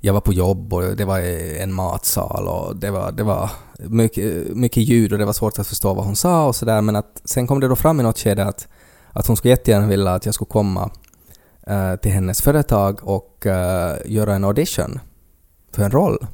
jag 0.00 0.12
var 0.12 0.20
på 0.20 0.32
jobb 0.32 0.72
och 0.72 0.96
det 0.96 1.04
var 1.04 1.18
en 1.60 1.72
matsal 1.72 2.48
och 2.48 2.76
det 2.76 2.90
var, 2.90 3.12
det 3.12 3.22
var 3.22 3.50
mycket, 3.78 4.56
mycket 4.56 4.82
ljud 4.82 5.12
och 5.12 5.18
det 5.18 5.24
var 5.24 5.32
svårt 5.32 5.58
att 5.58 5.66
förstå 5.66 5.94
vad 5.94 6.04
hon 6.04 6.16
sa 6.16 6.46
och 6.46 6.56
sådär. 6.56 6.80
Men 6.80 6.96
att 6.96 7.22
sen 7.24 7.46
kom 7.46 7.60
det 7.60 7.68
då 7.68 7.76
fram 7.76 8.00
i 8.00 8.02
något 8.02 8.18
skede 8.18 8.44
att, 8.44 8.68
att 9.12 9.26
hon 9.26 9.36
skulle 9.36 9.52
jättegärna 9.52 9.86
vilja 9.86 10.14
att 10.14 10.24
jag 10.24 10.34
skulle 10.34 10.48
komma 10.48 10.90
till 12.02 12.12
hennes 12.12 12.42
företag 12.42 13.00
och 13.02 13.46
göra 14.04 14.34
en 14.34 14.44
audition 14.44 15.00
för 15.72 15.82
en 15.82 15.90
roll. 15.90 16.26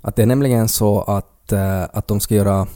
Att 0.00 0.16
det 0.16 0.22
är 0.22 0.26
nämligen 0.26 0.68
så 0.68 1.00
att, 1.00 1.52
eh, 1.52 1.82
att 1.82 2.08
de 2.08 2.20
ska 2.20 2.34
göra 2.34 2.66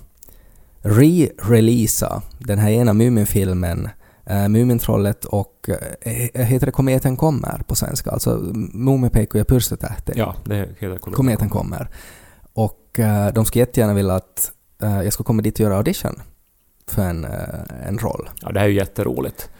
re-releasa 0.82 2.22
den 2.38 2.58
här 2.58 2.70
ena 2.70 2.92
Muminfilmen, 2.92 3.88
uh, 4.30 4.48
Mumintrollet 4.48 5.24
och, 5.24 5.68
uh, 5.68 6.42
heter 6.42 6.66
det 6.66 6.72
Kometen 6.72 7.16
kommer 7.16 7.62
på 7.66 7.74
svenska? 7.74 8.10
Alltså 8.10 8.36
Muminpekko 8.72 9.38
ja 9.38 9.44
pyrstötähti. 9.44 10.12
Ja, 10.16 10.34
det 10.44 10.54
helt 10.56 11.00
korrekt. 11.00 11.16
Kometen 11.16 11.48
kommer. 11.48 11.90
Och 12.54 12.98
eh, 12.98 13.32
de 13.32 13.44
skulle 13.44 13.62
jättegärna 13.62 13.94
vilja 13.94 14.14
att 14.14 14.52
eh, 14.82 15.02
jag 15.02 15.12
ska 15.12 15.24
komma 15.24 15.42
dit 15.42 15.54
och 15.54 15.60
göra 15.60 15.76
audition 15.76 16.22
för 16.86 17.02
en, 17.02 17.24
eh, 17.24 17.88
en 17.88 17.98
roll. 17.98 18.28
Ja, 18.42 18.52
det 18.52 18.60
här 18.60 18.66
är 18.66 18.70
ju 18.70 18.76
jätteroligt. 18.76 19.50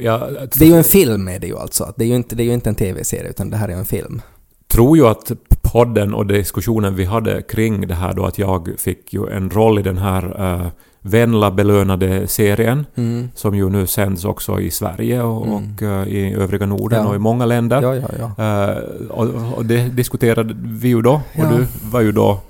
Jag 0.00 0.48
Det 0.58 0.64
är 0.64 0.68
ju 0.68 0.76
en 0.76 0.84
film 0.84 1.28
är 1.28 1.38
det 1.38 1.46
ju 1.46 1.58
alltså. 1.58 1.94
Det 1.96 2.04
är 2.04 2.08
ju 2.08 2.14
inte, 2.14 2.36
det 2.36 2.42
är 2.42 2.44
ju 2.44 2.54
inte 2.54 2.68
en 2.68 2.74
TV-serie 2.74 3.30
utan 3.30 3.50
det 3.50 3.56
här 3.56 3.68
är 3.68 3.72
ju 3.72 3.78
en 3.78 3.84
film. 3.84 4.22
Tror 4.68 4.96
ju 4.96 5.06
att 5.06 5.32
podden 5.62 6.14
och 6.14 6.26
diskussionen 6.26 6.94
vi 6.94 7.04
hade 7.04 7.42
kring 7.42 7.86
det 7.88 7.94
här 7.94 8.12
då 8.14 8.24
att 8.26 8.38
jag 8.38 8.68
fick 8.78 9.12
ju 9.14 9.28
en 9.30 9.50
roll 9.50 9.78
i 9.78 9.82
den 9.82 9.98
här 9.98 10.52
uh, 10.54 10.66
Venla 11.00 11.50
belönade 11.50 12.26
serien 12.26 12.86
Mm. 12.96 13.28
som 13.34 13.54
ju 13.54 13.70
nu 13.70 13.86
sänds 13.86 14.24
också 14.24 14.60
i 14.60 14.70
Sverige 14.70 15.22
och, 15.22 15.46
Mm. 15.46 15.54
och 15.74 15.82
eh, 15.82 16.08
i 16.08 16.34
övriga 16.34 16.66
Norden 16.66 17.02
Ja. 17.02 17.08
och 17.08 17.14
i 17.14 17.18
många 17.18 17.46
länder. 17.46 17.82
Ja, 17.82 17.94
ja, 17.94 18.08
ja. 18.36 18.44
Eh, 18.70 18.76
och, 19.10 19.56
och 19.56 19.64
det 19.64 19.88
diskuterade 19.88 20.56
vi 20.64 20.88
ju 20.88 21.02
då 21.02 21.12
och 21.12 21.48
du 21.58 21.66
var 21.90 22.00
ju 22.00 22.12
då 22.12 22.40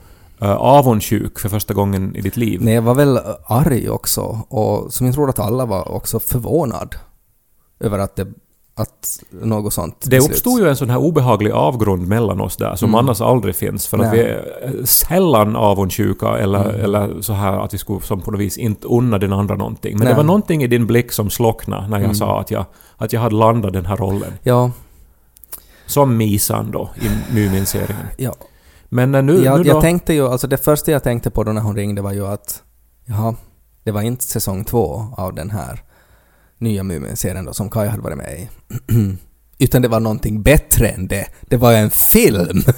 uh, 0.42 0.48
avundsjuk 0.50 1.38
för 1.38 1.48
första 1.48 1.74
gången 1.74 2.16
i 2.16 2.20
ditt 2.20 2.36
liv. 2.36 2.60
Nej, 2.62 2.74
jag 2.74 2.82
var 2.82 2.94
väl 2.94 3.18
arg 3.46 3.90
också 3.90 4.20
och 4.48 4.92
som 4.92 5.06
jag 5.06 5.14
tror 5.14 5.28
att 5.28 5.38
alla 5.38 5.66
var 5.66 5.92
också 5.92 6.20
förvånad 6.20 6.94
över 7.80 7.98
att 7.98 8.16
det 8.16 8.26
att 8.80 9.20
något 9.30 9.72
sånt 9.72 9.96
Det 10.10 10.18
uppstod 10.18 10.60
ju 10.60 10.68
en 10.68 10.76
sån 10.76 10.90
här 10.90 10.98
obehaglig 10.98 11.50
avgrund 11.50 12.08
mellan 12.08 12.40
oss 12.40 12.56
där 12.56 12.74
som 12.76 12.88
Mm. 12.88 12.98
annars 12.98 13.20
aldrig 13.20 13.56
finns. 13.56 13.86
För 13.86 13.98
att 13.98 14.12
Nej. 14.12 14.18
vi 14.18 14.24
är 14.24 14.78
eh, 14.78 14.84
sällan 14.84 15.56
avundsjuka 15.56 16.38
eller, 16.38 16.64
Mm. 16.68 16.80
eller 16.84 17.22
så 17.22 17.32
här 17.32 17.52
att 17.64 17.74
vi 17.74 17.78
skulle 17.78 18.00
som 18.00 18.20
på 18.20 18.30
något 18.30 18.40
vis 18.40 18.58
inte 18.58 18.86
unna 18.88 19.18
den 19.18 19.32
andra 19.32 19.54
någonting. 19.54 19.92
Men 19.98 20.04
Nej. 20.04 20.12
det 20.12 20.16
var 20.16 20.24
någonting 20.24 20.62
i 20.62 20.66
din 20.66 20.86
blick 20.86 21.12
som 21.12 21.30
slocknade 21.30 21.82
när 21.88 21.96
jag 21.96 22.04
Mm. 22.04 22.14
sa 22.14 22.40
att 22.40 22.50
jag, 22.50 22.64
att 22.96 23.12
jag 23.12 23.20
hade 23.20 23.34
landat 23.36 23.72
den 23.72 23.86
här 23.86 23.96
rollen. 23.96 24.32
Ja, 24.42 24.70
Som 25.86 26.16
Misan 26.16 26.70
då 26.70 26.90
i 27.00 27.34
Mumin-serien. 27.34 27.98
ja. 28.16 28.34
Men 28.88 29.14
eh, 29.14 29.22
nu, 29.22 29.44
jag, 29.44 29.58
nu 29.58 29.64
då... 29.64 29.68
jag 29.70 29.80
tänkte 29.80 30.14
ju, 30.14 30.28
alltså 30.28 30.46
det 30.46 30.56
första 30.58 30.90
jag 30.90 31.02
tänkte 31.02 31.30
på 31.30 31.44
då 31.44 31.52
när 31.52 31.60
hon 31.60 31.76
ringde 31.76 32.02
var 32.02 32.12
ju 32.12 32.26
att 32.26 32.62
jaha, 33.04 33.34
det 33.84 33.90
var 33.90 34.02
inte 34.02 34.24
säsong 34.24 34.64
två 34.64 35.06
av 35.16 35.34
den 35.34 35.50
här 35.50 35.82
nya 36.58 36.82
Mumin-serien 36.82 37.44
då 37.44 37.52
som 37.52 37.70
Kaj 37.70 37.88
hade 37.88 38.02
varit 38.02 38.18
med 38.18 38.38
i. 38.38 38.48
Utan 39.58 39.82
det 39.82 39.88
var 39.88 40.00
någonting 40.00 40.42
bättre 40.42 40.88
än 40.88 41.08
det. 41.08 41.26
Det 41.42 41.56
var 41.56 41.72
en 41.72 41.90
film! 41.90 42.62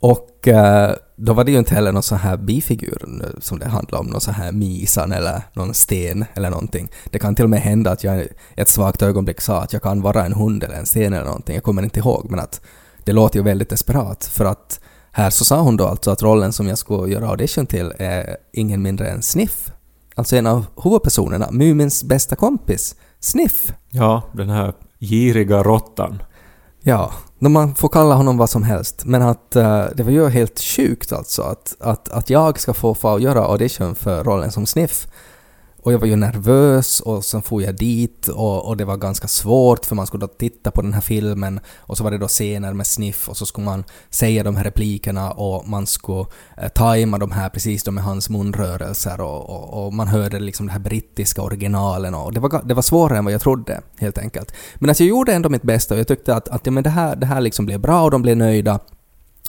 Och 0.00 0.48
eh, 0.48 0.94
då 1.16 1.32
var 1.32 1.44
det 1.44 1.52
ju 1.52 1.58
inte 1.58 1.74
heller 1.74 1.92
någon 1.92 2.02
sån 2.02 2.18
här 2.18 2.36
bifigur 2.36 3.22
eh, 3.22 3.40
som 3.40 3.58
det 3.58 3.68
handlade 3.68 4.00
om, 4.00 4.06
någon 4.06 4.20
sån 4.20 4.34
här 4.34 4.52
misan 4.52 5.12
eller 5.12 5.42
någon 5.52 5.74
sten 5.74 6.24
eller 6.34 6.50
någonting. 6.50 6.90
Det 7.10 7.18
kan 7.18 7.34
till 7.34 7.44
och 7.44 7.50
med 7.50 7.60
hända 7.60 7.90
att 7.90 8.04
jag 8.04 8.20
i 8.20 8.28
ett 8.56 8.68
svagt 8.68 9.02
ögonblick 9.02 9.40
sa 9.40 9.62
att 9.62 9.72
jag 9.72 9.82
kan 9.82 10.02
vara 10.02 10.24
en 10.24 10.32
hund 10.32 10.64
eller 10.64 10.74
en 10.74 10.86
sten 10.86 11.12
eller 11.12 11.24
någonting. 11.24 11.54
Jag 11.54 11.64
kommer 11.64 11.82
inte 11.82 12.00
ihåg, 12.00 12.30
men 12.30 12.40
att 12.40 12.60
det 13.04 13.12
låter 13.12 13.38
ju 13.38 13.42
väldigt 13.42 13.70
desperat 13.70 14.24
för 14.24 14.44
att 14.44 14.80
här 15.12 15.30
så 15.30 15.44
sa 15.44 15.60
hon 15.60 15.76
då 15.76 15.86
alltså 15.86 16.10
att 16.10 16.22
rollen 16.22 16.52
som 16.52 16.68
jag 16.68 16.78
skulle 16.78 17.12
göra 17.12 17.28
audition 17.28 17.66
till 17.66 17.92
är 17.98 18.36
ingen 18.52 18.82
mindre 18.82 19.08
än 19.08 19.22
Sniff. 19.22 19.70
Alltså 20.14 20.36
en 20.36 20.46
av 20.46 20.66
huvudpersonerna, 20.82 21.48
Mumins 21.50 22.04
bästa 22.04 22.36
kompis, 22.36 22.96
Sniff. 23.20 23.72
Ja, 23.90 24.22
den 24.32 24.50
här 24.50 24.72
Giriga 24.98 25.62
råttan. 25.62 26.22
Ja, 26.82 27.12
man 27.38 27.74
får 27.74 27.88
kalla 27.88 28.14
honom 28.14 28.36
vad 28.36 28.50
som 28.50 28.62
helst. 28.62 29.04
Men 29.04 29.22
att 29.22 29.56
eh, 29.56 29.84
det 29.94 30.02
var 30.02 30.10
ju 30.10 30.28
helt 30.28 30.60
sjukt 30.60 31.12
alltså 31.12 31.42
att, 31.42 31.76
att, 31.80 32.08
att 32.08 32.30
jag 32.30 32.60
ska 32.60 32.74
få, 32.74 32.94
få 32.94 33.18
göra 33.18 33.44
audition 33.44 33.94
för 33.94 34.24
rollen 34.24 34.52
som 34.52 34.66
Sniff. 34.66 35.06
Och 35.82 35.92
jag 35.92 35.98
var 35.98 36.06
ju 36.06 36.16
nervös 36.16 37.00
och 37.00 37.24
sen 37.24 37.42
får 37.42 37.62
jag 37.62 37.76
dit 37.76 38.28
och, 38.28 38.68
och 38.68 38.76
det 38.76 38.84
var 38.84 38.96
ganska 38.96 39.28
svårt 39.28 39.86
för 39.86 39.94
man 39.94 40.06
skulle 40.06 40.20
då 40.20 40.28
titta 40.28 40.70
på 40.70 40.82
den 40.82 40.92
här 40.92 41.00
filmen 41.00 41.60
och 41.78 41.96
så 41.96 42.04
var 42.04 42.10
det 42.10 42.18
då 42.18 42.28
scener 42.28 42.72
med 42.72 42.86
Sniff 42.86 43.28
och 43.28 43.36
så 43.36 43.46
skulle 43.46 43.64
man 43.64 43.84
säga 44.10 44.42
de 44.42 44.56
här 44.56 44.64
replikerna 44.64 45.30
och 45.30 45.68
man 45.68 45.86
skulle 45.86 46.24
eh, 46.56 46.68
tajma 46.68 47.18
de 47.18 47.30
här 47.30 47.48
precis 47.48 47.82
då 47.82 47.90
med 47.90 48.04
hans 48.04 48.30
munrörelser 48.30 49.20
och, 49.20 49.50
och, 49.50 49.86
och 49.86 49.94
man 49.94 50.08
hörde 50.08 50.40
liksom 50.40 50.66
den 50.66 50.72
här 50.72 50.80
brittiska 50.80 51.42
originalen 51.42 52.14
och 52.14 52.32
det 52.32 52.40
var, 52.40 52.62
det 52.64 52.74
var 52.74 52.82
svårare 52.82 53.18
än 53.18 53.24
vad 53.24 53.34
jag 53.34 53.40
trodde 53.40 53.80
helt 53.98 54.18
enkelt. 54.18 54.52
Men 54.74 54.90
alltså 54.90 55.04
jag 55.04 55.08
gjorde 55.08 55.32
ändå 55.32 55.48
mitt 55.48 55.62
bästa 55.62 55.94
och 55.94 56.00
jag 56.00 56.08
tyckte 56.08 56.34
att, 56.34 56.48
att 56.48 56.66
ja, 56.66 56.72
men 56.72 56.84
det, 56.84 56.90
här, 56.90 57.16
det 57.16 57.26
här 57.26 57.40
liksom 57.40 57.66
blev 57.66 57.80
bra 57.80 58.02
och 58.02 58.10
de 58.10 58.22
blev 58.22 58.36
nöjda 58.36 58.80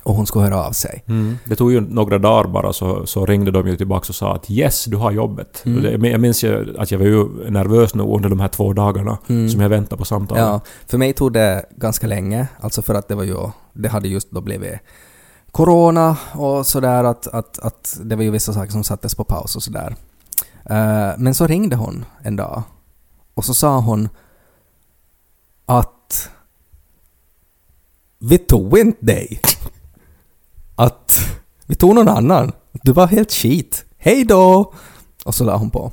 och 0.04 0.16
hon 0.16 0.26
skulle 0.26 0.46
höra 0.46 0.64
av 0.64 0.72
sig. 0.72 1.04
Det 1.46 1.56
tog 1.56 1.72
ju 1.72 1.82
några 1.82 2.18
dagar 2.18 2.50
bara 2.50 2.74
så, 2.74 3.06
så 3.06 3.26
ringde 3.26 3.52
de 3.52 3.68
ju 3.68 3.78
tillbaka 3.78 4.06
och 4.10 4.16
sa 4.16 4.36
att 4.36 4.50
yes, 4.50 4.86
du 4.86 4.98
har 4.98 5.12
jobbet. 5.12 5.64
Mm. 5.66 6.06
Jag 6.06 6.22
minns 6.22 6.44
ju 6.44 6.76
att 6.78 6.92
jag 6.92 7.00
var 7.00 7.06
ju 7.06 7.50
nervös 7.52 7.96
nog 7.96 8.16
under 8.16 8.30
de 8.30 8.40
här 8.40 8.48
två 8.48 8.74
dagarna 8.74 9.18
som 9.28 9.62
jag 9.62 9.70
väntade 9.70 10.00
på 10.00 10.06
samtalet. 10.06 10.42
Mm. 10.42 10.54
Ja, 10.54 10.62
för 10.88 10.98
mig 10.98 11.14
tog 11.14 11.34
det 11.34 11.66
ganska 11.78 12.08
länge, 12.08 12.48
alltså 12.60 12.82
för 12.82 12.96
att 12.96 13.08
det 13.08 13.16
var 13.16 13.24
ju, 13.24 13.38
det 13.74 13.90
hade 13.90 14.08
just 14.08 14.32
då 14.32 14.42
blivit 14.42 14.80
corona 15.52 16.18
och 16.34 16.66
sådär 16.66 17.04
att, 17.04 17.28
att, 17.28 17.60
att 17.60 18.00
det 18.04 18.16
var 18.16 18.24
ju 18.24 18.32
vissa 18.32 18.54
saker 18.54 18.72
som 18.72 18.84
sattes 18.84 19.16
på 19.16 19.24
paus 19.24 19.56
och 19.56 19.64
sådär. 19.64 19.96
Eh, 20.66 21.10
men 21.18 21.36
så 21.36 21.48
ringde 21.48 21.76
hon 21.76 22.06
en 22.24 22.36
dag 22.36 22.64
och 23.34 23.46
så 23.46 23.54
sa 23.54 23.80
hon 23.80 24.10
att 25.66 26.30
vi 28.20 28.38
tog 28.38 28.78
inte 28.78 29.06
dig. 29.06 29.42
Att 30.82 31.20
vi 31.66 31.76
tog 31.76 31.96
någon 31.96 32.08
annan. 32.10 32.52
Du 32.72 32.92
var 32.92 33.08
helt 33.08 33.32
skit. 33.32 33.86
Hej 33.98 34.24
då! 34.26 34.74
Och 35.26 35.36
så 35.36 35.44
la 35.44 35.58
hon 35.58 35.70
på. 35.70 35.92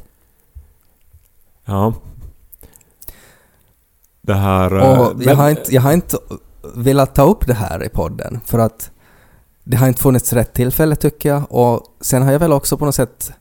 Ja. 1.64 1.94
Det 4.22 4.34
här... 4.34 4.76
eh, 4.76 5.00
Och 5.00 5.22
jag 5.22 5.36
har, 5.36 5.50
inte, 5.50 5.74
jag 5.74 5.82
har 5.82 5.92
inte 5.92 6.18
velat 6.74 7.14
ta 7.14 7.22
upp 7.22 7.46
det 7.46 7.54
här 7.54 7.84
i 7.84 7.88
podden 7.88 8.40
för 8.46 8.58
att 8.58 8.90
det 9.64 9.76
har 9.76 9.88
inte 9.88 10.02
funnits 10.02 10.32
rätt 10.32 10.52
tillfälle 10.54 10.96
tycker 10.96 11.28
jag 11.28 11.42
och 11.52 11.82
sen 12.00 12.22
har 12.22 12.32
jag 12.32 12.38
väl 12.38 12.52
också 12.52 12.76
på 12.78 12.84
något 12.84 12.94
sätt 12.94 13.32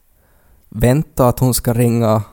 väntat 0.69 1.19
att 1.33 1.39
hon 1.39 1.53
ska 1.53 1.73
ringa 1.73 2.23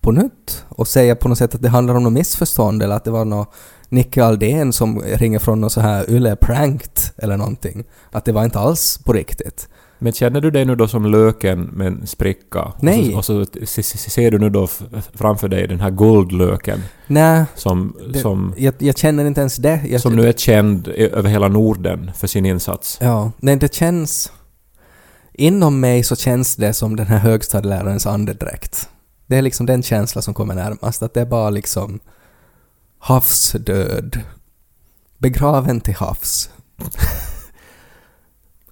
på 0.00 0.12
nytt 0.12 0.64
och 0.68 0.88
säga 0.88 1.16
på 1.16 1.28
något 1.28 1.38
sätt 1.38 1.54
att 1.54 1.62
det 1.62 1.68
handlar 1.68 1.94
om 1.94 2.02
något 2.02 2.12
missförstånd 2.12 2.82
eller 2.82 2.96
att 2.96 3.04
det 3.04 3.10
var 3.10 3.24
något 3.24 3.48
Nicke 3.94 4.24
Aldén 4.24 4.72
som 4.72 5.00
ringer 5.00 5.38
från 5.38 5.60
något 5.60 5.72
så 5.72 5.80
här 5.80 6.10
Yle 6.10 6.36
pranked 6.36 6.98
eller 7.16 7.36
någonting. 7.36 7.84
Att 8.10 8.24
det 8.24 8.32
var 8.32 8.44
inte 8.44 8.58
alls 8.58 8.98
på 9.04 9.12
riktigt. 9.12 9.68
Men 9.98 10.12
känner 10.12 10.40
du 10.40 10.50
dig 10.50 10.64
nu 10.64 10.76
då 10.76 10.88
som 10.88 11.06
löken 11.06 11.60
med 11.62 11.86
en 11.86 12.06
spricka? 12.06 12.72
Nej. 12.80 13.14
Och 13.14 13.24
så, 13.24 13.40
och 13.40 13.46
så 13.46 13.66
se- 13.66 13.82
se- 13.82 14.10
ser 14.10 14.30
du 14.30 14.38
nu 14.38 14.50
då 14.50 14.68
framför 15.14 15.48
dig 15.48 15.68
den 15.68 15.80
här 15.80 15.90
guldlöken 15.90 16.82
Nej, 17.06 17.44
som, 17.54 17.96
det, 18.12 18.18
som, 18.18 18.54
jag, 18.56 18.74
jag 18.78 18.98
känner 18.98 19.24
inte 19.24 19.40
ens 19.40 19.56
det. 19.56 19.80
Jag, 19.88 20.00
som 20.00 20.16
nu 20.16 20.28
är 20.28 20.32
känd 20.32 20.88
över 20.88 21.30
hela 21.30 21.48
Norden 21.48 22.10
för 22.16 22.26
sin 22.26 22.46
insats. 22.46 22.98
Ja, 23.00 23.32
nej 23.38 23.56
det 23.56 23.74
känns... 23.74 24.32
Inom 25.32 25.80
mig 25.80 26.02
så 26.02 26.16
känns 26.16 26.56
det 26.56 26.72
som 26.72 26.96
den 26.96 27.06
här 27.06 27.18
högstadielärarens 27.18 28.06
andedräkt. 28.06 28.88
Det 29.26 29.36
är 29.36 29.42
liksom 29.42 29.66
den 29.66 29.82
känsla 29.82 30.22
som 30.22 30.34
kommer 30.34 30.54
närmast, 30.54 31.02
att 31.02 31.14
det 31.14 31.20
är 31.20 31.26
bara 31.26 31.50
liksom 31.50 32.00
havsdöd. 33.04 34.20
Begraven 35.18 35.80
till 35.80 35.94
havs. 35.94 36.50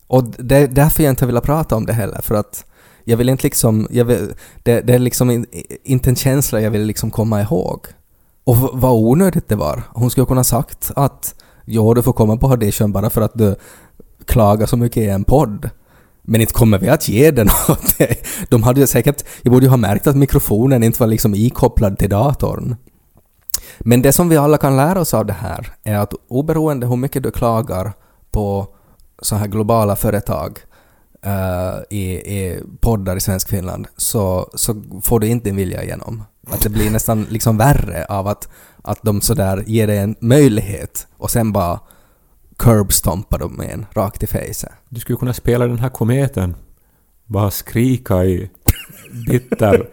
Och 0.06 0.24
det 0.24 0.56
är 0.56 0.68
därför 0.68 1.02
jag 1.02 1.12
inte 1.12 1.26
vill 1.26 1.40
prata 1.40 1.76
om 1.76 1.86
det 1.86 1.92
heller, 1.92 2.20
för 2.22 2.34
att 2.34 2.64
jag 3.04 3.16
vill 3.16 3.28
inte 3.28 3.42
liksom... 3.42 3.88
Jag 3.90 4.04
vill, 4.04 4.34
det, 4.62 4.80
det 4.80 4.94
är 4.94 4.98
liksom 4.98 5.30
in, 5.30 5.46
inte 5.84 6.10
en 6.10 6.16
känsla 6.16 6.60
jag 6.60 6.70
vill 6.70 6.82
liksom 6.82 7.10
komma 7.10 7.42
ihåg. 7.42 7.86
Och 8.44 8.56
vad 8.56 8.92
onödigt 8.92 9.48
det 9.48 9.56
var. 9.56 9.82
Hon 9.90 10.10
skulle 10.10 10.26
kunna 10.26 10.44
sagt 10.44 10.90
att 10.96 11.34
ja, 11.64 11.94
du 11.94 12.02
får 12.02 12.12
komma 12.12 12.36
på 12.36 12.48
audition 12.48 12.92
bara 12.92 13.10
för 13.10 13.20
att 13.20 13.34
du 13.34 13.56
klagar 14.24 14.66
så 14.66 14.76
mycket 14.76 15.02
i 15.02 15.08
en 15.08 15.24
podd. 15.24 15.70
Men 16.22 16.40
inte 16.40 16.54
kommer 16.54 16.78
vi 16.78 16.88
att 16.88 17.08
ge 17.08 17.30
den 17.30 17.48
åt 17.68 17.98
dig. 17.98 18.22
De 18.48 18.62
hade 18.62 18.80
ju 18.80 18.86
säkert... 18.86 19.24
Jag 19.42 19.52
borde 19.52 19.66
ju 19.66 19.70
ha 19.70 19.76
märkt 19.76 20.06
att 20.06 20.16
mikrofonen 20.16 20.82
inte 20.82 21.00
var 21.00 21.06
liksom 21.06 21.34
ikopplad 21.34 21.98
till 21.98 22.10
datorn. 22.10 22.76
Men 23.80 24.02
det 24.02 24.12
som 24.12 24.28
vi 24.28 24.36
alla 24.36 24.58
kan 24.58 24.76
lära 24.76 25.00
oss 25.00 25.14
av 25.14 25.26
det 25.26 25.32
här 25.32 25.74
är 25.82 25.98
att 25.98 26.14
oberoende 26.28 26.86
hur 26.86 26.96
mycket 26.96 27.22
du 27.22 27.30
klagar 27.30 27.92
på 28.30 28.66
så 29.22 29.36
här 29.36 29.46
globala 29.46 29.96
företag 29.96 30.58
uh, 31.26 31.82
i, 31.90 32.12
i 32.12 32.62
poddar 32.80 33.16
i 33.16 33.20
svensk 33.20 33.48
Finland 33.48 33.86
så, 33.96 34.50
så 34.54 34.82
får 35.02 35.20
du 35.20 35.26
inte 35.26 35.48
din 35.48 35.56
vilja 35.56 35.82
igenom. 35.82 36.24
Att 36.46 36.60
det 36.60 36.68
blir 36.68 36.90
nästan 36.90 37.26
liksom 37.30 37.56
värre 37.56 38.04
av 38.04 38.28
att, 38.28 38.48
att 38.82 38.98
de 39.02 39.20
sådär 39.20 39.64
ger 39.66 39.86
dig 39.86 39.98
en 39.98 40.16
möjlighet 40.20 41.06
och 41.16 41.30
sen 41.30 41.52
bara 41.52 41.80
curbstompar 42.56 43.38
dem 43.38 43.52
med 43.52 43.70
en 43.70 43.86
rakt 43.92 44.22
i 44.22 44.26
face. 44.26 44.72
Du 44.88 45.00
skulle 45.00 45.18
kunna 45.18 45.32
spela 45.32 45.66
den 45.66 45.78
här 45.78 45.88
kometen. 45.88 46.54
Bara 47.26 47.50
skrika 47.50 48.24
i 48.24 48.50
bitter 49.26 49.86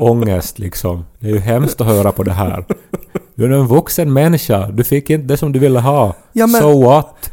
ångest 0.00 0.58
liksom. 0.58 1.04
Det 1.18 1.26
är 1.28 1.32
ju 1.32 1.38
hemskt 1.38 1.80
att 1.80 1.86
höra 1.86 2.12
på 2.12 2.22
det 2.22 2.32
här. 2.32 2.64
Du 3.34 3.44
är 3.44 3.50
en 3.50 3.66
vuxen 3.66 4.12
människa. 4.12 4.66
Du 4.68 4.84
fick 4.84 5.10
inte 5.10 5.26
det 5.26 5.36
som 5.36 5.52
du 5.52 5.58
ville 5.58 5.80
ha. 5.80 6.14
Ja, 6.32 6.46
men- 6.46 6.60
So 6.60 6.82
what? 6.84 7.30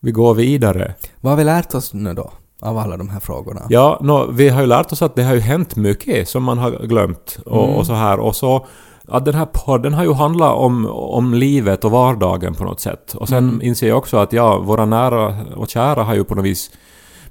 Vi 0.00 0.10
går 0.12 0.34
vidare. 0.34 0.94
Vad 1.20 1.32
har 1.32 1.36
vi 1.38 1.44
lärt 1.44 1.74
oss 1.74 1.94
nu 1.94 2.14
då? 2.14 2.30
Av 2.62 2.78
alla 2.78 2.96
de 2.96 3.08
här 3.08 3.20
frågorna? 3.20 3.62
Ja, 3.68 3.98
nå, 4.02 4.26
vi 4.32 4.48
har 4.48 4.60
ju 4.60 4.66
lärt 4.66 4.92
oss 4.92 5.02
att 5.02 5.14
det 5.16 5.22
har 5.22 5.34
ju 5.34 5.40
hänt 5.40 5.76
mycket 5.76 6.28
som 6.28 6.42
man 6.44 6.58
har 6.58 6.70
glömt 6.70 7.38
och, 7.46 7.76
och 7.78 7.86
så 7.86 7.92
här. 7.92 8.20
Och 8.20 8.36
så 8.36 8.66
att 9.08 9.24
den 9.24 9.34
här 9.34 9.46
podden 9.46 9.94
har 9.94 10.04
ju 10.04 10.12
handlat 10.12 10.54
om, 10.54 10.86
om 10.90 11.34
livet 11.34 11.84
och 11.84 11.90
vardagen 11.90 12.54
på 12.54 12.64
något 12.64 12.80
sätt. 12.80 13.14
Och 13.14 13.28
sen 13.28 13.62
inser 13.62 13.88
jag 13.88 13.98
också 13.98 14.16
att 14.16 14.32
ja, 14.32 14.58
våra 14.58 14.84
nära 14.86 15.36
och 15.56 15.68
kära 15.68 16.02
har 16.02 16.14
ju 16.14 16.24
på 16.24 16.34
något 16.34 16.44
vis 16.44 16.70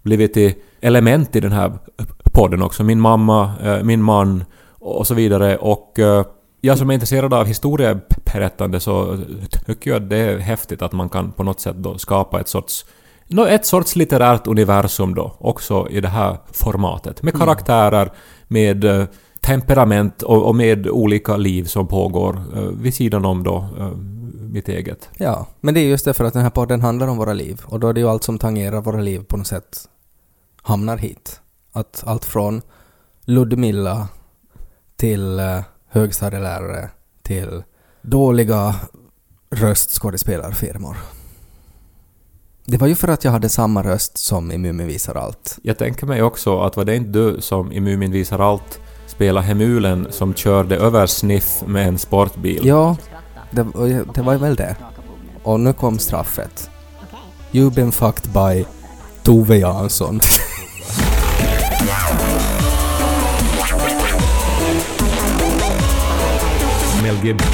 blivit 0.02 0.34
till 0.34 0.54
element 0.82 1.36
i 1.36 1.40
den 1.40 1.52
här 1.52 1.72
podden 2.24 2.62
också. 2.62 2.84
Min 2.84 3.00
mamma, 3.00 3.52
eh, 3.64 3.84
min 3.84 4.04
man 4.04 4.44
och 4.80 5.08
så 5.08 5.14
vidare. 5.14 5.58
Och 5.58 6.00
eh, 6.00 6.26
jag 6.62 6.78
som 6.78 6.90
är 6.90 6.94
intresserad 6.94 7.34
av 7.34 7.46
historieberättande 7.46 8.80
så 8.80 9.18
tycker 9.66 9.92
jag 9.92 10.04
att 10.04 10.10
det 10.10 10.18
är 10.18 10.38
häftigt 10.38 10.82
att 10.82 10.92
man 10.92 11.10
kan 11.10 11.32
på 11.32 11.44
något 11.44 11.60
sätt 11.60 11.76
då 11.76 11.98
skapa 11.98 12.40
ett 12.40 12.48
sorts 12.48 12.86
Nå, 13.32 13.46
ett 13.46 13.66
sorts 13.66 13.96
litterärt 13.96 14.48
universum 14.48 15.16
då, 15.16 15.36
också 15.38 15.88
i 15.90 16.02
det 16.02 16.08
här 16.08 16.38
formatet. 16.52 17.24
Med 17.24 17.34
karaktärer, 17.34 18.12
med 18.48 18.84
eh, 18.86 19.06
temperament 19.42 20.22
och, 20.22 20.56
med 20.56 20.88
olika 20.88 21.38
liv 21.38 21.64
som 21.64 21.88
pågår 21.88 22.42
vid 22.82 22.94
sidan 22.94 23.26
om 23.26 23.44
då 23.44 23.66
mitt 24.52 24.70
eget. 24.70 25.10
Ja, 25.18 25.48
men 25.62 25.74
det 25.74 25.80
är 25.80 25.86
just 25.86 26.06
därför 26.06 26.24
att 26.24 26.34
den 26.34 26.42
här 26.42 26.50
podden 26.50 26.82
handlar 26.82 27.08
om 27.08 27.18
våra 27.18 27.34
liv 27.34 27.62
och 27.66 27.80
då 27.80 27.88
är 27.88 27.94
det 27.94 28.00
ju 28.00 28.10
allt 28.10 28.24
som 28.24 28.40
tangerar 28.40 28.82
våra 28.82 29.02
liv 29.02 29.24
på 29.24 29.38
något 29.38 29.48
sätt 29.48 29.90
hamnar 30.62 30.98
hit. 30.98 31.42
Att 31.72 32.04
allt 32.06 32.26
från 32.26 32.62
Ludmilla 33.26 34.08
till 34.96 35.40
uh, 35.40 35.62
högstadielärare 35.88 36.90
till 37.22 37.64
dåliga 38.02 38.76
röstskådespelarfirmor. 39.50 40.98
Det 42.66 42.78
var 42.78 42.88
ju 42.88 42.96
för 42.96 43.08
att 43.08 43.24
jag 43.24 43.32
hade 43.32 43.50
samma 43.50 43.84
röst 43.84 44.18
som 44.18 44.52
i 44.52 44.58
Mumin 44.58 44.88
visar 44.88 45.16
allt. 45.16 45.58
Jag 45.64 45.78
tänker 45.78 46.06
mig 46.06 46.24
också 46.24 46.60
att 46.60 46.78
var 46.78 46.86
det 46.86 46.96
inte 46.96 47.12
du 47.12 47.42
som 47.42 47.72
i 47.72 47.80
Mumin 47.80 48.12
visar 48.12 48.40
allt 48.40 48.80
spelade 49.08 49.46
Hemulen 49.46 50.08
som 50.10 50.34
körde 50.34 50.78
över 50.78 51.06
Sniff 51.06 51.64
med 51.66 51.88
en 51.88 51.98
sportbil? 51.98 52.62
Ja, 52.64 52.98
det, 53.52 53.64
det 54.16 54.22
var 54.22 54.36
väl 54.36 54.56
det. 54.56 54.76
Och 55.44 55.60
nu 55.60 55.74
kom 55.74 56.00
straffet. 56.00 56.70
You've 57.52 57.76
been 57.76 57.92
fucked 57.92 58.30
by 58.34 58.66
Tove 59.24 59.58
Jansson. 59.58 60.22
Mel 67.04 67.16
Gibson. 67.26 67.50